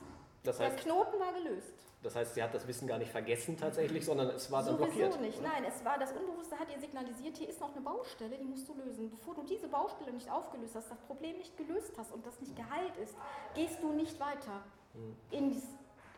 Das 0.42 0.59
heißt, 0.59 0.76
Der 0.76 0.83
Knoten 0.83 1.20
war 1.20 1.33
gelöst. 1.33 1.74
Das 2.02 2.16
heißt, 2.16 2.35
sie 2.35 2.42
hat 2.42 2.52
das 2.52 2.66
Wissen 2.66 2.88
gar 2.88 2.98
nicht 2.98 3.12
vergessen 3.12 3.57
tatsächlich, 3.57 4.05
sondern 4.05 4.31
es 4.31 4.50
war 4.50 4.64
dann 4.64 4.76
Sowieso 4.76 4.90
blockiert. 4.90 5.20
nicht, 5.20 5.38
oder? 5.38 5.48
nein, 5.50 5.64
es 5.64 5.85
war 5.85 5.98
das 5.98 6.11
Unbewusste 6.11 6.59
hat 6.59 6.68
ihr 6.74 6.81
signalisiert, 6.81 7.37
hier 7.37 7.48
ist 7.48 7.61
noch 7.61 7.70
eine 7.72 7.81
Baustelle, 7.81 8.37
die 8.37 8.44
musst 8.44 8.68
du 8.68 8.74
lösen. 8.74 9.09
Bevor 9.09 9.37
du 9.37 9.44
diese 9.44 9.68
Baustelle 9.68 10.12
nicht 10.12 10.28
aufgelöst 10.28 10.74
hast, 10.74 10.90
das 10.90 10.98
Problem 10.98 11.38
nicht 11.38 11.57
gelöst 11.57 11.92
hast 11.96 12.11
und 12.12 12.26
das 12.26 12.40
nicht 12.40 12.57
geheilt 12.57 12.96
ist, 12.96 13.14
gehst 13.55 13.81
du 13.81 13.92
nicht 13.92 14.18
weiter 14.18 14.64
hm. 14.94 15.16
in, 15.31 15.62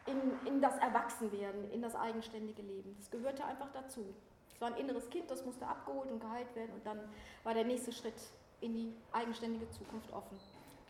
in, 0.07 0.47
in 0.47 0.61
das 0.61 0.77
Erwachsenwerden, 0.79 1.71
in 1.71 1.83
das 1.83 1.95
eigenständige 1.95 2.63
Leben. 2.63 2.95
Das 2.99 3.11
gehörte 3.11 3.45
einfach 3.45 3.71
dazu. 3.73 4.15
Es 4.53 4.61
war 4.61 4.69
ein 4.69 4.77
inneres 4.77 5.09
Kind, 5.11 5.31
das 5.31 5.45
musste 5.45 5.67
abgeholt 5.67 6.11
und 6.11 6.21
geheilt 6.21 6.55
werden 6.55 6.71
und 6.75 6.87
dann 6.87 7.01
war 7.43 7.55
der 7.55 7.65
nächste 7.65 7.93
Schritt 7.93 8.15
in 8.61 8.75
die 8.75 8.93
eigenständige 9.13 9.69
Zukunft 9.71 10.13
offen. 10.13 10.39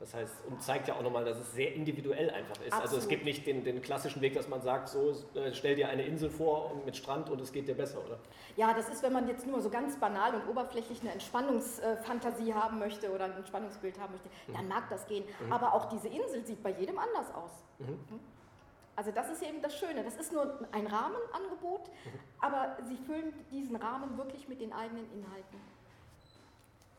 Das 0.00 0.12
heißt, 0.12 0.34
und 0.50 0.60
zeigt 0.60 0.88
ja 0.88 0.96
auch 0.96 1.02
nochmal, 1.02 1.24
dass 1.24 1.38
es 1.38 1.52
sehr 1.52 1.72
individuell 1.72 2.28
einfach 2.28 2.56
ist. 2.56 2.72
Absolut. 2.72 2.82
Also 2.82 2.96
es 2.96 3.08
gibt 3.08 3.24
nicht 3.24 3.46
den, 3.46 3.62
den, 3.62 3.80
klassischen 3.80 4.20
Weg, 4.22 4.34
dass 4.34 4.48
man 4.48 4.60
sagt, 4.60 4.88
so 4.88 5.12
äh, 5.34 5.52
stell 5.52 5.76
dir 5.76 5.88
eine 5.88 6.02
Insel 6.02 6.30
vor 6.30 6.72
mit 6.84 6.96
Strand 6.96 7.30
und 7.30 7.40
es 7.40 7.52
geht 7.52 7.68
dir 7.68 7.76
besser, 7.76 8.04
oder? 8.04 8.18
Ja, 8.56 8.74
das 8.74 8.88
ist, 8.88 9.04
wenn 9.04 9.12
man 9.12 9.28
jetzt 9.28 9.46
nur 9.46 9.62
so 9.62 9.70
ganz 9.70 9.96
banal 9.96 10.34
und 10.34 10.48
oberflächlich 10.48 11.00
eine 11.00 11.12
Entspannungsfantasie 11.12 12.52
haben 12.52 12.80
möchte 12.80 13.12
oder 13.12 13.26
ein 13.26 13.36
Entspannungsbild 13.36 13.98
haben 14.00 14.12
möchte, 14.12 14.28
mhm. 14.48 14.54
dann 14.54 14.68
mag 14.68 14.88
das 14.90 15.06
gehen. 15.06 15.24
Mhm. 15.46 15.52
Aber 15.52 15.72
auch 15.72 15.86
diese 15.86 16.08
Insel 16.08 16.44
sieht 16.44 16.62
bei 16.62 16.70
jedem 16.70 16.98
anders 16.98 17.32
aus. 17.32 17.52
Mhm. 17.78 17.98
Also 18.96 19.10
das 19.10 19.30
ist 19.30 19.42
eben 19.42 19.60
das 19.60 19.76
Schöne. 19.76 20.04
Das 20.04 20.16
ist 20.16 20.32
nur 20.32 20.66
ein 20.72 20.86
Rahmenangebot, 20.86 21.90
aber 22.40 22.76
sie 22.84 22.96
füllen 22.96 23.32
diesen 23.50 23.76
Rahmen 23.76 24.16
wirklich 24.16 24.48
mit 24.48 24.60
den 24.60 24.72
eigenen 24.72 25.10
Inhalten. 25.12 25.60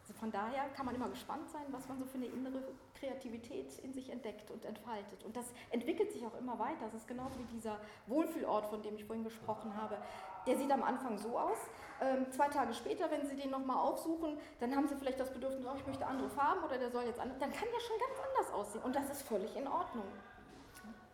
Also 0.02 0.14
von 0.20 0.32
daher 0.32 0.70
kann 0.76 0.86
man 0.86 0.94
immer 0.94 1.10
gespannt 1.10 1.50
sein, 1.50 1.64
was 1.72 1.88
man 1.88 1.98
so 1.98 2.06
für 2.06 2.18
eine 2.18 2.28
innere 2.28 2.62
Kreativität 3.00 3.80
in 3.80 3.92
sich 3.92 4.12
entdeckt 4.12 4.52
und 4.52 4.64
entfaltet. 4.64 5.24
Und 5.24 5.36
das 5.36 5.46
entwickelt 5.72 6.12
sich 6.12 6.24
auch 6.24 6.38
immer 6.38 6.60
weiter. 6.60 6.86
Das 6.92 7.02
ist 7.02 7.08
genauso 7.08 7.40
wie 7.40 7.46
dieser 7.46 7.80
Wohlfühlort, 8.06 8.68
von 8.68 8.84
dem 8.84 8.96
ich 8.96 9.06
vorhin 9.06 9.24
gesprochen 9.24 9.76
habe. 9.76 9.98
Der 10.46 10.58
sieht 10.58 10.72
am 10.72 10.84
Anfang 10.84 11.18
so 11.18 11.40
aus. 11.40 11.58
Ähm, 12.02 12.30
zwei 12.32 12.50
Tage 12.50 12.76
später, 12.76 13.10
wenn 13.10 13.26
Sie 13.26 13.36
den 13.36 13.50
nochmal 13.50 13.78
aufsuchen, 13.78 14.38
dann 14.60 14.76
haben 14.76 14.88
Sie 14.88 14.96
vielleicht 14.96 15.20
das 15.20 15.34
Bedürfnis, 15.34 15.66
oh, 15.66 15.76
ich 15.76 15.88
möchte 15.88 16.06
andere 16.06 16.30
Farben 16.30 16.64
oder 16.64 16.78
der 16.78 16.92
soll 16.92 17.06
jetzt 17.06 17.20
anders. 17.20 17.40
Dann 17.40 17.52
kann 17.52 17.68
der 17.74 17.80
schon 17.80 17.98
ganz 17.98 18.20
anders 18.30 18.54
aussehen. 18.54 18.84
Und 18.84 18.96
das 18.96 19.10
ist 19.10 19.24
völlig 19.24 19.56
in 19.56 19.68
Ordnung. 19.68 20.06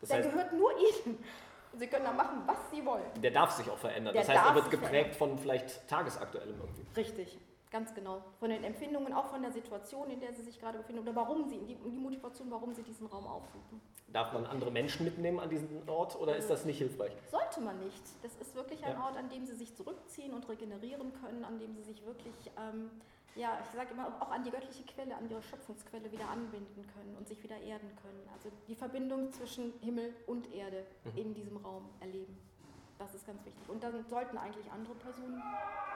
Das 0.01 0.09
der 0.09 0.17
heißt, 0.17 0.31
gehört 0.31 0.53
nur 0.53 0.71
Ihnen. 0.77 1.23
Sie 1.77 1.87
können 1.87 2.03
da 2.03 2.11
machen, 2.11 2.41
was 2.45 2.57
Sie 2.71 2.85
wollen. 2.85 3.21
Der 3.21 3.31
darf 3.31 3.51
sich 3.51 3.69
auch 3.69 3.77
verändern. 3.77 4.13
Der 4.13 4.23
das 4.23 4.29
heißt, 4.29 4.45
er 4.45 4.55
wird 4.55 4.69
geprägt 4.69 5.15
von 5.15 5.39
vielleicht 5.39 5.87
tagesaktuellem 5.87 6.59
irgendwie. 6.59 6.85
Richtig. 6.95 7.37
Ganz 7.71 7.95
genau. 7.95 8.21
Von 8.37 8.49
den 8.49 8.65
Empfindungen, 8.65 9.13
auch 9.13 9.27
von 9.27 9.41
der 9.41 9.51
Situation, 9.51 10.09
in 10.09 10.19
der 10.19 10.33
sie 10.33 10.41
sich 10.41 10.59
gerade 10.59 10.77
befinden 10.77 11.03
oder 11.03 11.15
warum 11.15 11.47
sie, 11.47 11.57
die, 11.59 11.75
die 11.75 11.97
Motivation, 11.97 12.51
warum 12.51 12.73
sie 12.73 12.83
diesen 12.83 13.07
Raum 13.07 13.25
aufsuchen. 13.25 13.79
Darf 14.09 14.33
man 14.33 14.45
andere 14.45 14.71
Menschen 14.71 15.05
mitnehmen 15.05 15.39
an 15.39 15.49
diesen 15.49 15.87
Ort 15.87 16.19
oder 16.19 16.35
ist 16.35 16.49
das 16.49 16.65
nicht 16.65 16.79
hilfreich? 16.79 17.13
Sollte 17.31 17.61
man 17.61 17.79
nicht. 17.79 18.03
Das 18.23 18.35
ist 18.35 18.55
wirklich 18.55 18.83
ein 18.83 18.91
ja. 18.91 19.05
Ort, 19.05 19.15
an 19.15 19.29
dem 19.29 19.45
sie 19.45 19.55
sich 19.55 19.73
zurückziehen 19.73 20.33
und 20.33 20.49
regenerieren 20.49 21.13
können, 21.23 21.45
an 21.45 21.59
dem 21.59 21.73
sie 21.73 21.83
sich 21.83 22.05
wirklich, 22.05 22.51
ähm, 22.57 22.91
ja, 23.35 23.57
ich 23.63 23.69
sage 23.75 23.91
immer, 23.91 24.07
auch 24.19 24.31
an 24.31 24.43
die 24.43 24.51
göttliche 24.51 24.83
Quelle, 24.83 25.15
an 25.15 25.29
ihre 25.29 25.41
Schöpfungsquelle 25.41 26.11
wieder 26.11 26.29
anbinden 26.29 26.85
können 26.93 27.15
und 27.17 27.27
sich 27.27 27.41
wieder 27.43 27.57
erden 27.57 27.89
können. 28.01 28.27
Also 28.33 28.49
die 28.67 28.75
Verbindung 28.75 29.31
zwischen 29.31 29.73
Himmel 29.81 30.13
und 30.27 30.53
Erde 30.53 30.85
mhm. 31.05 31.17
in 31.17 31.33
diesem 31.33 31.57
Raum 31.57 31.89
erleben. 31.99 32.37
Das 33.01 33.15
ist 33.15 33.25
ganz 33.25 33.43
wichtig. 33.45 33.67
Und 33.67 33.81
dann 33.83 34.05
sollten 34.07 34.37
eigentlich 34.37 34.71
andere 34.71 34.93
Personen 34.93 35.41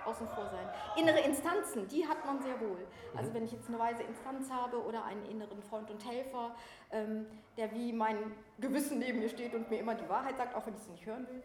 außen 0.06 0.28
vor 0.30 0.50
sein. 0.50 0.68
Innere 0.98 1.20
Instanzen, 1.20 1.88
die 1.88 2.08
hat 2.08 2.26
man 2.26 2.42
sehr 2.42 2.60
wohl. 2.60 2.88
Also 3.16 3.32
wenn 3.34 3.44
ich 3.44 3.52
jetzt 3.52 3.68
eine 3.68 3.78
weise 3.78 4.02
Instanz 4.02 4.50
habe 4.50 4.84
oder 4.84 5.06
einen 5.06 5.24
inneren 5.26 5.62
Freund 5.62 5.92
und 5.92 6.04
Helfer, 6.04 6.56
ähm, 6.92 7.28
der 7.58 7.72
wie 7.74 7.94
mein 7.94 8.18
Gewissen 8.60 8.98
neben 9.00 9.20
mir 9.20 9.30
steht 9.30 9.54
und 9.54 9.70
mir 9.70 9.80
immer 9.80 9.94
die 9.94 10.08
Wahrheit 10.10 10.38
sagt, 10.38 10.56
auch 10.56 10.66
wenn 10.66 10.74
ich 10.74 10.82
es 10.82 10.88
nicht 10.88 11.06
hören 11.06 11.28
will, 11.30 11.44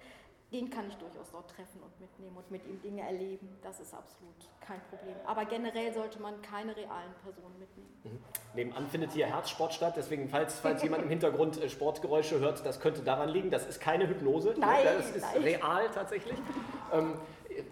den 0.53 0.69
kann 0.69 0.89
ich 0.89 0.97
durchaus 0.97 1.31
dort 1.31 1.49
treffen 1.51 1.81
und 1.83 2.01
mitnehmen 2.01 2.37
und 2.37 2.51
mit 2.51 2.67
ihm 2.67 2.81
Dinge 2.83 3.03
erleben. 3.03 3.49
Das 3.63 3.79
ist 3.79 3.95
absolut 3.95 4.35
kein 4.61 4.81
Problem. 4.91 5.15
Aber 5.25 5.45
generell 5.45 5.93
sollte 5.93 6.21
man 6.21 6.43
keine 6.43 6.77
realen 6.77 7.13
Personen 7.23 7.59
mitnehmen. 7.59 8.01
Mhm. 8.05 8.19
Nebenan 8.55 8.89
findet 8.89 9.13
hier 9.13 9.27
Herzsport 9.27 9.73
statt, 9.73 9.95
deswegen, 9.97 10.29
falls, 10.29 10.59
falls 10.59 10.83
jemand 10.83 11.05
im 11.05 11.09
Hintergrund 11.09 11.63
äh, 11.63 11.69
Sportgeräusche 11.69 12.41
hört, 12.41 12.65
das 12.67 12.81
könnte 12.81 13.03
daran 13.03 13.29
liegen. 13.29 13.51
Das 13.51 13.67
ist 13.67 13.81
keine 13.81 14.09
Hypnose, 14.09 14.55
nein, 14.59 14.85
das 14.85 15.11
ist 15.11 15.23
nein. 15.23 15.43
real 15.43 15.91
tatsächlich. 15.95 16.39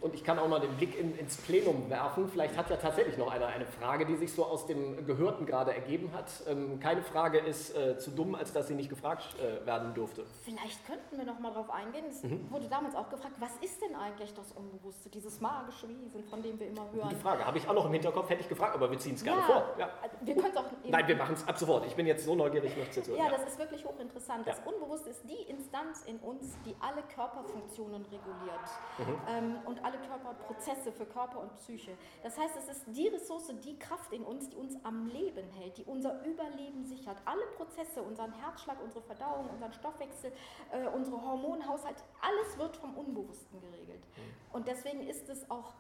Und 0.01 0.15
ich 0.15 0.25
kann 0.25 0.39
auch 0.39 0.49
mal 0.49 0.61
den 0.61 0.77
Blick 0.77 0.99
in, 0.99 1.17
ins 1.19 1.37
Plenum 1.37 1.89
werfen. 1.91 2.29
Vielleicht 2.29 2.57
hat 2.57 2.71
ja 2.71 2.77
tatsächlich 2.77 3.17
noch 3.17 3.31
einer 3.31 3.47
eine 3.47 3.67
Frage, 3.67 4.07
die 4.07 4.17
sich 4.17 4.33
so 4.33 4.45
aus 4.45 4.67
dem 4.67 5.07
Gehörten 5.07 5.47
gerade 5.47 5.75
ergeben 5.75 6.11
hat. 6.13 6.31
Ähm, 6.47 6.81
keine 6.81 7.03
Frage 7.03 7.39
ist 7.39 7.77
äh, 7.77 7.99
zu 7.99 8.11
dumm, 8.11 8.35
als 8.35 8.53
dass 8.53 8.69
sie 8.69 8.75
nicht 8.75 8.91
gefragt 8.91 9.37
äh, 9.39 9.65
werden 9.67 9.95
dürfte. 9.95 10.25
Vielleicht 10.45 10.87
könnten 10.87 11.17
wir 11.17 11.25
noch 11.25 11.39
mal 11.39 11.51
darauf 11.51 11.71
eingehen. 11.71 12.05
Es 12.09 12.23
mhm. 12.23 12.51
wurde 12.51 12.69
damals 12.69 12.95
auch 12.95 13.09
gefragt, 13.09 13.35
was 13.39 13.53
ist 13.61 13.81
denn 13.83 13.95
eigentlich 13.95 14.35
das 14.35 14.53
Unbewusste, 14.53 15.09
dieses 15.09 15.41
magische 15.41 15.89
Wesen, 15.89 16.25
von 16.25 16.43
dem 16.43 16.59
wir 16.59 16.69
immer 16.69 16.91
hören? 16.93 17.09
Die 17.11 17.17
Frage 17.17 17.45
habe 17.45 17.59
ich 17.59 17.69
auch 17.69 17.75
noch 17.75 17.87
im 17.87 17.93
Hinterkopf, 17.93 18.29
hätte 18.31 18.43
ich 18.43 18.49
gefragt, 18.49 18.75
aber 18.75 18.91
wir 18.91 18.99
ziehen 18.99 19.15
es 19.15 19.25
gerne 19.25 19.41
ja, 19.41 19.47
vor. 19.47 19.65
Ja. 19.79 19.91
Also 20.03 20.17
wir 20.21 20.35
können 20.35 20.51
es 20.51 20.57
auch. 20.57 20.65
Nein, 20.85 21.09
wir 21.09 21.17
machen 21.17 21.35
es 21.35 21.47
ab 21.47 21.59
sofort. 21.59 21.87
Ich 21.87 21.95
bin 21.95 22.07
jetzt 22.07 22.25
so 22.25 22.35
neugierig, 22.35 22.77
möchte 22.77 23.03
zu 23.03 23.13
hören. 23.13 23.21
Ja, 23.25 23.31
das 23.31 23.45
ist 23.47 23.59
wirklich 23.59 23.85
hochinteressant. 23.85 24.47
Das 24.47 24.61
Unbewusste 24.65 25.11
ist 25.11 25.23
die 25.29 25.51
Instanz 25.51 26.03
in 26.07 26.19
uns, 26.19 26.57
die 26.65 26.75
alle 26.81 27.03
Körperfunktionen 27.15 28.03
reguliert. 28.07 28.69
Mhm. 28.99 29.21
Ähm, 29.29 29.57
und 29.69 29.85
alle 29.85 29.99
Körperprozesse 29.99 30.91
für 30.91 31.05
Körper 31.05 31.41
und 31.41 31.55
Psyche. 31.57 31.97
Das 32.23 32.39
heißt, 32.39 32.57
es 32.57 32.69
ist 32.69 32.85
die 32.89 33.09
Ressource, 33.09 33.53
die 33.63 33.79
Kraft 33.79 34.13
in 34.13 34.25
uns, 34.25 34.49
die 34.49 34.57
uns 34.57 34.83
am 34.83 35.07
Leben 35.09 35.47
hält, 35.51 35.77
die 35.77 35.85
unser 35.85 36.25
Überleben 36.25 36.85
sichert. 36.87 37.19
Alle 37.27 37.47
Prozesse, 37.57 38.03
unseren 38.03 38.33
Herzschlag, 38.33 38.79
unsere 38.83 39.03
Verdauung, 39.03 39.51
unseren 39.51 39.73
Stoffwechsel, 39.75 40.33
äh, 40.73 40.89
unsere 40.89 41.21
Hormonhaushalt, 41.23 42.03
alles 42.23 42.59
wird 42.59 42.77
vom 42.79 42.97
Unbewussten 42.97 43.61
geregelt. 43.61 44.03
Mhm. 44.17 44.55
Und 44.55 44.67
deswegen 44.67 45.03
ist 45.03 45.29
es 45.29 45.51
auch 45.51 45.75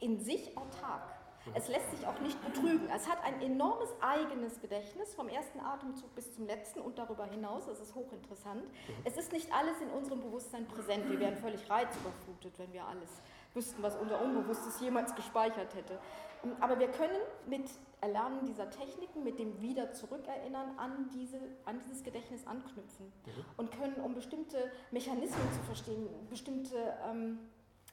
in 0.00 0.18
sich 0.18 0.56
autark. 0.56 1.12
Es 1.54 1.68
lässt 1.68 1.90
sich 1.90 2.06
auch 2.06 2.18
nicht 2.20 2.42
betrügen. 2.44 2.88
Es 2.94 3.08
hat 3.08 3.22
ein 3.24 3.40
enormes 3.40 3.88
eigenes 4.00 4.60
Gedächtnis 4.60 5.14
vom 5.14 5.28
ersten 5.28 5.60
Atemzug 5.60 6.14
bis 6.14 6.32
zum 6.34 6.46
letzten 6.46 6.80
und 6.80 6.98
darüber 6.98 7.24
hinaus. 7.24 7.66
Das 7.66 7.80
ist 7.80 7.94
hochinteressant. 7.94 8.64
Es 9.04 9.16
ist 9.16 9.32
nicht 9.32 9.52
alles 9.52 9.80
in 9.80 9.90
unserem 9.90 10.20
Bewusstsein 10.20 10.66
präsent. 10.66 11.08
Wir 11.08 11.20
wären 11.20 11.36
völlig 11.36 11.68
reizüberflutet, 11.68 12.58
wenn 12.58 12.72
wir 12.72 12.84
alles 12.84 13.10
wüssten, 13.54 13.82
was 13.82 13.96
unser 13.96 14.22
Unbewusstes 14.22 14.80
jemals 14.80 15.14
gespeichert 15.14 15.74
hätte. 15.74 15.98
Aber 16.60 16.78
wir 16.78 16.88
können 16.88 17.20
mit 17.46 17.70
Erlernen 18.00 18.44
dieser 18.46 18.70
Techniken, 18.70 19.24
mit 19.24 19.38
dem 19.38 19.60
Wieder 19.60 19.90
zurückerinnern 19.92 20.78
an, 20.78 21.08
diese, 21.14 21.38
an 21.64 21.80
dieses 21.80 22.04
Gedächtnis 22.04 22.46
anknüpfen 22.46 23.06
mhm. 23.06 23.44
und 23.56 23.70
können, 23.72 23.96
um 23.96 24.14
bestimmte 24.14 24.70
Mechanismen 24.90 25.52
zu 25.52 25.62
verstehen, 25.62 26.08
bestimmte 26.28 26.76
ähm, 27.08 27.38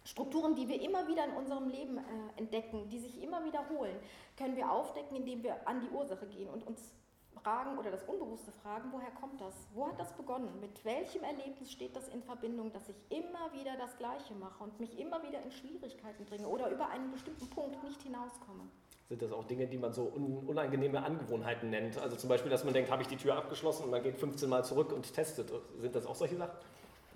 Strukturen, 0.06 0.56
die 0.56 0.68
wir 0.68 0.82
immer 0.82 1.08
wieder 1.08 1.26
in 1.26 1.32
unserem 1.32 1.70
Leben 1.70 1.98
äh, 1.98 2.02
entdecken, 2.38 2.90
die 2.90 3.00
sich 3.00 3.22
immer 3.22 3.44
wiederholen, 3.46 3.96
können 4.38 4.56
wir 4.56 4.70
aufdecken, 4.70 5.16
indem 5.16 5.44
wir 5.44 5.68
an 5.68 5.80
die 5.80 5.90
Ursache 5.90 6.28
gehen 6.28 6.50
und 6.50 6.66
uns 6.68 6.94
fragen 7.42 7.78
oder 7.78 7.92
das 7.92 8.04
Unbewusste 8.04 8.52
fragen, 8.52 8.90
woher 8.92 9.12
kommt 9.12 9.40
das? 9.42 9.54
Wo 9.74 9.88
hat 9.88 10.00
das 10.00 10.14
begonnen? 10.14 10.60
Mit 10.60 10.84
welchem 10.86 11.24
Erlebnis 11.24 11.72
steht 11.72 11.96
das 11.96 12.08
in 12.10 12.22
Verbindung, 12.22 12.72
dass 12.72 12.88
ich 12.90 12.96
immer 13.10 13.52
wieder 13.54 13.76
das 13.78 13.98
Gleiche 13.98 14.34
mache 14.36 14.64
und 14.64 14.80
mich 14.80 15.00
immer 15.00 15.22
wieder 15.24 15.42
in 15.42 15.52
Schwierigkeiten 15.52 16.26
bringe 16.26 16.48
oder 16.48 16.70
über 16.70 16.90
einen 16.90 17.12
bestimmten 17.12 17.50
Punkt 17.50 17.84
nicht 17.84 18.02
hinauskomme? 18.02 18.64
Sind 19.10 19.22
das 19.22 19.32
auch 19.32 19.44
Dinge, 19.46 19.68
die 19.68 19.78
man 19.78 19.94
so 19.94 20.04
unangenehme 20.04 21.04
Angewohnheiten 21.04 21.70
nennt? 21.70 21.98
Also 21.98 22.16
zum 22.16 22.30
Beispiel, 22.30 22.50
dass 22.50 22.64
man 22.64 22.74
denkt, 22.74 22.90
habe 22.90 23.02
ich 23.02 23.08
die 23.08 23.18
Tür 23.18 23.36
abgeschlossen 23.36 23.84
und 23.84 23.92
man 23.92 24.02
geht 24.02 24.18
15 24.18 24.50
Mal 24.50 24.64
zurück 24.64 24.94
und 24.94 25.14
testet. 25.14 25.52
Sind 25.78 25.96
das 25.96 26.06
auch 26.06 26.16
solche 26.16 26.38
Sachen? 26.38 26.58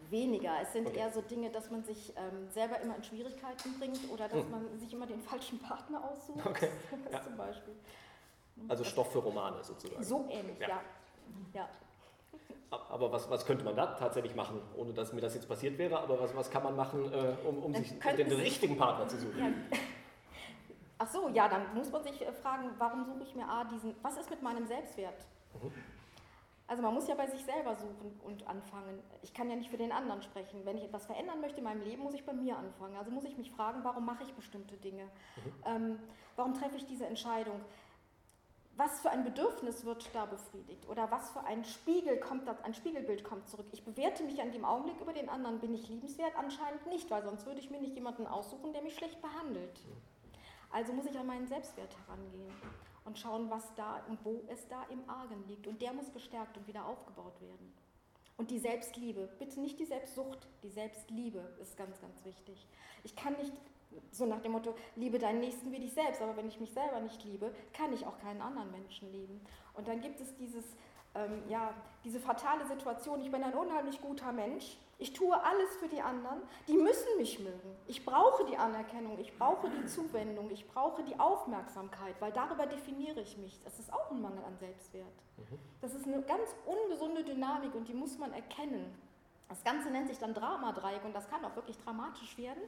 Weniger. 0.10 0.54
Es 0.62 0.74
sind 0.74 0.88
okay. 0.88 1.00
eher 1.00 1.12
so 1.12 1.22
Dinge, 1.22 1.50
dass 1.50 1.70
man 1.72 1.84
sich 1.84 2.14
ähm, 2.16 2.50
selber 2.50 2.80
immer 2.82 2.96
in 2.96 3.04
Schwierigkeiten 3.04 3.78
bringt 3.80 4.10
oder 4.12 4.28
dass 4.28 4.44
hm. 4.44 4.52
man 4.52 4.80
sich 4.80 4.92
immer 4.94 5.06
den 5.06 5.22
falschen 5.30 5.60
Partner 5.60 6.04
aussucht. 6.04 6.46
Okay. 6.46 6.70
Ja. 7.12 7.22
zum 7.22 7.38
Beispiel. 7.38 7.74
Also 8.68 8.84
Stoff 8.84 9.12
für 9.12 9.20
Romane 9.20 9.64
sozusagen. 9.64 10.04
So 10.04 10.28
ähnlich, 10.30 10.60
ja. 10.60 10.68
ja. 10.68 10.82
ja. 11.54 11.70
Aber 12.90 13.12
was, 13.12 13.30
was 13.30 13.46
könnte 13.46 13.64
man 13.64 13.76
da 13.76 13.86
tatsächlich 13.96 14.36
machen, 14.36 14.62
ohne 14.76 14.92
dass 14.94 15.14
mir 15.14 15.22
das 15.22 15.36
jetzt 15.36 15.48
passiert 15.48 15.78
wäre? 15.78 16.00
Aber 16.00 16.20
was, 16.20 16.36
was 16.36 16.50
kann 16.50 16.64
man 16.64 16.76
machen, 16.76 17.12
äh, 17.14 17.48
um, 17.48 17.64
um 17.64 17.74
sich 17.74 17.98
den 17.98 18.32
richtigen 18.34 18.78
Partner 18.78 19.08
zu 19.08 19.18
suchen? 19.18 19.40
Ja. 19.40 19.78
Ach 20.98 21.08
so, 21.08 21.30
ja, 21.30 21.48
dann 21.48 21.74
muss 21.76 21.92
man 21.92 22.04
sich 22.04 22.22
äh, 22.22 22.32
fragen, 22.34 22.72
warum 22.78 23.06
suche 23.06 23.24
ich 23.24 23.36
mir 23.36 23.48
A 23.48 23.64
diesen, 23.64 23.96
was 24.02 24.18
ist 24.18 24.30
mit 24.30 24.42
meinem 24.42 24.66
Selbstwert? 24.66 25.26
Mhm. 25.62 25.72
Also 26.68 26.84
man 26.84 26.94
muss 26.94 27.08
ja 27.08 27.16
bei 27.16 27.28
sich 27.28 27.44
selber 27.46 27.76
suchen 27.76 28.20
und 28.26 28.46
anfangen. 28.46 29.02
Ich 29.22 29.34
kann 29.34 29.50
ja 29.50 29.56
nicht 29.56 29.70
für 29.70 29.78
den 29.78 29.94
anderen 29.94 30.22
sprechen. 30.22 30.66
Wenn 30.66 30.78
ich 30.78 30.84
etwas 30.84 31.06
verändern 31.06 31.40
möchte 31.40 31.60
in 31.60 31.64
meinem 31.64 31.82
Leben, 31.82 32.04
muss 32.04 32.14
ich 32.14 32.26
bei 32.26 32.34
mir 32.34 32.58
anfangen. 32.58 32.98
Also 32.98 33.10
muss 33.10 33.24
ich 33.24 33.38
mich 33.38 33.52
fragen, 33.52 33.84
warum 33.84 34.06
mache 34.06 34.24
ich 34.24 34.34
bestimmte 34.34 34.76
Dinge? 34.76 35.04
Mhm. 35.04 35.54
Ähm, 35.66 36.00
warum 36.36 36.54
treffe 36.54 36.76
ich 36.76 36.86
diese 36.86 37.06
Entscheidung? 37.06 37.62
Was 38.76 39.00
für 39.00 39.10
ein 39.10 39.24
Bedürfnis 39.24 39.86
wird 39.86 40.14
da 40.14 40.26
befriedigt? 40.26 40.88
Oder 40.90 41.10
was 41.10 41.32
für 41.32 41.44
ein 41.46 41.64
Spiegel 41.64 42.20
kommt 42.20 42.48
da, 42.48 42.58
ein 42.64 42.74
Spiegelbild 42.74 43.24
kommt 43.24 43.48
zurück? 43.48 43.68
Ich 43.72 43.86
bewerte 43.86 44.24
mich 44.24 44.42
an 44.42 44.52
dem 44.52 44.66
Augenblick 44.66 45.00
über 45.00 45.14
den 45.14 45.30
anderen. 45.30 45.60
Bin 45.60 45.74
ich 45.74 45.88
liebenswert? 45.88 46.34
Anscheinend 46.38 46.86
nicht, 46.88 47.10
weil 47.10 47.24
sonst 47.24 47.46
würde 47.46 47.62
ich 47.62 47.72
mir 47.72 47.80
nicht 47.80 47.96
jemanden 47.96 48.28
aussuchen, 48.28 48.74
der 48.74 48.82
mich 48.82 48.96
schlecht 48.96 49.22
behandelt. 49.22 49.80
Mhm. 49.86 50.02
Also 50.70 50.92
muss 50.92 51.06
ich 51.06 51.18
an 51.18 51.28
meinen 51.28 51.48
Selbstwert 51.48 51.96
herangehen 52.06 52.52
und 53.08 53.18
schauen, 53.18 53.50
was 53.50 53.74
da 53.76 54.04
und 54.10 54.24
wo 54.24 54.44
es 54.50 54.68
da 54.68 54.84
im 54.92 55.10
Argen 55.10 55.44
liegt. 55.48 55.66
Und 55.66 55.82
der 55.82 55.94
muss 55.94 56.12
gestärkt 56.12 56.58
und 56.58 56.68
wieder 56.68 56.86
aufgebaut 56.86 57.42
werden. 57.42 57.74
Und 58.36 58.52
die 58.52 58.60
Selbstliebe, 58.60 59.30
bitte 59.40 59.60
nicht 59.60 59.80
die 59.80 59.86
Selbstsucht, 59.86 60.48
die 60.62 60.70
Selbstliebe 60.70 61.40
ist 61.60 61.76
ganz, 61.76 62.00
ganz 62.00 62.24
wichtig. 62.24 62.68
Ich 63.04 63.16
kann 63.16 63.34
nicht 63.38 63.54
so 64.12 64.26
nach 64.26 64.42
dem 64.42 64.52
Motto, 64.52 64.76
liebe 64.96 65.18
deinen 65.18 65.40
Nächsten 65.40 65.72
wie 65.72 65.80
dich 65.80 65.94
selbst, 65.94 66.22
aber 66.22 66.38
wenn 66.38 66.48
ich 66.48 66.60
mich 66.60 66.72
selber 66.72 67.00
nicht 67.00 67.24
liebe, 67.24 67.52
kann 67.74 67.94
ich 67.94 68.06
auch 68.06 68.20
keinen 68.20 68.42
anderen 68.42 68.70
Menschen 68.72 69.12
lieben. 69.12 69.42
Und 69.74 69.88
dann 69.88 70.02
gibt 70.02 70.20
es 70.20 70.36
dieses, 70.36 70.66
ähm, 71.18 71.42
ja, 71.50 71.74
diese 72.04 72.20
fatale 72.20 72.66
Situation, 72.66 73.22
ich 73.22 73.32
bin 73.32 73.44
ein 73.44 73.54
unheimlich 73.54 74.02
guter 74.02 74.32
Mensch, 74.32 74.78
ich 75.00 75.14
tue 75.14 75.36
alles 75.44 75.76
für 75.80 75.88
die 75.88 76.02
anderen. 76.02 76.42
Die 76.68 76.78
müssen 76.78 77.18
mich 77.18 77.40
mögen. 77.40 77.76
Ich 77.86 78.04
brauche 78.04 78.46
die 78.46 78.58
Anerkennung, 78.58 79.20
ich 79.20 79.38
brauche 79.38 79.70
die 79.70 79.86
Zuwendung, 79.86 80.50
ich 80.50 80.68
brauche 80.68 81.04
die 81.04 81.20
Aufmerksamkeit, 81.20 82.16
weil 82.20 82.32
darüber 82.32 82.66
definiere 82.66 83.22
ich 83.22 83.38
mich. 83.38 83.62
Das 83.64 83.78
ist 83.78 83.94
auch 83.94 84.10
ein 84.10 84.22
Mangel 84.22 84.44
an 84.44 84.58
Selbstwert. 84.58 85.06
Mhm. 85.38 85.60
Das 85.82 85.94
ist 85.94 86.08
eine 86.08 86.22
ganz 86.24 86.56
ungesunde 86.66 87.24
Dynamik 87.24 87.76
und 87.76 87.88
die 87.88 87.94
muss 87.94 88.18
man 88.18 88.34
erkennen. 88.34 88.92
Das 89.50 89.64
Ganze 89.64 89.92
nennt 89.92 90.08
sich 90.08 90.18
dann 90.18 90.34
Dramadreieck 90.34 91.06
und 91.06 91.14
das 91.14 91.30
kann 91.30 91.46
auch 91.46 91.56
wirklich 91.56 91.78
dramatisch 91.78 92.38
werden, 92.38 92.62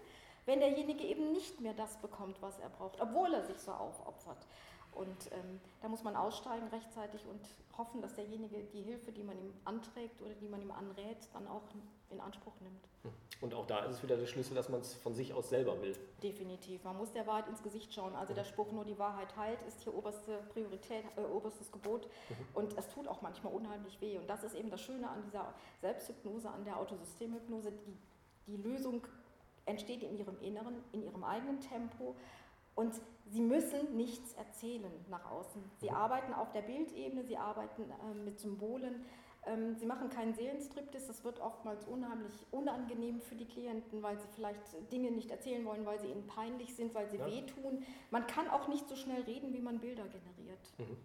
wenn 0.45 0.59
derjenige 0.59 1.03
eben 1.03 1.31
nicht 1.31 1.59
mehr 1.59 1.73
das 1.73 1.97
bekommt, 1.97 2.41
was 2.41 2.59
er 2.59 2.69
braucht, 2.69 3.01
obwohl 3.01 3.33
er 3.33 3.43
sich 3.43 3.57
so 3.59 3.71
aufopfert. 3.71 4.45
Und 4.93 5.31
ähm, 5.31 5.59
da 5.81 5.87
muss 5.87 6.03
man 6.03 6.15
aussteigen 6.15 6.67
rechtzeitig 6.67 7.25
und 7.25 7.41
hoffen, 7.79 8.01
dass 8.01 8.13
derjenige 8.13 8.63
die 8.71 8.83
Hilfe, 8.83 9.11
die 9.11 9.23
man 9.23 9.39
ihm 9.39 9.53
anträgt 9.65 10.21
oder 10.21 10.35
die 10.35 10.47
man 10.47 10.61
ihm 10.61 10.69
anrät, 10.69 11.17
dann 11.33 11.47
auch 11.47 11.63
in 12.11 12.19
Anspruch 12.19 12.53
nimmt. 12.61 12.87
Hm. 13.03 13.11
Und 13.41 13.53
auch 13.53 13.65
da 13.65 13.85
ist 13.85 13.95
es 13.95 14.03
wieder 14.03 14.17
der 14.17 14.27
Schlüssel, 14.27 14.53
dass 14.53 14.69
man 14.69 14.81
es 14.81 14.93
von 14.93 15.15
sich 15.15 15.33
aus 15.33 15.49
selber 15.49 15.81
will. 15.81 15.95
Definitiv. 16.21 16.83
Man 16.83 16.97
muss 16.97 17.11
der 17.13 17.25
Wahrheit 17.25 17.47
ins 17.47 17.63
Gesicht 17.63 17.93
schauen. 17.93 18.13
Also 18.15 18.33
der 18.33 18.43
Spruch, 18.43 18.71
nur 18.71 18.83
die 18.83 18.99
Wahrheit 18.99 19.35
heilt, 19.37 19.61
ist 19.63 19.81
hier 19.81 19.95
oberste 19.95 20.43
Priorität, 20.49 21.05
äh, 21.15 21.21
oberstes 21.21 21.71
Gebot. 21.71 22.07
Mhm. 22.07 22.35
Und 22.53 22.77
es 22.77 22.87
tut 22.89 23.07
auch 23.07 23.21
manchmal 23.21 23.53
unheimlich 23.53 23.99
weh. 24.01 24.17
Und 24.17 24.29
das 24.29 24.43
ist 24.43 24.55
eben 24.55 24.69
das 24.69 24.81
Schöne 24.81 25.09
an 25.09 25.23
dieser 25.23 25.53
Selbsthypnose, 25.81 26.49
an 26.49 26.65
der 26.65 26.77
Autosystemhypnose. 26.77 27.71
Die, 27.71 27.97
die 28.47 28.57
Lösung 28.57 29.07
entsteht 29.65 30.03
in 30.03 30.17
ihrem 30.17 30.37
Inneren, 30.41 30.83
in 30.91 31.03
ihrem 31.03 31.23
eigenen 31.23 31.61
Tempo. 31.61 32.15
Und 32.79 32.93
sie 33.25 33.41
müssen 33.41 33.97
nichts 33.97 34.31
erzählen 34.35 34.93
nach 35.09 35.29
außen. 35.29 35.61
Sie 35.81 35.89
mhm. 35.89 35.95
arbeiten 35.97 36.33
auf 36.33 36.53
der 36.53 36.61
Bildebene, 36.61 37.25
sie 37.25 37.35
arbeiten 37.35 37.83
äh, 37.91 38.13
mit 38.23 38.39
Symbolen. 38.39 39.03
Ähm, 39.45 39.75
sie 39.75 39.85
machen 39.85 40.09
keinen 40.09 40.33
Seelenstriptease, 40.33 41.07
das 41.07 41.25
wird 41.25 41.41
oftmals 41.41 41.83
unheimlich 41.83 42.47
unangenehm 42.51 43.19
für 43.19 43.35
die 43.35 43.47
Klienten, 43.47 44.01
weil 44.01 44.17
sie 44.17 44.27
vielleicht 44.33 44.61
Dinge 44.93 45.11
nicht 45.11 45.29
erzählen 45.29 45.65
wollen, 45.65 45.85
weil 45.85 45.99
sie 45.99 46.07
ihnen 46.07 46.25
peinlich 46.27 46.73
sind, 46.73 46.95
weil 46.95 47.09
sie 47.09 47.17
ja. 47.17 47.25
wehtun. 47.25 47.83
Man 48.11 48.25
kann 48.27 48.47
auch 48.47 48.69
nicht 48.69 48.87
so 48.87 48.95
schnell 48.95 49.23
reden, 49.23 49.53
wie 49.53 49.61
man 49.61 49.79
Bilder 49.79 50.05
generiert. 50.05 50.73
Mhm 50.77 50.95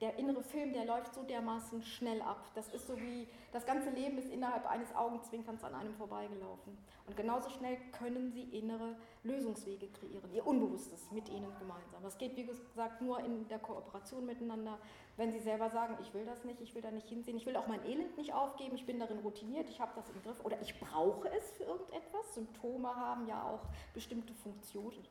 der 0.00 0.16
innere 0.16 0.42
Film, 0.42 0.72
der 0.72 0.84
läuft 0.84 1.12
so 1.12 1.22
dermaßen 1.24 1.82
schnell 1.82 2.22
ab. 2.22 2.44
Das 2.54 2.68
ist 2.68 2.86
so 2.86 2.96
wie, 3.00 3.26
das 3.52 3.66
ganze 3.66 3.90
Leben 3.90 4.16
ist 4.18 4.30
innerhalb 4.30 4.64
eines 4.70 4.94
Augenzwinkerns 4.94 5.64
an 5.64 5.74
einem 5.74 5.92
vorbeigelaufen. 5.94 6.78
Und 7.06 7.16
genauso 7.16 7.50
schnell 7.50 7.76
können 7.98 8.30
Sie 8.30 8.44
innere 8.44 8.94
Lösungswege 9.24 9.88
kreieren, 9.88 10.32
Ihr 10.32 10.46
Unbewusstes 10.46 11.10
mit 11.10 11.28
Ihnen 11.28 11.52
gemeinsam. 11.58 12.02
Das 12.02 12.16
geht, 12.16 12.36
wie 12.36 12.46
gesagt, 12.46 13.00
nur 13.00 13.18
in 13.20 13.48
der 13.48 13.58
Kooperation 13.58 14.24
miteinander. 14.24 14.78
Wenn 15.16 15.32
Sie 15.32 15.40
selber 15.40 15.68
sagen, 15.70 15.96
ich 16.00 16.14
will 16.14 16.24
das 16.24 16.44
nicht, 16.44 16.60
ich 16.60 16.76
will 16.76 16.82
da 16.82 16.92
nicht 16.92 17.08
hinsehen, 17.08 17.36
ich 17.36 17.46
will 17.46 17.56
auch 17.56 17.66
mein 17.66 17.84
Elend 17.84 18.16
nicht 18.16 18.32
aufgeben, 18.32 18.76
ich 18.76 18.86
bin 18.86 19.00
darin 19.00 19.18
routiniert, 19.18 19.68
ich 19.68 19.80
habe 19.80 19.92
das 19.96 20.08
im 20.10 20.22
Griff 20.22 20.44
oder 20.44 20.60
ich 20.60 20.78
brauche 20.78 21.28
es 21.30 21.50
für 21.52 21.64
irgendetwas. 21.64 22.34
Symptome 22.34 22.94
haben 22.94 23.26
ja 23.26 23.42
auch 23.42 23.66
bestimmte 23.94 24.32
Funktionen, 24.34 25.04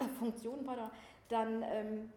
äh, 0.00 0.04
Funktionen 0.18 0.68
dann 1.28 1.62
ähm, 1.62 2.12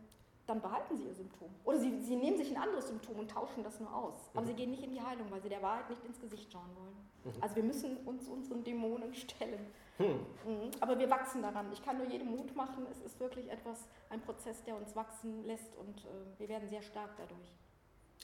dann 0.47 0.61
behalten 0.61 0.95
sie 0.95 1.03
ihr 1.03 1.13
Symptom. 1.13 1.49
Oder 1.65 1.77
sie, 1.77 1.99
sie 2.01 2.15
nehmen 2.15 2.37
sich 2.37 2.49
ein 2.49 2.61
anderes 2.61 2.87
Symptom 2.87 3.19
und 3.19 3.29
tauschen 3.29 3.63
das 3.63 3.79
nur 3.79 3.93
aus. 3.93 4.29
Aber 4.33 4.41
mhm. 4.41 4.47
sie 4.47 4.53
gehen 4.53 4.71
nicht 4.71 4.83
in 4.83 4.91
die 4.91 5.01
Heilung, 5.01 5.29
weil 5.29 5.41
sie 5.41 5.49
der 5.49 5.61
Wahrheit 5.61 5.89
nicht 5.89 6.03
ins 6.05 6.19
Gesicht 6.19 6.51
schauen 6.51 6.69
wollen. 6.75 7.35
Mhm. 7.35 7.43
Also 7.43 7.55
wir 7.57 7.63
müssen 7.63 7.97
uns 8.05 8.27
unseren 8.27 8.63
Dämonen 8.63 9.13
stellen. 9.13 9.67
Mhm. 9.99 10.05
mhm. 10.45 10.71
Aber 10.79 10.97
wir 10.97 11.09
wachsen 11.09 11.41
daran. 11.41 11.71
Ich 11.73 11.83
kann 11.83 11.97
nur 11.97 12.07
jedem 12.07 12.31
Mut 12.31 12.55
machen. 12.55 12.87
Es 12.89 13.01
ist 13.01 13.19
wirklich 13.19 13.51
etwas, 13.51 13.87
ein 14.09 14.21
Prozess, 14.21 14.63
der 14.63 14.77
uns 14.77 14.95
wachsen 14.95 15.45
lässt 15.45 15.75
und 15.75 16.05
äh, 16.05 16.39
wir 16.39 16.47
werden 16.47 16.69
sehr 16.69 16.81
stark 16.81 17.09
dadurch. 17.17 17.53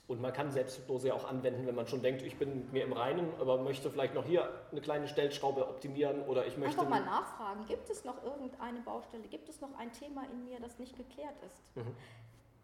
Und 0.05 0.21
man 0.21 0.33
kann 0.33 0.51
Selbsthypnose 0.51 1.07
ja 1.07 1.13
auch 1.13 1.29
anwenden, 1.29 1.65
wenn 1.65 1.75
man 1.75 1.87
schon 1.87 2.01
denkt, 2.01 2.23
ich 2.23 2.37
bin 2.37 2.69
mir 2.73 2.83
im 2.83 2.91
Reinen, 2.91 3.31
aber 3.39 3.61
möchte 3.61 3.89
vielleicht 3.89 4.13
noch 4.13 4.25
hier 4.25 4.49
eine 4.71 4.81
kleine 4.81 5.07
Stellschraube 5.07 5.65
optimieren 5.65 6.23
oder 6.23 6.45
ich 6.45 6.57
möchte. 6.57 6.77
Einfach 6.77 6.89
mal 6.89 7.05
nachfragen, 7.05 7.65
gibt 7.67 7.89
es 7.89 8.03
noch 8.03 8.21
irgendeine 8.21 8.81
Baustelle, 8.81 9.23
gibt 9.27 9.47
es 9.47 9.61
noch 9.61 9.73
ein 9.77 9.93
Thema 9.93 10.23
in 10.29 10.43
mir, 10.43 10.59
das 10.59 10.77
nicht 10.77 10.97
geklärt 10.97 11.35
ist? 11.45 11.77
Mhm. 11.77 11.95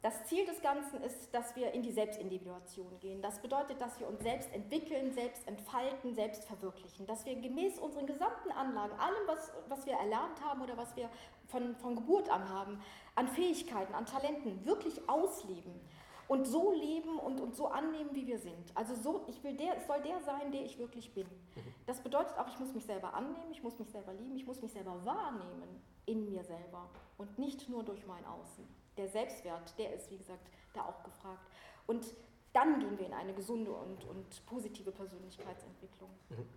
Das 0.01 0.25
Ziel 0.25 0.45
des 0.45 0.61
Ganzen 0.61 1.01
ist, 1.01 1.33
dass 1.33 1.57
wir 1.57 1.73
in 1.73 1.81
die 1.81 1.91
Selbstindividuation 1.91 2.99
gehen. 3.01 3.21
Das 3.21 3.41
bedeutet, 3.41 3.81
dass 3.81 3.99
wir 3.99 4.07
uns 4.07 4.21
selbst 4.21 4.53
entwickeln, 4.53 5.11
selbst 5.11 5.45
entfalten, 5.45 6.13
selbst 6.15 6.45
verwirklichen. 6.45 7.05
Dass 7.05 7.25
wir 7.25 7.35
gemäß 7.35 7.79
unseren 7.79 8.07
gesamten 8.07 8.51
Anlagen, 8.51 8.93
allem, 8.97 9.27
was, 9.27 9.51
was 9.67 9.85
wir 9.85 9.93
erlernt 9.93 10.41
haben 10.41 10.61
oder 10.61 10.77
was 10.77 10.95
wir 10.95 11.09
von, 11.47 11.75
von 11.75 11.97
Geburt 11.97 12.29
an 12.29 12.47
haben, 12.47 12.81
an 13.15 13.27
Fähigkeiten, 13.27 13.93
an 13.93 14.05
Talenten, 14.05 14.65
wirklich 14.65 15.09
ausleben 15.09 15.81
und 16.29 16.45
so 16.45 16.71
leben 16.71 17.17
und 17.17 17.41
uns 17.41 17.57
so 17.57 17.67
annehmen, 17.67 18.11
wie 18.13 18.27
wir 18.27 18.37
sind. 18.37 18.71
Also 18.75 18.93
so, 18.93 19.25
ich 19.27 19.43
will 19.43 19.57
der, 19.57 19.75
es 19.77 19.87
soll 19.87 19.99
der 20.01 20.21
sein, 20.21 20.51
der 20.51 20.63
ich 20.63 20.77
wirklich 20.77 21.11
bin. 21.11 21.27
Das 21.87 22.01
bedeutet 22.01 22.37
auch, 22.37 22.47
ich 22.47 22.59
muss 22.59 22.71
mich 22.71 22.85
selber 22.85 23.15
annehmen, 23.15 23.51
ich 23.51 23.63
muss 23.63 23.79
mich 23.79 23.89
selber 23.89 24.13
lieben, 24.13 24.35
ich 24.35 24.45
muss 24.45 24.61
mich 24.61 24.71
selber 24.71 25.03
wahrnehmen 25.03 25.81
in 26.05 26.29
mir 26.29 26.43
selber 26.43 26.87
und 27.17 27.39
nicht 27.39 27.67
nur 27.67 27.83
durch 27.83 28.05
mein 28.05 28.23
Außen. 28.25 28.63
Der 28.97 29.07
Selbstwert, 29.07 29.75
der 29.79 29.95
ist, 29.95 30.11
wie 30.11 30.17
gesagt, 30.17 30.47
da 30.75 30.85
auch 30.85 31.03
gefragt. 31.03 31.49
Und 31.87 32.13
dann 32.53 32.79
gehen 32.79 32.99
wir 32.99 33.07
in 33.07 33.13
eine 33.13 33.33
gesunde 33.33 33.71
und, 33.71 34.05
und 34.05 34.45
positive 34.45 34.91
Persönlichkeitsentwicklung. 34.91 36.11
Mhm. 36.29 36.47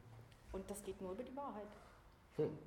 Und 0.52 0.70
das 0.70 0.82
geht 0.82 1.00
nur 1.00 1.12
über 1.12 1.22
die 1.22 1.34
Wahrheit. 1.34 1.68
Hm 2.36 2.58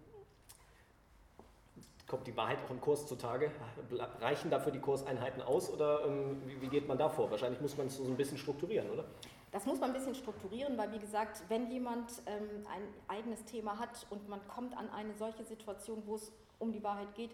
kommt 2.08 2.28
die 2.28 2.36
Wahrheit 2.38 2.60
auch 2.66 2.70
im 2.70 2.82
Kurs 2.82 3.08
zutage? 3.08 3.52
Reichen 4.20 4.50
dafür 4.50 4.72
die 4.72 4.80
Kurseinheiten 4.80 5.42
aus 5.42 5.70
oder 5.70 6.06
ähm, 6.06 6.42
wie, 6.46 6.68
geht 6.68 6.88
man 6.88 6.98
da 6.98 7.10
vor? 7.10 7.32
Wahrscheinlich 7.32 7.62
muss 7.62 7.78
man 7.78 7.88
es 7.88 7.98
so 7.98 8.04
ein 8.04 8.18
bisschen 8.18 8.38
strukturieren, 8.38 8.90
oder? 8.90 9.06
Das 9.52 9.66
muss 9.66 9.80
man 9.80 9.92
ein 9.92 9.94
bisschen 9.94 10.16
strukturieren, 10.16 10.78
weil 10.78 10.92
wie 10.92 11.00
gesagt, 11.00 11.44
wenn 11.48 11.72
jemand 11.72 12.12
ähm, 12.26 12.66
ein 12.74 12.82
eigenes 13.08 13.46
Thema 13.46 13.80
hat 13.80 14.06
und 14.10 14.28
man 14.28 14.46
kommt 14.48 14.76
an 14.78 14.90
eine 14.90 15.14
solche 15.16 15.44
Situation, 15.44 16.04
wo 16.06 16.16
es 16.16 16.32
um 16.60 16.72
die 16.72 16.84
Wahrheit 16.84 17.14
geht, 17.16 17.32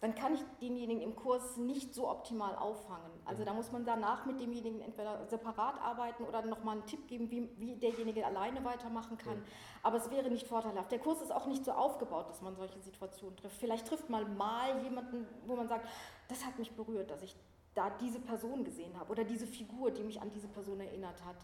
dann 0.00 0.14
kann 0.14 0.34
ich 0.34 0.40
denjenigen 0.62 1.02
im 1.02 1.14
Kurs 1.14 1.58
nicht 1.58 1.94
so 1.94 2.08
optimal 2.08 2.56
auffangen. 2.56 3.10
Also 3.26 3.44
da 3.44 3.52
muss 3.52 3.70
man 3.70 3.84
danach 3.84 4.24
mit 4.24 4.40
demjenigen 4.40 4.80
entweder 4.80 5.26
separat 5.26 5.78
arbeiten 5.82 6.24
oder 6.24 6.42
nochmal 6.42 6.76
einen 6.76 6.86
Tipp 6.86 7.06
geben, 7.06 7.30
wie, 7.30 7.50
wie 7.58 7.76
derjenige 7.76 8.24
alleine 8.24 8.64
weitermachen 8.64 9.18
kann. 9.18 9.42
Aber 9.82 9.98
es 9.98 10.10
wäre 10.10 10.30
nicht 10.30 10.46
vorteilhaft. 10.46 10.90
Der 10.90 11.00
Kurs 11.00 11.20
ist 11.20 11.30
auch 11.30 11.46
nicht 11.46 11.64
so 11.66 11.72
aufgebaut, 11.72 12.30
dass 12.30 12.40
man 12.40 12.56
solche 12.56 12.80
Situationen 12.80 13.36
trifft. 13.36 13.56
Vielleicht 13.56 13.86
trifft 13.86 14.08
man 14.08 14.36
mal 14.38 14.82
jemanden, 14.82 15.26
wo 15.46 15.54
man 15.54 15.68
sagt, 15.68 15.86
das 16.28 16.46
hat 16.46 16.58
mich 16.58 16.72
berührt, 16.72 17.10
dass 17.10 17.22
ich 17.22 17.36
da 17.74 17.90
diese 18.00 18.20
Person 18.20 18.64
gesehen 18.64 18.98
habe 18.98 19.12
oder 19.12 19.22
diese 19.22 19.46
Figur, 19.46 19.90
die 19.90 20.02
mich 20.02 20.20
an 20.20 20.30
diese 20.32 20.48
Person 20.48 20.80
erinnert 20.80 21.22
hat. 21.24 21.36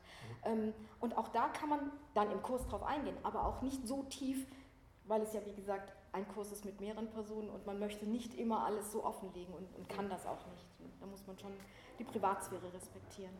Mhm. 0.44 0.74
und 1.00 1.16
auch 1.16 1.28
da 1.28 1.48
kann 1.48 1.68
man 1.68 1.92
dann 2.14 2.30
im 2.30 2.42
Kurs 2.42 2.66
drauf 2.66 2.82
eingehen, 2.82 3.16
aber 3.22 3.46
auch 3.46 3.62
nicht 3.62 3.86
so 3.86 4.02
tief, 4.04 4.46
weil 5.04 5.22
es 5.22 5.32
ja, 5.32 5.40
wie 5.46 5.54
gesagt, 5.54 5.92
ein 6.16 6.26
Kurs 6.28 6.50
ist 6.50 6.64
mit 6.64 6.80
mehreren 6.80 7.08
Personen 7.10 7.50
und 7.50 7.66
man 7.66 7.78
möchte 7.78 8.06
nicht 8.06 8.34
immer 8.34 8.64
alles 8.64 8.90
so 8.90 9.04
offenlegen 9.04 9.52
und, 9.54 9.74
und 9.76 9.88
kann 9.88 10.08
das 10.08 10.26
auch 10.26 10.46
nicht. 10.46 10.66
Da 10.98 11.06
muss 11.06 11.26
man 11.26 11.38
schon 11.38 11.52
die 11.98 12.04
Privatsphäre 12.04 12.72
respektieren. 12.72 13.34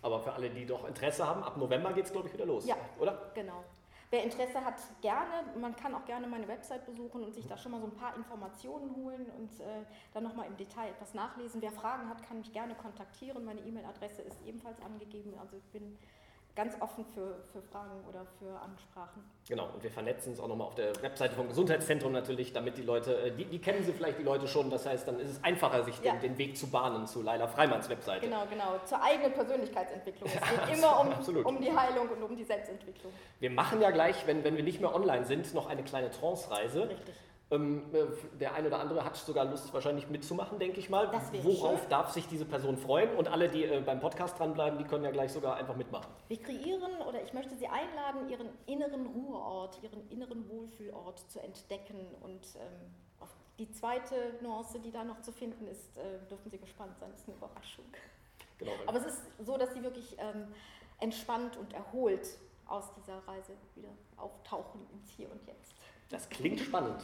Aber 0.00 0.20
für 0.20 0.32
alle, 0.32 0.48
die 0.48 0.64
doch 0.64 0.88
Interesse 0.88 1.26
haben, 1.26 1.42
ab 1.42 1.56
November 1.56 1.92
geht 1.92 2.06
es, 2.06 2.12
glaube 2.12 2.28
ich, 2.28 2.34
wieder 2.34 2.46
los, 2.46 2.66
ja, 2.66 2.76
oder? 2.98 3.30
Genau. 3.34 3.64
Wer 4.10 4.22
Interesse 4.22 4.64
hat, 4.64 4.80
gerne. 5.02 5.44
Man 5.60 5.74
kann 5.74 5.94
auch 5.94 6.04
gerne 6.04 6.28
meine 6.28 6.46
Website 6.46 6.86
besuchen 6.86 7.24
und 7.24 7.34
sich 7.34 7.46
da 7.46 7.58
schon 7.58 7.72
mal 7.72 7.80
so 7.80 7.88
ein 7.88 7.96
paar 7.96 8.16
Informationen 8.16 8.94
holen 8.94 9.26
und 9.36 9.60
äh, 9.60 9.84
dann 10.14 10.22
nochmal 10.22 10.46
im 10.46 10.56
Detail 10.56 10.90
etwas 10.90 11.12
nachlesen. 11.12 11.60
Wer 11.60 11.72
Fragen 11.72 12.08
hat, 12.08 12.22
kann 12.22 12.38
mich 12.38 12.52
gerne 12.52 12.76
kontaktieren. 12.76 13.44
Meine 13.44 13.60
E-Mail-Adresse 13.60 14.22
ist 14.22 14.38
ebenfalls 14.46 14.80
angegeben. 14.80 15.34
Also 15.40 15.56
ich 15.56 15.66
bin 15.70 15.98
ganz 16.56 16.74
offen 16.80 17.04
für, 17.14 17.36
für 17.52 17.60
Fragen 17.60 18.02
oder 18.08 18.26
für 18.38 18.58
Ansprachen. 18.60 19.22
Genau, 19.46 19.68
und 19.72 19.82
wir 19.82 19.90
vernetzen 19.90 20.32
es 20.32 20.40
auch 20.40 20.48
nochmal 20.48 20.66
auf 20.66 20.74
der 20.74 20.90
Webseite 21.02 21.36
vom 21.36 21.48
Gesundheitszentrum 21.48 22.12
natürlich, 22.12 22.52
damit 22.52 22.78
die 22.78 22.82
Leute, 22.82 23.14
äh, 23.20 23.30
die, 23.30 23.44
die 23.44 23.60
kennen 23.60 23.84
sie 23.84 23.92
vielleicht 23.92 24.18
die 24.18 24.22
Leute 24.22 24.48
schon, 24.48 24.70
das 24.70 24.86
heißt, 24.86 25.06
dann 25.06 25.20
ist 25.20 25.30
es 25.30 25.44
einfacher, 25.44 25.84
sich 25.84 26.00
ja. 26.02 26.12
den, 26.12 26.22
den, 26.22 26.38
Weg 26.38 26.56
zu 26.56 26.68
bahnen 26.68 27.06
zu 27.06 27.22
Laila 27.22 27.46
Freimanns 27.46 27.88
Webseite. 27.90 28.26
Genau, 28.26 28.46
genau, 28.50 28.80
zur 28.86 29.02
eigenen 29.02 29.32
Persönlichkeitsentwicklung. 29.32 30.28
Es 30.28 30.66
geht 30.66 30.78
immer 30.78 31.00
um, 31.00 31.44
um 31.44 31.60
die 31.60 31.76
Heilung 31.76 32.08
und 32.08 32.22
um 32.22 32.34
die 32.34 32.44
Selbstentwicklung. 32.44 33.12
Wir 33.38 33.50
machen 33.50 33.80
ja 33.82 33.90
gleich, 33.90 34.26
wenn, 34.26 34.42
wenn 34.42 34.56
wir 34.56 34.64
nicht 34.64 34.80
mehr 34.80 34.94
online 34.94 35.26
sind, 35.26 35.52
noch 35.52 35.66
eine 35.66 35.84
kleine 35.84 36.10
Trance-Reise. 36.10 36.88
Richtig. 36.88 37.14
Ähm, 37.48 37.94
äh, 37.94 38.06
der 38.40 38.54
eine 38.54 38.66
oder 38.66 38.80
andere 38.80 39.04
hat 39.04 39.16
sogar 39.16 39.44
Lust, 39.44 39.72
wahrscheinlich 39.72 40.08
mitzumachen, 40.08 40.58
denke 40.58 40.80
ich 40.80 40.90
mal. 40.90 41.12
Worauf 41.42 41.80
schön. 41.80 41.90
darf 41.90 42.10
sich 42.10 42.26
diese 42.26 42.44
Person 42.44 42.76
freuen? 42.76 43.14
Und 43.14 43.28
alle, 43.28 43.48
die 43.48 43.62
äh, 43.62 43.80
beim 43.80 44.00
Podcast 44.00 44.36
dranbleiben, 44.36 44.78
die 44.78 44.84
können 44.84 45.04
ja 45.04 45.12
gleich 45.12 45.32
sogar 45.32 45.54
einfach 45.54 45.76
mitmachen. 45.76 46.10
Wir 46.26 46.42
kreieren 46.42 47.00
oder 47.06 47.22
ich 47.22 47.32
möchte 47.32 47.54
Sie 47.54 47.68
einladen, 47.68 48.28
Ihren 48.28 48.48
inneren 48.66 49.06
Ruheort, 49.06 49.78
Ihren 49.80 50.10
inneren 50.10 50.48
Wohlfühlort 50.48 51.20
zu 51.30 51.40
entdecken. 51.40 52.00
Und 52.20 52.56
ähm, 52.56 52.90
auf 53.20 53.32
die 53.60 53.70
zweite 53.70 54.34
Nuance, 54.42 54.80
die 54.80 54.90
da 54.90 55.04
noch 55.04 55.20
zu 55.20 55.30
finden 55.30 55.68
ist, 55.68 55.96
äh, 55.98 56.18
dürfen 56.28 56.50
Sie 56.50 56.58
gespannt 56.58 56.98
sein. 56.98 57.10
Das 57.12 57.20
ist 57.20 57.28
eine 57.28 57.36
Überraschung. 57.36 57.84
Genau. 58.58 58.72
Aber 58.86 58.98
es 58.98 59.06
ist 59.06 59.22
so, 59.44 59.56
dass 59.56 59.72
Sie 59.72 59.84
wirklich 59.84 60.16
ähm, 60.18 60.48
entspannt 60.98 61.56
und 61.56 61.72
erholt 61.74 62.26
aus 62.66 62.92
dieser 62.94 63.18
Reise 63.28 63.52
wieder 63.76 63.90
auftauchen 64.16 64.80
ins 64.92 65.10
Hier 65.10 65.30
und 65.30 65.46
Jetzt. 65.46 65.76
Das 66.08 66.28
klingt 66.28 66.58
spannend 66.58 67.00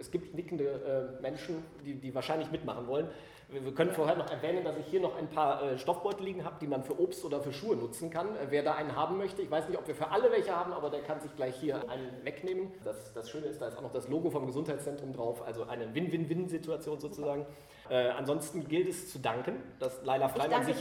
es 0.00 0.10
gibt 0.10 0.34
nickende 0.34 1.18
äh, 1.18 1.22
Menschen, 1.22 1.62
die, 1.84 1.94
die 1.94 2.14
wahrscheinlich 2.14 2.50
mitmachen 2.50 2.86
wollen. 2.86 3.08
Wir 3.52 3.74
können 3.74 3.90
vorher 3.90 4.14
noch 4.14 4.30
erwähnen, 4.30 4.62
dass 4.62 4.76
ich 4.76 4.86
hier 4.86 5.00
noch 5.00 5.16
ein 5.16 5.28
paar 5.28 5.60
äh, 5.62 5.76
Stoffbeutel 5.76 6.24
liegen 6.24 6.44
habe, 6.44 6.56
die 6.60 6.68
man 6.68 6.84
für 6.84 7.00
Obst 7.00 7.24
oder 7.24 7.40
für 7.40 7.52
Schuhe 7.52 7.74
nutzen 7.74 8.08
kann. 8.08 8.28
Äh, 8.36 8.46
wer 8.50 8.62
da 8.62 8.74
einen 8.74 8.94
haben 8.94 9.18
möchte, 9.18 9.42
ich 9.42 9.50
weiß 9.50 9.68
nicht, 9.68 9.76
ob 9.76 9.88
wir 9.88 9.94
für 9.96 10.08
alle 10.10 10.30
welche 10.30 10.54
haben, 10.54 10.72
aber 10.72 10.88
der 10.88 11.00
kann 11.00 11.20
sich 11.20 11.34
gleich 11.34 11.56
hier 11.56 11.90
einen 11.90 12.24
wegnehmen. 12.24 12.72
Das, 12.84 13.12
das 13.12 13.28
Schöne 13.28 13.46
ist, 13.46 13.60
da 13.60 13.66
ist 13.66 13.76
auch 13.76 13.82
noch 13.82 13.92
das 13.92 14.06
Logo 14.08 14.30
vom 14.30 14.46
Gesundheitszentrum 14.46 15.12
drauf, 15.12 15.42
also 15.44 15.64
eine 15.64 15.92
Win-Win-Win-Situation 15.92 17.00
sozusagen. 17.00 17.44
Äh, 17.90 18.10
ansonsten 18.10 18.68
gilt 18.68 18.88
es 18.88 19.10
zu 19.10 19.18
danken, 19.18 19.60
dass 19.80 20.04
Laila 20.04 20.28
Freimann 20.28 20.64
sich 20.64 20.76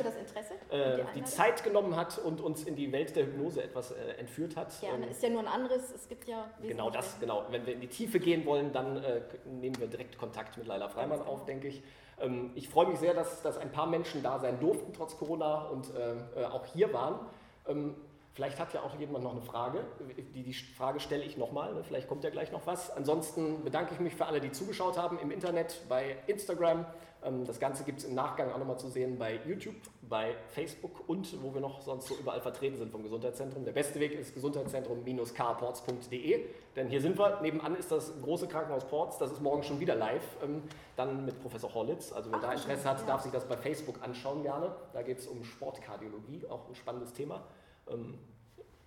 äh, 0.70 0.97
die, 1.16 1.22
die, 1.22 1.24
Zeit 1.24 1.64
genommen 1.64 1.95
hat 1.95 2.20
und 2.20 2.39
uns 2.39 2.66
in 2.66 2.76
die 2.76 2.91
Welt 2.91 3.16
der 3.16 3.26
Hypnose 3.26 3.64
etwas 3.64 3.91
äh, 3.91 4.12
entführt 4.20 4.55
hat. 4.55 4.80
Gerne, 4.80 5.05
ähm, 5.05 5.12
ist 5.12 5.24
ja 5.24 5.30
nur 5.30 5.39
ein 5.39 5.47
anderes, 5.47 5.91
es 5.91 6.07
gibt 6.07 6.28
ja... 6.28 6.51
Genau 6.62 6.91
das, 6.91 7.20
genau. 7.20 7.45
Wenn 7.49 7.66
wir 7.66 7.74
in 7.74 7.82
die 7.82 7.88
Tiefe 7.88 8.20
gehen 8.20 8.45
wollen, 8.45 8.72
dann 8.72 8.97
äh, 8.97 9.22
nehmen 9.45 9.80
wir 9.80 9.88
direkt 9.88 10.20
Kontakt 10.20 10.55
mit 10.60 10.68
Laila 10.68 10.88
Freimann 10.88 11.24
auf, 11.24 11.45
denke 11.45 11.70
ich. 11.70 11.82
Ähm, 12.22 12.51
ich 12.53 12.70
freue 12.70 12.86
mich 12.88 12.99
sehr, 12.99 13.16
dass, 13.16 13.41
dass 13.41 13.57
ein 13.57 13.72
paar 13.72 13.88
Menschen 13.88 14.22
da 14.22 14.38
sein 14.38 14.60
durften, 14.60 14.93
trotz 14.93 15.18
Corona, 15.18 15.64
und 15.64 15.88
äh, 15.95 16.43
auch 16.43 16.68
hier 16.68 16.93
waren. 16.93 17.26
Ähm, 17.68 17.95
vielleicht 18.34 18.59
hat 18.59 18.73
ja 18.73 18.82
auch 18.82 18.97
jemand 18.99 19.23
noch 19.23 19.32
eine 19.32 19.41
Frage. 19.41 19.86
Die, 20.34 20.43
die 20.43 20.53
Frage 20.53 20.99
stelle 20.99 21.23
ich 21.23 21.38
nochmal. 21.38 21.73
Ne? 21.73 21.84
Vielleicht 21.84 22.07
kommt 22.07 22.23
ja 22.23 22.30
gleich 22.30 22.51
noch 22.51 22.67
was. 22.67 22.91
Ansonsten 22.91 23.63
bedanke 23.63 23.93
ich 23.93 23.99
mich 23.99 24.15
für 24.15 24.25
alle, 24.25 24.39
die 24.39 24.51
zugeschaut 24.51 24.97
haben 24.97 25.19
im 25.19 25.32
Internet, 25.32 25.84
bei 25.88 26.17
Instagram. 26.27 26.86
Ähm, 27.23 27.45
das 27.45 27.59
Ganze 27.59 27.84
gibt 27.84 27.99
es 27.99 28.05
im 28.05 28.15
Nachgang 28.15 28.51
auch 28.51 28.57
nochmal 28.57 28.80
zu 28.80 28.89
sehen 28.89 29.17
bei 29.17 29.39
YouTube, 29.45 29.75
bei 30.01 30.36
Facebook 30.47 31.07
und 31.07 31.41
wo 31.43 31.53
wir 31.53 31.61
noch 31.61 31.82
sonst 31.82 32.07
so 32.07 32.15
überall 32.15 32.41
vertreten 32.41 32.77
sind 32.77 32.91
vom 32.91 33.03
Gesundheitszentrum. 33.03 33.63
Der 33.65 33.73
beste 33.73 33.99
Weg 33.99 34.13
ist 34.13 34.34
gesundheitszentrum-carports.de, 34.34 36.45
denn 36.75 36.88
hier 36.88 37.01
sind 37.01 37.19
wir. 37.19 37.41
Nebenan 37.41 37.75
ist 37.75 37.91
das 37.91 38.13
große 38.21 38.47
Krankenhaus 38.47 38.86
Ports, 38.86 39.17
das 39.17 39.32
ist 39.32 39.41
morgen 39.41 39.63
schon 39.63 39.82
wieder 39.82 39.95
live, 39.95 40.23
ähm, 40.43 40.61
dann 40.95 41.25
mit 41.25 41.41
Professor 41.41 41.73
Hollitz. 41.73 42.13
Also 42.13 42.32
wer 42.32 42.38
Ach, 42.39 42.43
da 42.43 42.53
Interesse 42.53 42.89
hat, 42.89 43.05
darf 43.07 43.21
sich 43.21 43.32
das 43.32 43.45
bei 43.45 43.57
Facebook 43.57 44.01
anschauen 44.01 44.43
gerne. 44.43 44.75
Da 44.93 45.01
geht 45.01 45.17
es 45.19 45.27
um 45.27 45.43
Sportkardiologie, 45.43 46.45
auch 46.49 46.69
ein 46.69 46.75
spannendes 46.75 47.11
Thema. 47.13 47.43
Ähm, 47.91 48.19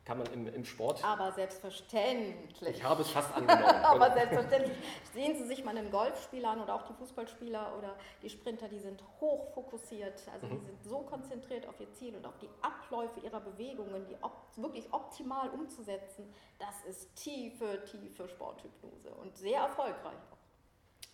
kann 0.05 0.18
man 0.18 0.26
im, 0.32 0.53
im 0.53 0.64
Sport. 0.64 1.05
Aber 1.05 1.30
selbstverständlich. 1.32 2.76
Ich 2.76 2.82
habe 2.82 3.03
es 3.03 3.11
fast 3.11 3.32
angenommen. 3.34 3.64
Aber 3.84 4.11
selbstverständlich. 4.12 4.76
Sehen 5.14 5.36
Sie 5.36 5.46
sich 5.46 5.64
mal 5.64 5.76
einen 5.76 5.92
Golfspieler 5.92 6.50
an 6.50 6.61
oder 6.61 6.74
auch 6.74 6.82
die 6.82 6.94
Fußballspieler 6.94 7.78
oder 7.78 7.94
die 8.20 8.28
Sprinter, 8.28 8.68
die 8.68 8.80
sind 8.80 9.03
hoch 9.20 9.53
fokussiert. 9.55 10.20
Also 10.32 10.46
mhm. 10.46 10.59
die 10.59 10.66
sind 10.66 10.84
so 10.84 10.98
konzentriert 11.03 11.68
auf 11.68 11.78
ihr 11.78 11.92
Ziel 11.92 12.16
und 12.16 12.26
auf 12.26 12.36
die 12.38 12.48
Abläufe 12.62 13.20
ihrer 13.20 13.40
Bewegungen, 13.40 14.05
die 14.07 14.16
op 14.22 14.32
wirklich 14.57 14.92
optimal 14.92 15.48
umzusetzen. 15.50 16.34
Das 16.59 16.82
ist 16.88 17.14
tiefe, 17.14 17.84
tiefe 17.84 18.28
Sporthypnose 18.28 19.11
und 19.20 19.36
sehr 19.36 19.61
erfolgreich. 19.61 20.18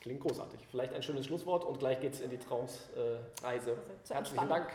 Klingt 0.00 0.20
großartig. 0.20 0.66
Vielleicht 0.70 0.94
ein 0.94 1.02
schönes 1.02 1.26
Schlusswort 1.26 1.64
und 1.64 1.78
gleich 1.78 2.00
geht 2.00 2.14
es 2.14 2.20
in 2.20 2.30
die 2.30 2.38
Trance-Reise. 2.38 3.78
Also 4.00 4.14
Herzlichen 4.14 4.48
Dank. 4.48 4.70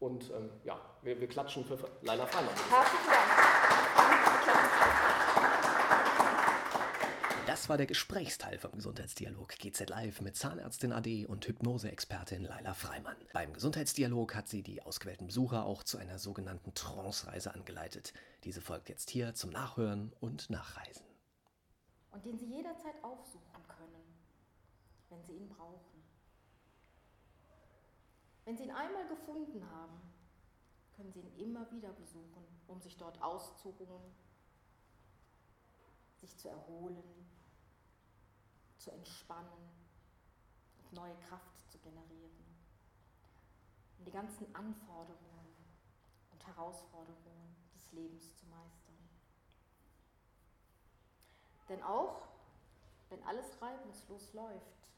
Und 0.00 0.30
ähm, 0.30 0.50
ja, 0.64 0.80
wir, 1.02 1.20
wir, 1.20 1.28
klatschen 1.28 1.64
für 1.64 1.76
Leila 2.02 2.26
Freimann. 2.26 2.54
Herzlichen 2.54 3.06
Dank. 3.06 3.48
Das 7.48 7.70
war 7.70 7.78
der 7.78 7.86
Gesprächsteil 7.86 8.58
vom 8.58 8.72
Gesundheitsdialog 8.72 9.48
GZ 9.48 9.88
Live 9.88 10.20
mit 10.20 10.36
Zahnärztin 10.36 10.92
AD 10.92 11.26
und 11.26 11.48
Hypnoseexpertin 11.48 12.44
Laila 12.44 12.74
Freimann. 12.74 13.16
Beim 13.32 13.54
Gesundheitsdialog 13.54 14.34
hat 14.34 14.48
sie 14.48 14.62
die 14.62 14.82
ausgewählten 14.82 15.26
Besucher 15.26 15.64
auch 15.64 15.82
zu 15.82 15.96
einer 15.96 16.18
sogenannten 16.18 16.74
Trance-Reise 16.74 17.54
angeleitet. 17.54 18.12
Diese 18.44 18.60
folgt 18.60 18.90
jetzt 18.90 19.08
hier 19.08 19.34
zum 19.34 19.48
Nachhören 19.48 20.12
und 20.20 20.50
Nachreisen. 20.50 21.06
Und 22.12 22.24
den 22.26 22.38
Sie 22.38 22.46
jederzeit 22.46 23.02
aufsuchen 23.02 23.66
können, 23.66 24.04
wenn 25.08 25.24
Sie 25.24 25.32
ihn 25.32 25.48
brauchen. 25.48 25.87
Wenn 28.48 28.56
Sie 28.56 28.64
ihn 28.64 28.70
einmal 28.70 29.06
gefunden 29.08 29.62
haben, 29.70 30.00
können 30.96 31.12
Sie 31.12 31.20
ihn 31.20 31.36
immer 31.36 31.70
wieder 31.70 31.92
besuchen, 31.92 32.46
um 32.66 32.80
sich 32.80 32.96
dort 32.96 33.20
auszuruhen, 33.20 34.00
sich 36.16 36.34
zu 36.34 36.48
erholen, 36.48 37.28
zu 38.78 38.90
entspannen 38.90 39.68
und 40.78 40.92
neue 40.94 41.14
Kraft 41.28 41.70
zu 41.70 41.76
generieren. 41.80 42.42
Um 43.98 44.06
die 44.06 44.12
ganzen 44.12 44.46
Anforderungen 44.54 45.54
und 46.32 46.46
Herausforderungen 46.46 47.54
des 47.74 47.92
Lebens 47.92 48.34
zu 48.34 48.46
meistern. 48.46 48.96
Denn 51.68 51.82
auch 51.82 52.22
wenn 53.10 53.22
alles 53.24 53.60
reibungslos 53.60 54.32
läuft, 54.32 54.88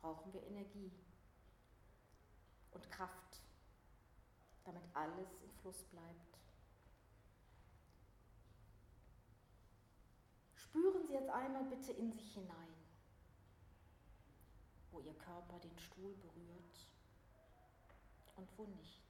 brauchen 0.00 0.32
wir 0.32 0.44
Energie 0.44 0.92
und 2.74 2.90
Kraft, 2.90 3.40
damit 4.64 4.82
alles 4.94 5.28
im 5.42 5.50
Fluss 5.60 5.82
bleibt. 5.84 6.38
Spüren 10.54 11.06
Sie 11.06 11.12
jetzt 11.12 11.30
einmal 11.30 11.64
bitte 11.64 11.92
in 11.92 12.12
sich 12.12 12.34
hinein, 12.34 12.74
wo 14.90 15.00
Ihr 15.00 15.14
Körper 15.14 15.58
den 15.60 15.78
Stuhl 15.78 16.14
berührt 16.14 16.88
und 18.36 18.48
wo 18.58 18.66
nicht. 18.66 19.04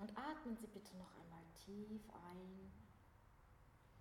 Und 0.00 0.16
atmen 0.16 0.56
Sie 0.56 0.66
bitte 0.66 0.96
noch 0.96 1.14
einmal 1.14 1.44
tief 1.54 2.08
ein 2.10 2.72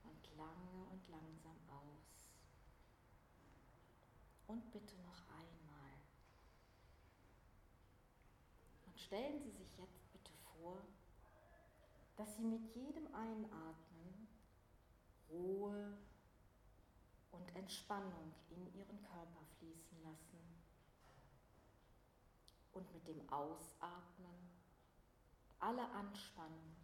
und 0.03 0.37
lange 0.37 0.85
und 0.91 1.07
langsam 1.09 1.57
aus. 1.67 2.29
Und 4.47 4.71
bitte 4.71 4.95
noch 5.01 5.27
einmal. 5.27 5.91
Und 8.85 8.98
stellen 9.09 9.41
Sie 9.41 9.49
sich 9.49 9.75
jetzt 9.79 10.11
bitte 10.11 10.31
vor, 10.53 10.77
dass 12.15 12.37
Sie 12.37 12.43
mit 12.43 12.63
jedem 12.75 13.07
Einatmen 13.07 14.27
Ruhe 15.31 15.97
und 17.31 17.55
Entspannung 17.55 18.35
in 18.51 18.71
Ihren 18.75 19.01
Körper 19.01 19.43
fließen 19.57 20.03
lassen. 20.03 20.37
Und 22.73 22.93
mit 22.93 23.07
dem 23.07 23.27
Ausatmen 23.33 24.51
alle 25.59 25.89
Anspannung 25.89 26.75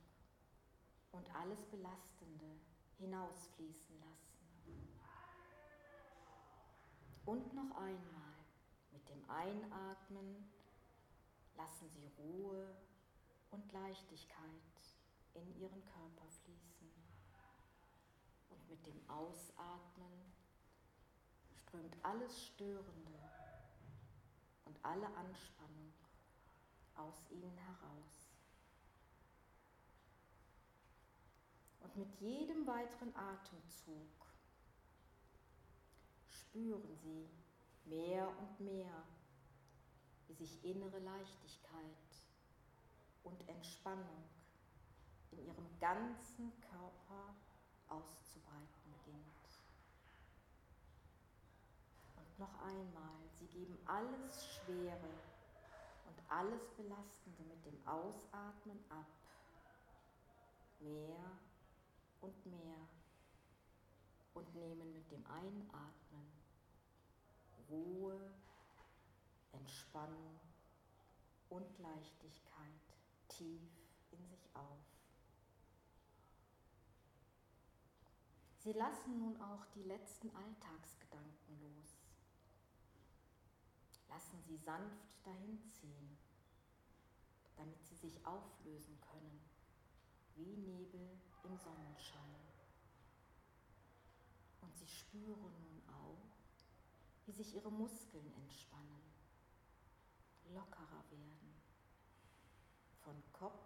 und 1.12 1.36
alles 1.36 1.64
Belastende 1.66 2.60
hinausfließen 2.98 4.00
lassen. 4.00 4.90
Und 7.28 7.54
noch 7.54 7.78
einmal 7.78 8.34
mit 8.92 9.08
dem 9.10 9.30
Einatmen 9.30 10.55
lassen 11.58 11.90
Sie 11.90 12.08
Ruhe 12.18 12.76
und 13.52 13.72
Leichtigkeit 13.72 14.40
in 15.34 15.60
Ihren 15.60 15.84
Körper 15.86 16.28
fließen. 16.44 16.92
Und 18.50 18.70
mit 18.70 18.86
dem 18.86 19.10
Ausatmen 19.10 20.34
strömt 21.56 21.96
alles 22.04 22.46
Störende 22.46 23.20
und 24.66 24.78
alle 24.84 25.08
Anspannung 25.08 25.94
aus 26.96 27.16
Ihnen 27.30 27.58
heraus. 27.58 28.30
Und 31.82 31.96
mit 31.98 32.14
jedem 32.20 32.66
weiteren 32.66 33.16
Atemzug 33.16 34.10
spüren 36.28 36.96
Sie 37.04 37.30
mehr 37.86 38.28
und 38.40 38.60
mehr, 38.60 39.04
wie 40.28 40.34
sich 40.34 40.64
innere 40.64 41.00
Leichtigkeit 41.00 41.96
und 43.24 43.48
Entspannung 43.48 44.24
in 45.32 45.46
Ihrem 45.46 45.80
ganzen 45.80 46.52
Körper 46.62 47.36
auszubreiten 47.88 48.94
beginnt. 49.04 49.26
Und 52.16 52.40
noch 52.40 52.62
einmal, 52.62 53.30
Sie 53.40 53.48
geben 53.48 53.78
alles 53.86 54.46
Schwere 54.46 55.14
und 56.08 56.32
alles 56.32 56.70
Belastende 56.72 57.44
mit 57.44 57.66
dem 57.66 57.88
Ausatmen 57.88 58.80
ab. 58.90 59.06
Mehr 60.80 61.32
und 62.22 62.46
mehr 62.46 62.78
und 64.34 64.56
nehmen 64.56 64.94
mit 64.94 65.10
dem 65.12 65.26
Einatmen 65.28 65.96
Ruhe, 67.70 68.20
Entspannung 69.76 70.40
und 71.50 71.80
Leichtigkeit 71.80 72.96
tief 73.28 73.62
in 74.10 74.26
sich 74.26 74.50
auf. 74.54 74.80
Sie 78.60 78.72
lassen 78.72 79.20
nun 79.20 79.42
auch 79.42 79.66
die 79.76 79.84
letzten 79.84 80.34
Alltagsgedanken 80.34 81.60
los. 81.60 81.98
Lassen 84.08 84.42
sie 84.48 84.56
sanft 84.56 85.10
dahinziehen, 85.26 86.18
damit 87.58 87.84
sie 87.84 87.96
sich 87.96 88.26
auflösen 88.26 88.98
können 89.02 89.42
wie 90.36 90.56
Nebel 90.56 91.20
im 91.44 91.58
Sonnenschein. 91.58 92.40
Und 94.62 94.74
sie 94.78 94.88
spüren 94.88 95.52
nun 95.66 95.82
auch, 95.90 97.26
wie 97.26 97.34
sich 97.34 97.54
ihre 97.54 97.72
Muskeln 97.72 98.32
entspannen, 98.38 98.75
lockerer 100.56 101.04
werden, 101.12 101.54
von 103.04 103.22
Kopf 103.34 103.62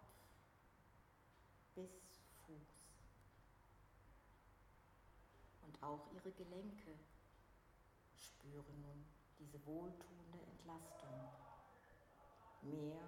bis 1.74 1.90
Fuß. 2.44 2.90
Und 5.62 5.82
auch 5.82 6.10
ihre 6.12 6.32
Gelenke 6.32 6.98
spüren 8.18 8.80
nun 8.82 9.06
diese 9.38 9.64
wohltuende 9.64 10.38
Entlastung 10.50 11.30
mehr 12.62 13.02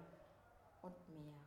und 0.81 1.09
mehr. 1.09 1.39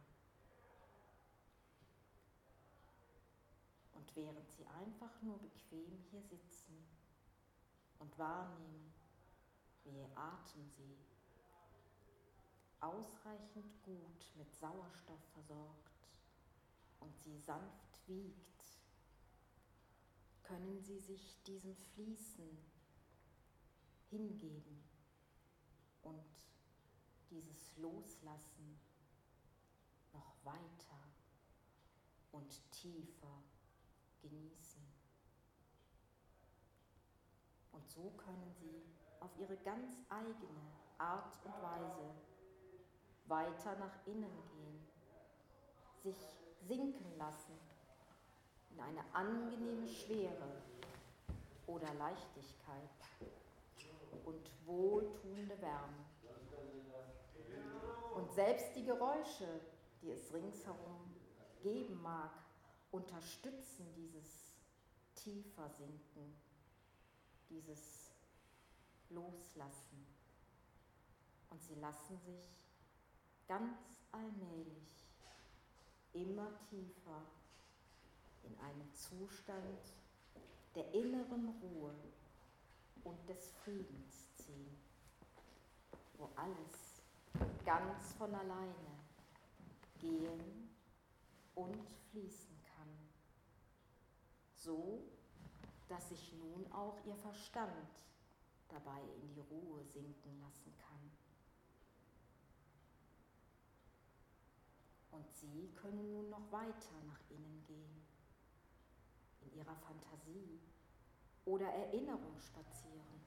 Und 3.95 4.15
während 4.15 4.51
sie 4.53 4.67
einfach 4.67 5.21
nur 5.23 5.39
bequem 5.39 5.99
hier 6.11 6.23
sitzen 6.23 6.87
und 7.99 8.17
wahrnehmen, 8.19 8.93
wie 9.85 9.99
ihr 9.99 10.17
Atem 10.17 10.71
sie 10.77 10.97
ausreichend 12.81 13.83
gut 13.83 14.33
mit 14.37 14.55
Sauerstoff 14.55 15.23
versorgt 15.33 16.11
und 17.01 17.19
sie 17.21 17.39
sanft 17.39 18.07
wiegt, 18.07 18.47
können 20.43 20.81
sie 20.81 20.99
sich 20.99 21.43
diesem 21.43 21.75
Fließen 21.77 22.59
hingeben 24.11 24.85
und 26.03 26.25
dieses 27.31 27.77
Loslassen 27.79 28.79
noch 30.13 30.37
weiter 30.45 31.03
und 32.33 32.71
tiefer 32.71 33.43
genießen. 34.23 34.83
Und 37.73 37.91
so 37.91 38.11
können 38.17 38.53
sie 38.55 38.83
auf 39.21 39.37
ihre 39.39 39.57
ganz 39.59 39.93
eigene 40.09 40.73
Art 40.99 41.45
und 41.45 41.63
Weise 41.63 42.15
weiter 43.29 43.77
nach 43.77 44.07
innen 44.07 44.43
gehen, 44.53 44.87
sich 46.03 46.17
sinken 46.67 47.17
lassen 47.19 47.59
in 48.71 48.81
eine 48.81 49.03
angenehme 49.15 49.89
Schwere 49.89 50.63
oder 51.67 51.93
Leichtigkeit 51.95 52.91
und 54.25 54.51
wohltuende 54.67 55.61
Wärme. 55.61 56.05
Und 58.15 58.33
selbst 58.33 58.75
die 58.75 58.85
Geräusche, 58.85 59.61
die 60.03 60.11
es 60.11 60.33
ringsherum 60.33 61.15
geben 61.63 62.01
mag, 62.03 62.31
unterstützen 62.91 63.93
dieses 63.95 64.55
tiefer 65.15 65.69
Sinken, 65.71 66.35
dieses 67.51 68.11
Loslassen. 69.11 70.07
Und 71.51 71.63
sie 71.63 71.75
lassen 71.75 72.19
sich 72.21 72.66
ganz 73.47 74.01
allmählich 74.13 75.07
immer 76.13 76.49
tiefer 76.71 77.23
in 78.43 78.59
einen 78.59 78.93
Zustand 78.93 79.95
der 80.75 80.93
inneren 80.93 81.49
Ruhe 81.61 81.95
und 83.05 83.29
des 83.29 83.51
Friedens 83.65 84.35
ziehen, 84.37 84.77
wo 86.19 86.29
alles 86.37 87.03
ganz 87.65 88.13
von 88.15 88.35
alleine 88.35 88.97
gehen 89.99 90.69
und 91.55 91.89
fließen 92.11 92.57
kann, 92.65 92.89
so 94.55 95.03
dass 95.89 96.09
sich 96.09 96.33
nun 96.35 96.71
auch 96.73 96.99
ihr 97.07 97.17
Verstand 97.17 97.89
dabei 98.69 99.01
in 99.23 99.35
die 99.35 99.41
Ruhe 99.41 99.85
sinken 99.85 100.41
lassen 100.41 100.75
kann. 100.79 100.86
Sie 105.37 105.69
können 105.75 106.13
nun 106.13 106.31
noch 106.31 106.51
weiter 106.51 106.97
nach 107.07 107.21
innen 107.29 107.63
gehen, 107.67 108.07
in 109.43 109.53
Ihrer 109.59 109.77
Fantasie 109.77 110.61
oder 111.45 111.67
Erinnerung 111.67 112.41
spazieren, 112.41 113.21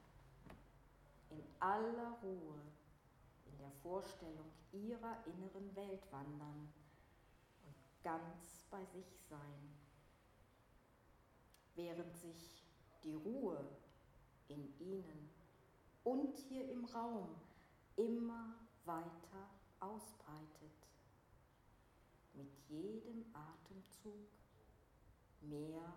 in 1.30 1.42
aller 1.60 2.18
Ruhe 2.22 2.60
in 3.46 3.58
der 3.58 3.70
Vorstellung 3.82 4.50
Ihrer 4.72 5.24
inneren 5.24 5.76
Welt 5.76 6.02
wandern 6.10 6.72
und 7.64 8.02
ganz 8.02 8.64
bei 8.70 8.84
sich 8.86 9.06
sein, 9.28 9.76
während 11.76 12.16
sich 12.16 12.64
die 13.04 13.14
Ruhe 13.14 13.64
in 14.48 14.76
Ihnen 14.80 15.30
und 16.02 16.36
hier 16.36 16.68
im 16.70 16.84
Raum 16.86 17.36
immer 17.96 18.54
weiter 18.84 19.48
ausbreitet 19.78 20.79
mit 22.34 22.52
jedem 22.68 23.24
Atemzug 23.34 24.28
mehr 25.40 25.94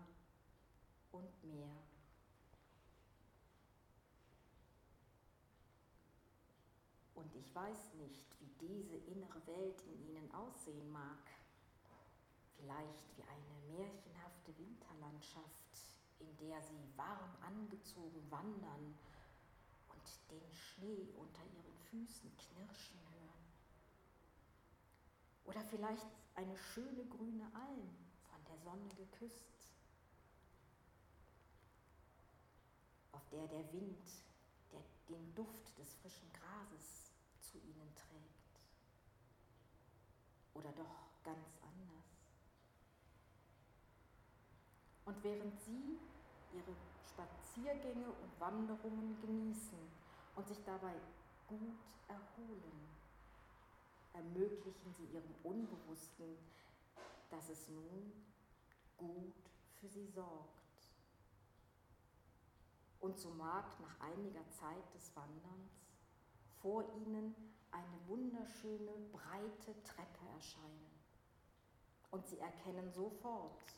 und 1.12 1.44
mehr. 1.44 1.70
Und 7.14 7.34
ich 7.36 7.54
weiß 7.54 7.94
nicht, 7.94 8.24
wie 8.40 8.66
diese 8.66 8.96
innere 8.96 9.46
Welt 9.46 9.80
in 9.82 10.08
Ihnen 10.08 10.34
aussehen 10.34 10.90
mag. 10.90 11.18
Vielleicht 12.56 13.16
wie 13.16 13.22
eine 13.22 13.78
märchenhafte 13.78 14.56
Winterlandschaft, 14.58 15.92
in 16.18 16.36
der 16.36 16.60
Sie 16.62 16.96
warm 16.96 17.36
angezogen 17.40 18.30
wandern 18.30 18.98
und 19.88 20.30
den 20.30 20.52
Schnee 20.52 21.08
unter 21.16 21.42
Ihren 21.44 21.78
Füßen 21.90 22.30
knirschen 22.36 22.98
hören. 23.10 23.44
Oder 25.44 25.64
vielleicht 25.64 26.06
eine 26.34 26.56
schöne 26.56 27.04
grüne 27.06 27.44
Alm, 27.54 27.88
von 28.30 28.44
der 28.48 28.58
Sonne 28.58 28.88
geküsst, 28.96 29.72
auf 33.12 33.28
der 33.30 33.46
der 33.48 33.72
Wind 33.72 34.08
der 34.72 34.82
den 35.08 35.34
Duft 35.34 35.78
des 35.78 35.94
frischen 35.94 36.30
Grases 36.32 37.12
zu 37.40 37.58
ihnen 37.58 37.94
trägt. 37.94 38.60
Oder 40.54 40.72
doch 40.72 41.08
ganz 41.22 41.48
anders. 41.62 42.04
Und 45.04 45.22
während 45.22 45.60
sie 45.60 45.98
ihre 46.54 46.74
Spaziergänge 47.06 48.08
und 48.08 48.40
Wanderungen 48.40 49.20
genießen 49.20 49.78
und 50.36 50.48
sich 50.48 50.62
dabei 50.64 50.94
gut 51.46 51.78
erholen, 52.08 52.93
ermöglichen 54.14 54.94
sie 54.94 55.04
ihrem 55.06 55.34
Unbewussten, 55.42 56.38
dass 57.30 57.48
es 57.48 57.68
nun 57.68 58.12
gut 58.96 59.34
für 59.80 59.88
sie 59.88 60.06
sorgt. 60.06 60.54
Und 63.00 63.18
so 63.18 63.30
mag 63.30 63.78
nach 63.80 64.00
einiger 64.00 64.48
Zeit 64.50 64.94
des 64.94 65.14
Wanderns 65.14 65.72
vor 66.62 66.84
ihnen 66.94 67.34
eine 67.70 68.08
wunderschöne, 68.08 68.92
breite 69.12 69.82
Treppe 69.82 70.26
erscheinen. 70.34 70.90
Und 72.10 72.26
sie 72.26 72.38
erkennen 72.38 72.90
sofort, 72.92 73.74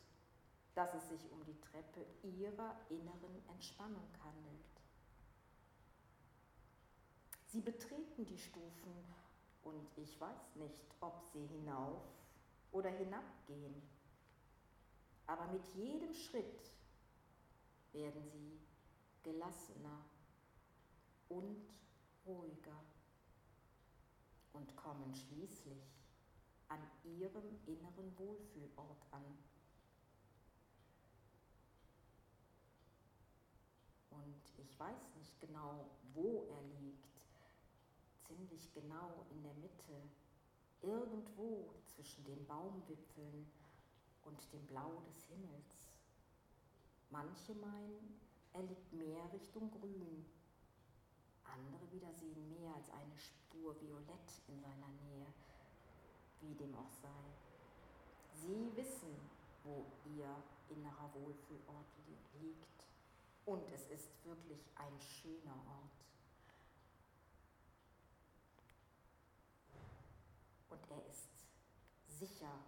dass 0.75 0.95
es 0.95 1.09
sich 1.09 1.33
um 1.33 1.43
die 1.45 1.59
Treppe 1.61 2.07
ihrer 2.23 2.77
inneren 2.91 3.49
Entspannung 3.49 4.09
handelt. 4.23 4.83
Sie 7.47 7.61
betreten 7.61 8.27
die 8.27 8.39
Stufen 8.39 8.93
und 9.67 9.91
ich 9.97 10.21
weiß 10.21 10.55
nicht, 10.57 10.81
ob 11.01 11.25
sie 11.33 11.45
hinauf 11.47 12.03
oder 12.71 12.91
hinabgehen. 12.91 13.83
Aber 15.27 15.47
mit 15.49 15.67
jedem 15.75 16.15
Schritt 16.15 16.71
werden 17.93 18.25
sie 18.29 18.61
gelassener 19.25 20.05
und 21.29 21.67
ruhiger 22.25 22.81
und 24.53 24.77
kommen 24.77 25.13
schließlich 25.15 25.83
an 26.69 26.81
ihrem 27.05 27.59
inneren 27.67 28.17
Wohlfühlort 28.19 29.03
an. 29.11 29.25
Und 34.11 34.43
ich 34.59 34.79
weiß 34.79 35.15
nicht 35.17 35.41
genau, 35.41 35.91
wo 36.15 36.47
er 36.51 36.63
liegt, 36.81 37.16
ziemlich 38.27 38.73
genau 38.73 39.25
in 39.31 39.43
der 39.43 39.55
Mitte, 39.55 40.03
irgendwo 40.83 41.71
zwischen 41.85 42.25
den 42.25 42.47
Baumwipfeln 42.47 43.51
und 44.25 44.53
dem 44.53 44.67
Blau 44.67 45.03
des 45.09 45.25
Himmels. 45.25 45.89
Manche 47.11 47.55
meinen, 47.55 48.21
er 48.53 48.63
liegt 48.63 48.93
mehr 48.93 49.33
Richtung 49.33 49.71
Grün, 49.71 50.27
andere 51.45 51.93
wieder 51.93 52.13
sehen 52.13 52.49
mehr 52.61 52.75
als 52.75 52.91
eine 52.91 53.17
Spur 53.17 53.81
Violett 53.81 54.43
in 54.49 54.61
seiner 54.61 54.89
Nähe, 54.89 55.27
wie 56.41 56.55
dem 56.55 56.75
auch 56.75 56.93
sei. 57.03 57.09
Sie 58.35 58.77
wissen, 58.77 59.17
wo 59.65 59.87
ihr 60.05 60.43
innerer 60.69 61.11
Wohlfühlort 61.15 61.87
liegt. 62.41 62.67
Und 63.47 63.71
es 63.73 63.87
ist 63.87 64.09
wirklich 64.25 64.69
ein 64.75 65.01
schöner 65.01 65.55
Ort. 65.69 65.97
und 70.77 70.91
er 70.91 71.07
ist 71.07 71.29
sicher 72.19 72.59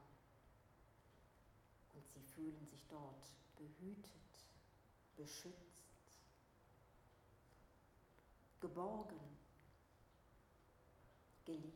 und 1.94 2.07
sie 2.12 2.22
fühlen 2.34 2.66
sich 2.66 2.86
dort 2.88 3.32
behütet, 3.57 4.12
beschützt, 5.16 5.88
geborgen, 8.61 9.20
geliebt. 11.44 11.74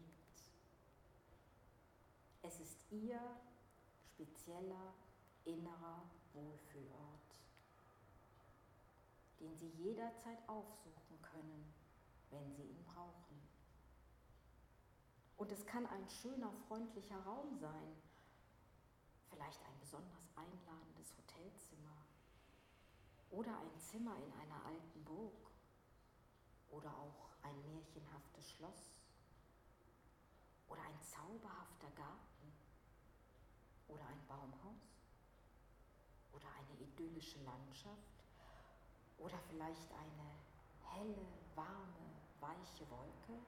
Es 2.42 2.60
ist 2.60 2.78
ihr 2.90 3.20
spezieller 4.04 4.92
innerer 5.44 6.02
Wohlfühlort, 6.34 7.36
den 9.40 9.56
Sie 9.56 9.68
jederzeit 9.82 10.38
aufsuchen 10.48 11.20
können, 11.22 11.72
wenn 12.30 12.52
Sie 12.54 12.62
ihn. 12.62 12.82
Und 15.42 15.50
es 15.50 15.66
kann 15.66 15.84
ein 15.86 16.08
schöner, 16.08 16.52
freundlicher 16.68 17.20
Raum 17.24 17.56
sein, 17.56 17.96
vielleicht 19.28 19.60
ein 19.64 19.76
besonders 19.80 20.28
einladendes 20.36 21.16
Hotelzimmer. 21.18 21.96
Oder 23.28 23.58
ein 23.58 23.76
Zimmer 23.76 24.14
in 24.18 24.32
einer 24.34 24.64
alten 24.64 25.02
Burg. 25.02 25.50
Oder 26.70 26.96
auch 26.96 27.30
ein 27.42 27.60
märchenhaftes 27.64 28.52
Schloss. 28.52 29.02
Oder 30.68 30.82
ein 30.82 31.02
zauberhafter 31.02 31.90
Garten. 31.96 32.52
Oder 33.88 34.06
ein 34.06 34.24
Baumhaus. 34.28 34.94
Oder 36.34 36.46
eine 36.56 36.80
idyllische 36.80 37.42
Landschaft. 37.42 38.14
Oder 39.18 39.40
vielleicht 39.50 39.90
eine 39.90 40.36
helle, 40.84 41.26
warme, 41.56 42.14
weiche 42.38 42.88
Wolke. 42.88 43.42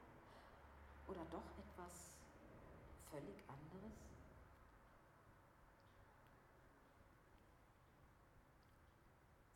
Oder 1.06 1.24
doch 1.26 1.63
etwas 1.84 2.12
völlig 3.10 3.36
anderes? 3.48 3.92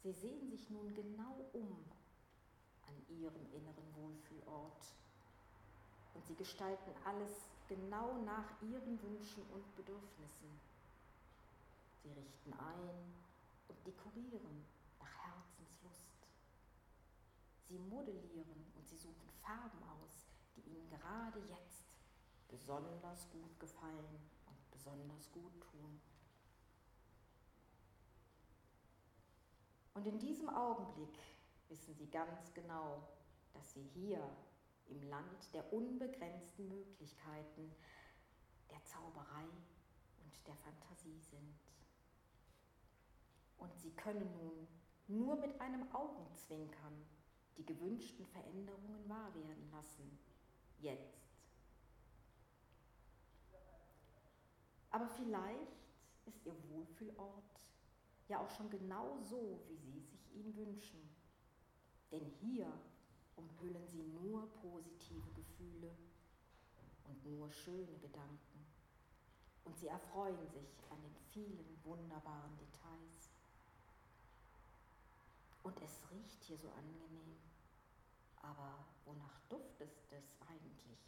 Sie 0.03 0.12
sehen 0.12 0.49
sich 0.49 0.70
nun 0.70 0.95
genau 0.95 1.49
um 1.53 1.85
an 2.87 3.16
ihrem 3.16 3.53
inneren 3.53 3.95
Wohlfühlort 3.95 4.95
und 6.14 6.26
sie 6.26 6.35
gestalten 6.35 6.93
alles 7.05 7.49
genau 7.66 8.22
nach 8.22 8.62
ihren 8.62 9.03
Wünschen 9.03 9.43
und 9.53 9.76
Bedürfnissen. 9.76 10.61
Sie 12.03 12.12
richten 12.12 12.53
ein 12.55 13.14
und 13.68 13.87
dekorieren 13.87 14.64
nach 14.99 15.14
Herzenslust. 15.18 16.26
Sie 17.68 17.79
modellieren 17.79 18.72
und 18.76 18.89
sie 18.89 18.97
suchen 18.97 19.29
Farben 19.43 19.83
aus, 19.83 20.31
die 20.57 20.70
Ihnen 20.70 20.89
gerade 20.89 21.41
jetzt 21.51 21.88
besonders 22.49 23.30
gut 23.30 23.61
gefallen 23.61 24.20
und 24.46 24.70
besonders 24.70 25.30
gut 25.32 25.61
tun. 25.61 26.01
Und 29.94 30.07
in 30.07 30.18
diesem 30.18 30.49
Augenblick 30.49 31.18
wissen 31.68 31.94
Sie 31.94 32.09
ganz 32.09 32.53
genau, 32.55 33.03
dass 33.53 33.72
Sie 33.72 33.82
hier 33.82 34.22
im 34.86 35.03
Land 35.09 35.53
der 35.53 35.72
unbegrenzten 35.72 36.68
Möglichkeiten, 36.68 37.74
der 38.70 38.82
Zauberei 38.84 39.44
und 40.24 40.46
der 40.46 40.57
Fantasie 40.57 41.18
sind. 41.20 41.59
Und 43.59 43.76
Sie 43.76 43.90
können 43.92 44.32
nun 44.36 44.68
nur 45.09 45.36
mit 45.36 45.61
einem 45.61 45.92
Augenzwinkern 45.94 47.05
die 47.57 47.64
gewünschten 47.64 48.26
Veränderungen 48.26 49.09
wahr 49.09 49.34
werden 49.34 49.70
lassen 49.72 50.18
jetzt. 50.78 51.18
Aber 54.91 55.09
vielleicht 55.09 55.76
ist 56.26 56.45
Ihr 56.45 56.55
Wohlfühlort 56.70 57.45
ja 58.28 58.41
auch 58.41 58.51
schon 58.51 58.70
genau 58.70 59.18
so, 59.22 59.61
wie 59.68 59.76
Sie 59.76 60.01
sich 60.01 60.34
ihn 60.34 60.57
wünschen. 60.57 61.01
Denn 62.11 62.24
hier 62.41 62.72
umhüllen 63.36 63.86
Sie 63.89 64.03
nur 64.03 64.49
positive 64.55 65.30
Gefühle 65.34 65.95
und 67.05 67.24
nur 67.26 67.51
schöne 67.51 67.99
Gedanken. 67.99 68.66
Und 69.64 69.76
Sie 69.78 69.89
erfreuen 69.89 70.47
sich 70.49 70.82
an 70.91 71.01
den 71.03 71.14
vielen 71.32 71.78
wunderbaren 71.84 72.57
Details. 72.57 73.30
Und 75.62 75.78
es 75.82 76.01
riecht 76.11 76.43
hier 76.45 76.57
so 76.57 76.70
angenehm. 76.70 77.36
Aber 78.41 78.86
wonach 79.05 79.41
duftet 79.49 79.91
es 80.11 80.24
eigentlich? 80.49 81.08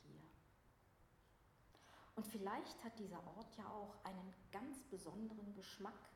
Und 2.21 2.27
vielleicht 2.27 2.85
hat 2.85 2.99
dieser 2.99 3.27
Ort 3.35 3.57
ja 3.57 3.67
auch 3.71 3.95
einen 4.05 4.35
ganz 4.53 4.83
besonderen 4.91 5.55
Geschmack 5.55 6.11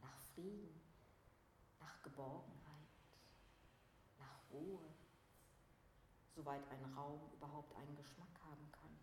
nach 0.00 0.20
Frieden, 0.32 0.80
nach 1.80 2.00
Geborgenheit, 2.04 2.94
nach 4.20 4.38
Ruhe, 4.52 4.78
soweit 6.36 6.62
ein 6.70 6.84
Raum 6.96 7.18
überhaupt 7.32 7.74
einen 7.74 7.96
Geschmack 7.96 8.40
haben 8.48 8.70
kann. 8.70 8.96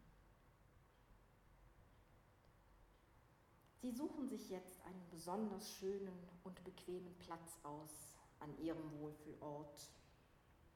Sie 3.82 3.92
suchen 3.92 4.30
sich 4.30 4.50
jetzt 4.50 4.82
einen 4.86 5.10
besonders 5.10 5.70
schönen 5.74 6.26
und 6.46 6.64
bequemen 6.64 7.14
Platz 7.18 7.60
aus 7.64 8.16
an 8.40 8.58
ihrem 8.60 8.98
Wohlfühlort 9.02 9.90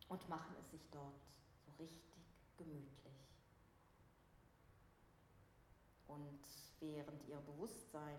und 0.10 0.28
machen 0.28 0.58
es 0.60 0.72
sich 0.72 0.86
dort 0.92 1.24
so 1.66 1.72
richtig 1.82 2.04
gemütlich. 2.58 3.15
Und 6.08 6.40
während 6.80 7.28
ihr 7.28 7.38
Bewusstsein 7.38 8.18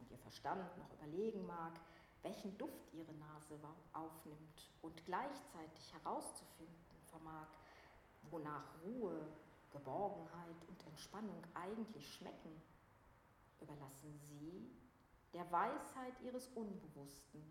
und 0.00 0.10
ihr 0.10 0.18
Verstand 0.18 0.76
noch 0.78 0.92
überlegen 0.92 1.46
mag, 1.46 1.80
welchen 2.22 2.56
Duft 2.58 2.92
ihre 2.92 3.12
Nase 3.14 3.58
aufnimmt 3.92 4.70
und 4.82 5.04
gleichzeitig 5.06 5.92
herauszufinden 5.92 6.74
vermag, 7.06 7.48
wonach 8.30 8.64
Ruhe, 8.84 9.26
Geborgenheit 9.70 10.68
und 10.68 10.86
Entspannung 10.86 11.42
eigentlich 11.54 12.12
schmecken, 12.14 12.62
überlassen 13.60 14.18
sie 14.18 14.70
der 15.32 15.50
Weisheit 15.52 16.20
ihres 16.22 16.48
Unbewussten 16.48 17.42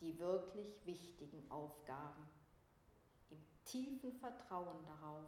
die 0.00 0.18
wirklich 0.18 0.84
wichtigen 0.86 1.50
Aufgaben 1.50 2.28
im 3.30 3.38
tiefen 3.64 4.12
Vertrauen 4.12 4.84
darauf, 4.84 5.26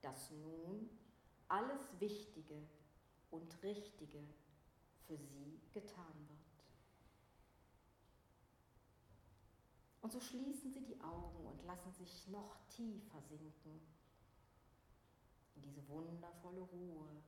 dass 0.00 0.30
nun 0.30 0.88
alles 1.48 2.00
Wichtige 2.00 2.62
und 3.32 3.62
Richtige 3.62 4.22
für 5.06 5.16
sie 5.16 5.60
getan 5.72 6.28
wird. 6.28 6.42
Und 10.02 10.12
so 10.12 10.20
schließen 10.20 10.72
sie 10.72 10.82
die 10.82 11.00
Augen 11.00 11.46
und 11.46 11.64
lassen 11.64 11.92
sich 11.92 12.28
noch 12.28 12.56
tiefer 12.68 13.22
sinken 13.22 13.80
in 15.54 15.62
diese 15.62 15.86
wundervolle 15.88 16.60
Ruhe 16.60 17.22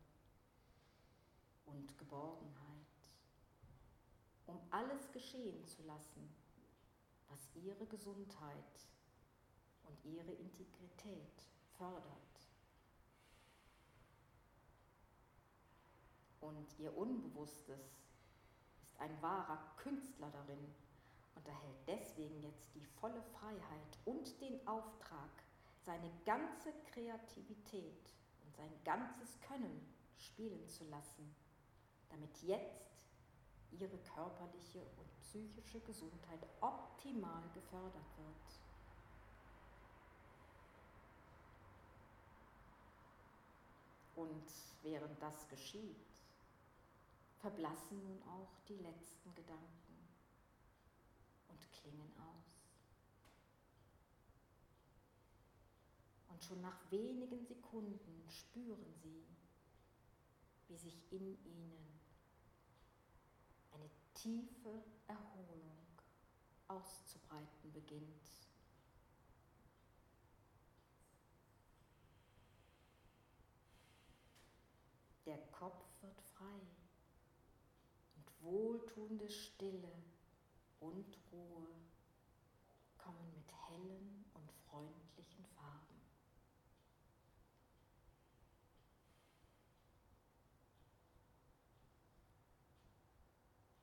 und 1.67 1.99
Geborgenheit, 1.99 3.11
um 4.47 4.61
alles 4.71 5.11
geschehen 5.13 5.65
zu 5.67 5.83
lassen, 5.85 6.29
was 7.29 7.49
ihre 7.55 7.87
Gesundheit 7.87 8.87
und 9.85 10.05
ihre 10.05 10.33
Integrität 10.33 11.49
fördert. 11.79 12.24
Und 16.45 16.78
ihr 16.78 16.95
Unbewusstes 16.95 17.80
ist 18.82 19.01
ein 19.01 19.22
wahrer 19.22 19.59
Künstler 19.78 20.30
darin 20.30 20.74
und 21.34 21.49
erhält 21.49 21.78
deswegen 21.86 22.42
jetzt 22.42 22.74
die 22.74 22.84
volle 23.01 23.22
Freiheit 23.22 23.99
und 24.05 24.38
den 24.42 24.66
Auftrag, 24.68 25.30
seine 25.80 26.11
ganze 26.26 26.70
Kreativität 26.92 28.12
und 28.45 28.55
sein 28.55 28.70
ganzes 28.84 29.40
Können 29.40 29.88
spielen 30.18 30.68
zu 30.68 30.84
lassen, 30.90 31.34
damit 32.11 32.42
jetzt 32.42 32.92
ihre 33.72 33.97
körperliche 34.14 34.80
und 34.99 35.20
psychische 35.20 35.80
Gesundheit 35.80 36.47
optimal 36.61 37.42
gefördert 37.55 38.18
wird. 38.18 38.61
Und 44.16 44.53
während 44.82 45.20
das 45.20 45.49
geschieht, 45.49 46.14
verblassen 47.45 48.03
nun 48.03 48.22
auch 48.22 48.59
die 48.68 48.78
letzten 48.78 49.34
Gedanken 49.34 50.09
und 51.49 51.72
klingen 51.72 52.11
aus. 52.16 52.64
Und 56.30 56.42
schon 56.42 56.62
nach 56.62 56.90
wenigen 56.90 57.45
Sekunden 57.45 58.26
spüren 58.30 58.95
Sie, 59.03 59.26
wie 60.68 60.76
sich 60.78 61.12
in 61.12 61.36
Ihnen 61.45 62.01
eine 63.72 63.90
tiefe 64.14 64.82
Erholung 65.07 65.76
auszubreiten 66.66 67.72
beginnt. 67.74 68.24
Der 75.26 75.38
Kopf 75.53 75.84
wird 76.01 76.20
frei 76.36 76.61
und 78.16 78.34
wohltuende 78.45 79.28
Stille 79.28 79.92
und 80.80 81.18
Ruhe 81.32 81.66
kommen 82.99 83.32
mit 83.34 83.53
hellen 83.68 84.24
und 84.34 84.53
freundlichen 84.68 85.45
Farben. 85.47 86.01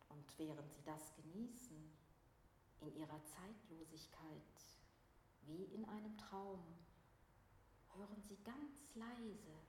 Und 0.10 0.38
während 0.38 0.72
sie 0.72 0.84
das 0.84 1.14
genießen, 1.16 1.92
in 2.82 2.96
ihrer 2.96 3.22
Zeitlosigkeit, 3.24 4.42
wie 5.44 5.66
in 5.66 5.86
einem 5.86 6.18
Traum, 6.18 6.64
hören 7.96 8.22
sie 8.24 8.38
ganz 8.44 8.96
leise 8.96 9.60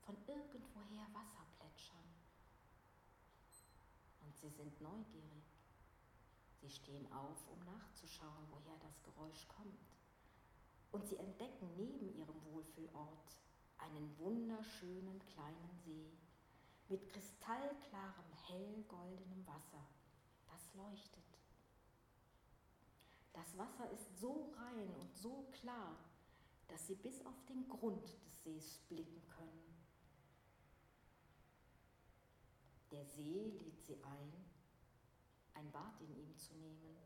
von 0.00 0.16
irgendwoher 0.26 1.06
Wasser 1.12 1.47
sie 4.40 4.50
sind 4.50 4.80
neugierig. 4.80 5.44
Sie 6.60 6.70
stehen 6.70 7.10
auf, 7.12 7.46
um 7.48 7.58
nachzuschauen, 7.64 8.46
woher 8.50 8.78
das 8.78 9.02
Geräusch 9.02 9.46
kommt. 9.48 9.94
Und 10.90 11.06
sie 11.06 11.16
entdecken 11.16 11.68
neben 11.76 12.14
ihrem 12.16 12.44
Wohlfühlort 12.46 13.38
einen 13.78 14.18
wunderschönen 14.18 15.20
kleinen 15.26 15.70
See 15.84 16.10
mit 16.88 17.08
kristallklarem, 17.08 18.32
hellgoldenem 18.46 19.46
Wasser. 19.46 19.86
Das 20.46 20.74
leuchtet. 20.74 21.24
Das 23.32 23.56
Wasser 23.56 23.90
ist 23.90 24.18
so 24.18 24.50
rein 24.56 24.92
und 24.96 25.14
so 25.14 25.46
klar, 25.52 25.96
dass 26.66 26.86
sie 26.86 26.96
bis 26.96 27.24
auf 27.24 27.44
den 27.48 27.68
Grund 27.68 28.04
des 28.04 28.42
Sees 28.42 28.78
blicken 28.88 29.22
können. 29.28 29.67
Der 32.90 33.04
See 33.04 33.50
lädt 33.60 33.82
sie 33.82 34.02
ein, 34.02 34.32
ein 35.54 35.70
Bad 35.70 36.00
in 36.00 36.16
ihm 36.16 36.36
zu 36.38 36.54
nehmen, 36.54 36.96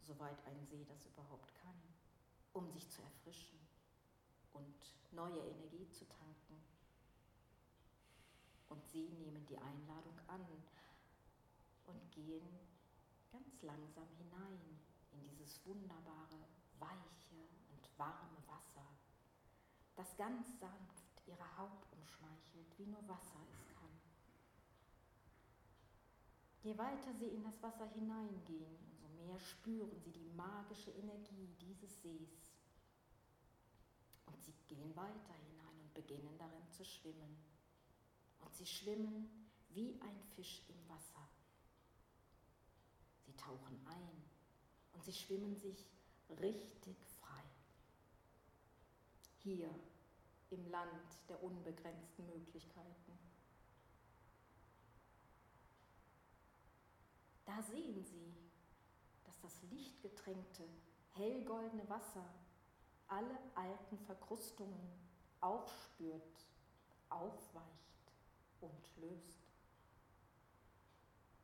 soweit 0.00 0.44
ein 0.46 0.64
See 0.64 0.84
das 0.84 1.06
überhaupt 1.06 1.54
kann, 1.56 1.80
um 2.52 2.70
sich 2.70 2.88
zu 2.90 3.02
erfrischen 3.02 3.58
und 4.52 4.94
neue 5.10 5.40
Energie 5.40 5.88
zu 5.90 6.06
tanken. 6.06 6.62
Und 8.68 8.86
sie 8.86 9.08
nehmen 9.08 9.44
die 9.46 9.58
Einladung 9.58 10.18
an 10.28 10.46
und 11.86 12.10
gehen 12.12 12.48
ganz 13.32 13.62
langsam 13.62 14.08
hinein 14.16 14.78
in 15.12 15.26
dieses 15.26 15.64
wunderbare, 15.66 16.46
weiche 16.78 17.48
und 17.72 17.98
warme 17.98 18.38
Wasser, 18.46 18.86
das 19.96 20.16
ganz 20.16 20.58
sanft 20.58 21.04
ihre 21.26 21.56
Haut 21.56 21.86
umschmeichelt, 21.92 22.78
wie 22.78 22.86
nur 22.86 23.06
Wasser 23.08 23.40
es 23.52 23.66
kann. 23.68 24.00
Je 26.64 26.78
weiter 26.78 27.12
sie 27.12 27.26
in 27.26 27.42
das 27.44 27.62
Wasser 27.62 27.84
hineingehen, 27.92 28.74
umso 28.88 29.06
mehr 29.08 29.38
spüren 29.38 30.00
sie 30.00 30.12
die 30.12 30.30
magische 30.34 30.90
Energie 30.92 31.46
dieses 31.60 32.00
Sees. 32.00 32.54
Und 34.24 34.42
sie 34.42 34.54
gehen 34.66 34.96
weiter 34.96 35.34
hinein 35.34 35.78
und 35.82 35.92
beginnen 35.92 36.38
darin 36.38 36.66
zu 36.70 36.82
schwimmen. 36.82 37.36
Und 38.40 38.54
sie 38.54 38.64
schwimmen 38.64 39.50
wie 39.74 40.00
ein 40.00 40.18
Fisch 40.34 40.62
im 40.68 40.88
Wasser. 40.88 41.28
Sie 43.26 43.36
tauchen 43.36 43.78
ein 43.86 44.24
und 44.94 45.04
sie 45.04 45.12
schwimmen 45.12 45.56
sich 45.56 45.84
richtig 46.40 46.96
frei. 47.20 47.44
Hier 49.40 49.68
im 50.48 50.66
Land 50.70 51.18
der 51.28 51.42
unbegrenzten 51.42 52.24
Möglichkeiten. 52.26 53.23
Da 57.44 57.62
sehen 57.62 58.02
Sie, 58.04 58.34
dass 59.24 59.40
das 59.40 59.62
lichtgetränkte, 59.70 60.64
hellgoldene 61.12 61.88
Wasser 61.88 62.24
alle 63.08 63.38
alten 63.54 63.98
Verkrustungen 63.98 64.90
aufspürt, 65.40 66.46
aufweicht 67.10 68.12
und 68.60 68.96
löst. 68.96 69.52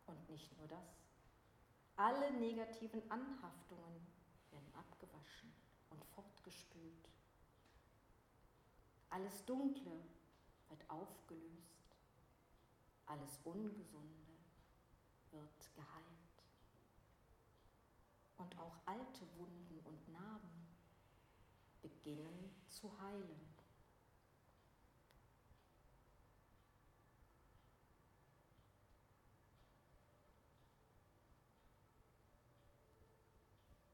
Und 0.07 0.31
nicht 0.31 0.57
nur 0.59 0.67
das. 0.69 1.07
Alle 1.97 2.33
negativen 2.33 3.03
Anhaftungen 3.11 4.07
werden 4.51 4.75
abgewaschen 4.75 5.53
und 5.91 6.05
fortgespült. 6.07 7.11
Alles 9.11 9.45
Dunkle 9.45 9.93
wird 10.69 10.89
aufgelöst. 10.89 11.99
Alles 13.07 13.39
Ungesunde 13.45 14.30
geheilt. 15.75 16.45
Und 18.39 18.59
auch 18.59 18.77
alte 18.87 19.27
Wunden 19.37 19.81
und 19.85 20.09
Narben 20.09 20.61
beginnen 21.83 22.55
zu 22.69 22.91
heilen. 23.01 23.51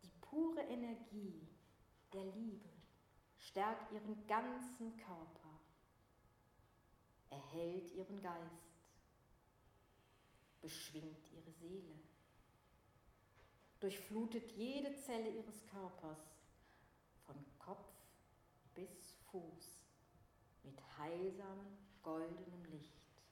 Die 0.03 0.11
pure 0.21 0.63
Energie 0.63 1.49
der 2.13 2.25
Liebe 2.25 2.69
stärkt 3.39 3.93
ihren 3.93 4.27
ganzen 4.27 4.97
Körper, 4.97 5.61
erhält 7.31 7.91
ihren 7.93 8.21
Geist, 8.21 8.66
beschwingt 10.67 11.31
ihre 11.31 11.53
Seele, 11.53 11.95
durchflutet 13.79 14.51
jede 14.57 14.97
Zelle 14.97 15.31
ihres 15.31 15.65
Körpers 15.67 16.19
von 17.25 17.37
Kopf 17.61 17.87
bis 18.75 19.13
Fuß 19.31 19.85
mit 20.65 20.77
heilsamem 20.99 21.79
goldenem 22.03 22.65
Licht 22.65 23.23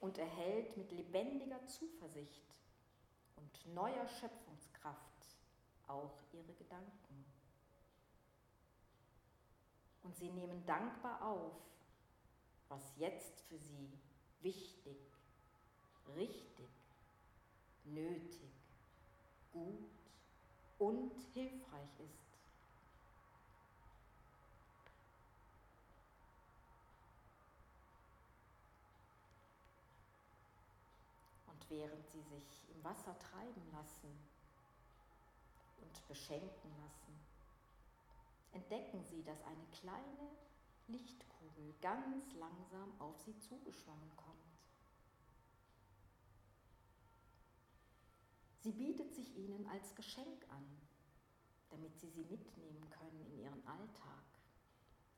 und 0.00 0.18
erhält 0.18 0.76
mit 0.76 0.90
lebendiger 0.90 1.64
Zuversicht 1.68 2.56
und 3.36 3.72
neuer 3.72 4.08
Schöpfungskraft 4.08 5.36
auch 5.86 6.18
ihre 6.32 6.54
Gedanken. 6.54 7.24
Und 10.02 10.16
sie 10.16 10.30
nehmen 10.30 10.66
dankbar 10.66 11.22
auf, 11.24 11.54
was 12.68 12.82
jetzt 12.96 13.42
für 13.42 13.60
sie 13.60 13.96
wichtig, 14.40 15.13
richtig, 16.16 16.68
nötig, 17.84 18.52
gut 19.52 19.90
und 20.78 21.12
hilfreich 21.32 22.00
ist. 22.00 22.24
Und 31.46 31.70
während 31.70 32.06
sie 32.08 32.22
sich 32.22 32.68
im 32.74 32.84
Wasser 32.84 33.18
treiben 33.18 33.72
lassen 33.72 34.18
und 35.80 36.08
beschenken 36.08 36.70
lassen, 36.82 37.04
entdecken 38.52 39.02
sie, 39.04 39.22
dass 39.22 39.42
eine 39.44 39.66
kleine 39.80 40.30
Lichtkugel 40.88 41.74
ganz 41.80 42.32
langsam 42.34 42.92
auf 43.00 43.18
sie 43.20 43.38
zugeschwommen 43.38 44.10
kommt. 44.16 44.43
Sie 48.64 48.72
bietet 48.72 49.14
sich 49.14 49.36
ihnen 49.36 49.68
als 49.68 49.94
Geschenk 49.94 50.46
an, 50.48 50.64
damit 51.68 52.00
sie 52.00 52.08
sie 52.08 52.24
mitnehmen 52.24 52.88
können 52.88 53.20
in 53.26 53.38
ihren 53.40 53.66
Alltag, 53.66 54.24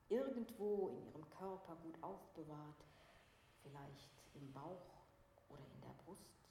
irgendwo 0.09 0.89
in 0.89 1.01
ihrem 1.05 1.29
Körper 1.29 1.77
gut 1.77 2.03
aufbewahrt, 2.03 2.83
vielleicht 3.63 4.21
im 4.33 4.51
Bauch 4.51 4.91
oder 5.47 5.63
in 5.73 5.79
der 5.79 5.93
Brust 6.03 6.43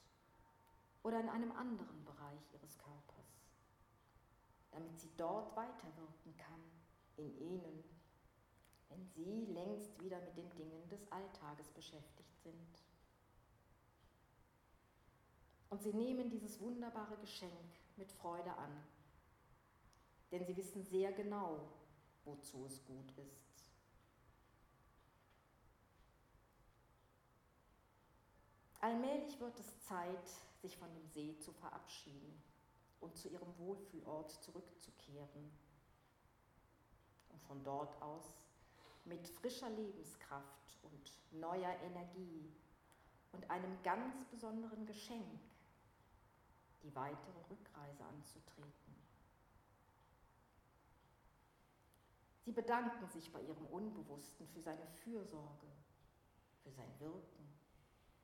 oder 1.03 1.21
in 1.21 1.29
einem 1.29 1.53
anderen 1.53 2.03
Bereich 2.07 2.41
ihres 2.55 2.79
Körpers, 2.79 3.45
damit 4.71 4.99
sie 4.99 5.11
dort 5.19 5.55
weiterwirken 5.55 6.35
kann, 6.39 6.63
in 7.19 7.37
ihnen, 7.37 7.85
wenn 8.89 9.05
sie 9.05 9.45
längst 9.53 10.01
wieder 10.01 10.19
mit 10.23 10.39
den 10.39 10.49
Dingen 10.55 10.89
des 10.89 11.13
Alltages 11.13 11.69
beschäftigt 11.73 12.41
sind. 12.43 12.86
Und 15.77 15.83
sie 15.83 15.93
nehmen 15.93 16.31
dieses 16.31 16.59
wunderbare 16.59 17.19
Geschenk 17.19 17.53
mit 17.99 18.11
Freude 18.11 18.51
an, 18.57 18.83
denn 20.33 20.43
sie 20.43 20.57
wissen 20.57 20.83
sehr 20.83 21.13
genau, 21.13 21.69
wozu 22.25 22.65
es 22.65 22.83
gut 22.87 23.13
ist. 23.19 23.71
Allmählich 28.81 29.39
wird 29.39 29.61
es 29.61 29.79
Zeit, 29.83 30.31
sich 30.63 30.79
von 30.79 30.89
dem 30.95 31.07
See 31.09 31.37
zu 31.41 31.53
verabschieden 31.53 32.43
und 33.01 33.15
zu 33.19 33.29
ihrem 33.29 33.59
Wohlfühlort 33.59 34.31
zurückzukehren. 34.31 35.53
Und 37.29 37.43
von 37.43 37.63
dort 37.63 38.01
aus 38.01 38.33
mit 39.05 39.29
frischer 39.29 39.69
Lebenskraft 39.69 40.79
und 40.85 41.13
neuer 41.33 41.77
Energie 41.83 42.51
und 43.33 43.51
einem 43.51 43.77
ganz 43.83 44.25
besonderen 44.31 44.87
Geschenk 44.87 45.39
die 46.87 46.95
weitere 46.95 47.41
Rückreise 47.51 48.05
anzutreten. 48.05 48.95
Sie 52.45 52.53
bedanken 52.53 53.09
sich 53.09 53.33
bei 53.33 53.43
ihrem 53.43 53.67
Unbewussten 53.67 54.47
für 54.47 54.61
seine 54.61 54.87
Fürsorge, 55.03 55.67
für 56.63 56.71
sein 56.71 57.01
Wirken 57.01 57.49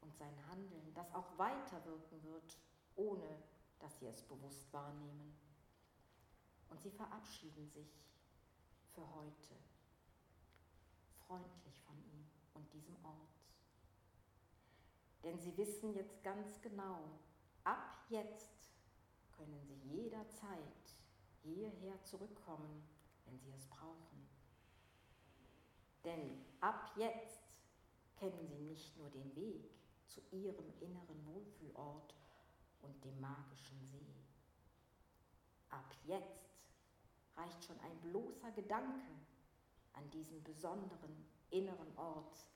und 0.01 0.17
sein 0.17 0.35
Handeln, 0.49 0.95
das 0.95 1.13
auch 1.13 1.37
weiterwirken 1.37 2.23
wird, 2.23 2.57
ohne 2.95 3.43
dass 3.81 3.99
sie 3.99 4.07
es 4.07 4.23
bewusst 4.23 4.73
wahrnehmen. 4.73 5.37
Und 6.71 6.81
sie 6.81 6.91
verabschieden 6.91 7.69
sich 7.69 8.07
für 8.95 9.13
heute 9.15 9.57
freundlich 11.27 11.81
von 11.81 11.97
ihm 11.99 12.27
und 12.55 12.73
diesem 12.73 12.95
Ort. 13.05 13.43
Denn 15.25 15.41
sie 15.41 15.57
wissen 15.57 15.95
jetzt 15.95 16.23
ganz 16.23 16.61
genau, 16.61 17.19
ab 17.65 18.05
jetzt 18.09 18.71
können 19.37 19.61
sie 19.65 19.77
jederzeit 19.89 20.97
hierher 21.43 22.03
zurückkommen, 22.03 22.83
wenn 23.25 23.39
sie 23.39 23.53
es 23.53 23.67
brauchen. 23.67 24.29
Denn 26.05 26.45
ab 26.61 26.93
jetzt 26.97 27.57
kennen 28.17 28.47
sie 28.49 28.61
nicht 28.61 28.97
nur 28.97 29.11
den 29.11 29.35
Weg, 29.37 29.71
zu 30.09 30.21
ihrem 30.31 30.67
inneren 30.81 31.27
Wohlfühlort 31.27 32.15
und 32.83 33.05
dem 33.05 33.19
magischen 33.21 33.83
See. 33.87 34.15
Ab 35.71 35.91
jetzt 36.05 36.61
reicht 37.35 37.65
schon 37.65 37.81
ein 37.81 37.99
bloßer 38.03 38.51
Gedanke 38.53 39.11
an 39.95 40.11
diesen 40.11 40.43
besonderen 40.45 41.25
inneren 41.51 41.97
Ort, 41.97 42.47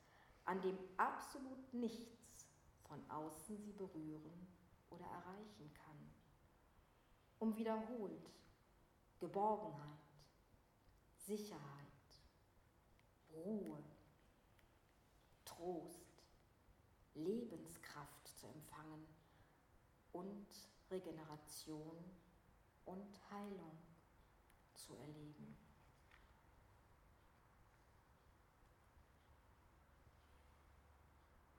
an 0.45 0.61
dem 0.61 0.79
absolut 0.97 1.73
nichts 1.73 2.47
von 2.85 3.11
außen 3.11 3.59
sie 3.59 3.73
berühren 3.73 4.47
oder 4.91 5.05
erreichen 5.05 5.72
kann, 5.74 6.11
um 7.39 7.57
wiederholt 7.57 8.30
Geborgenheit, 9.18 9.99
Sicherheit, 11.16 11.62
Ruhe, 13.32 13.82
Trost, 15.45 16.22
Lebenskraft 17.14 18.28
zu 18.28 18.47
empfangen 18.47 19.07
und 20.12 20.47
Regeneration 20.91 21.97
und 22.84 23.30
Heilung 23.30 23.78
zu 24.74 24.95
erleben. 24.95 25.57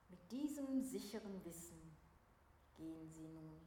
Mit 0.09 0.31
diesem 0.31 0.83
sicheren 0.83 1.43
Wissen 1.43 1.96
gehen 2.77 3.11
Sie 3.11 3.27
nun 3.27 3.59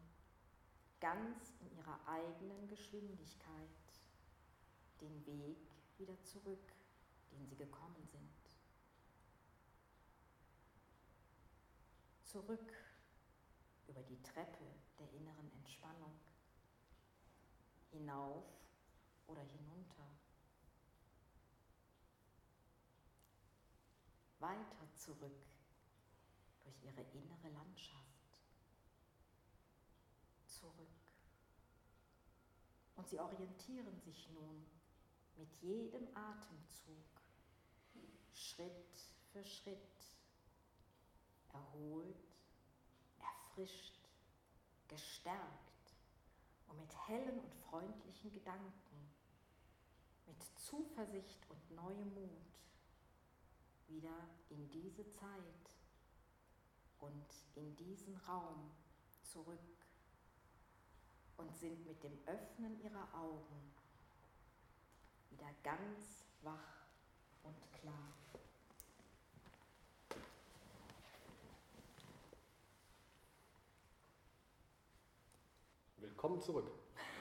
ganz 1.01 1.53
in 1.61 1.77
Ihrer 1.77 1.99
eigenen 2.07 2.69
Geschwindigkeit 2.69 3.69
den 5.01 5.27
Weg 5.27 5.59
wieder 5.99 6.21
zurück, 6.23 6.73
den 7.33 7.47
Sie 7.47 7.57
gekommen 7.57 8.07
sind. 8.07 8.41
zurück 12.31 12.73
über 13.89 14.03
die 14.03 14.23
Treppe 14.23 14.65
der 15.01 15.13
inneren 15.15 15.51
Entspannung, 15.53 16.15
hinauf 17.91 18.45
oder 19.27 19.43
hinunter, 19.43 20.07
weiter 24.39 24.95
zurück 24.95 25.45
durch 26.63 26.85
ihre 26.85 27.03
innere 27.03 27.49
Landschaft, 27.53 28.31
zurück. 30.47 30.89
Und 33.01 33.09
sie 33.09 33.19
orientieren 33.19 33.99
sich 34.03 34.29
nun 34.29 34.67
mit 35.39 35.51
jedem 35.63 36.07
Atemzug, 36.15 37.23
Schritt 38.35 39.11
für 39.33 39.43
Schritt, 39.43 40.13
erholt, 41.55 42.29
erfrischt, 43.19 44.07
gestärkt 44.87 45.97
und 46.69 46.79
mit 46.79 47.09
hellen 47.09 47.41
und 47.41 47.55
freundlichen 47.55 48.35
Gedanken, 48.35 49.15
mit 50.27 50.45
Zuversicht 50.59 51.49
und 51.49 51.71
neuem 51.71 52.13
Mut 52.13 52.61
wieder 53.87 54.29
in 54.51 54.69
diese 54.69 55.09
Zeit 55.09 55.79
und 56.99 57.35
in 57.55 57.75
diesen 57.77 58.15
Raum 58.17 58.71
zurück 59.23 59.80
und 61.41 61.57
sind 61.57 61.87
mit 61.87 62.03
dem 62.03 62.13
Öffnen 62.27 62.79
ihrer 62.83 63.09
Augen 63.15 63.73
wieder 65.31 65.49
ganz 65.63 66.27
wach 66.43 66.87
und 67.43 67.73
klar. 67.73 68.13
Willkommen 75.97 76.41
zurück. 76.41 76.71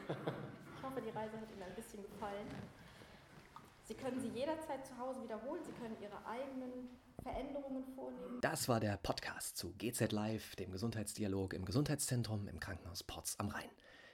Ich 0.10 0.84
hoffe, 0.84 1.02
die 1.02 1.10
Reise 1.10 1.40
hat 1.40 1.52
Ihnen 1.52 1.64
ein 1.64 1.76
bisschen 1.76 2.04
gefallen. 2.04 2.48
Sie 3.84 3.94
können 3.94 4.20
sie 4.20 4.28
jederzeit 4.30 4.86
zu 4.86 4.98
Hause 4.98 5.24
wiederholen. 5.24 5.64
Sie 5.64 5.72
können 5.74 5.96
Ihre 6.02 6.26
eigenen 6.26 6.90
Veränderungen 7.24 7.84
vornehmen. 7.96 8.42
Das 8.42 8.68
war 8.68 8.80
der 8.80 8.98
Podcast 8.98 9.58
zu 9.58 9.74
GZ 9.78 10.12
Live, 10.12 10.56
dem 10.56 10.72
Gesundheitsdialog 10.72 11.54
im 11.54 11.66
Gesundheitszentrum 11.66 12.48
im 12.48 12.60
Krankenhaus 12.60 13.04
Potz 13.04 13.36
am 13.40 13.48
Rhein. 13.50 13.70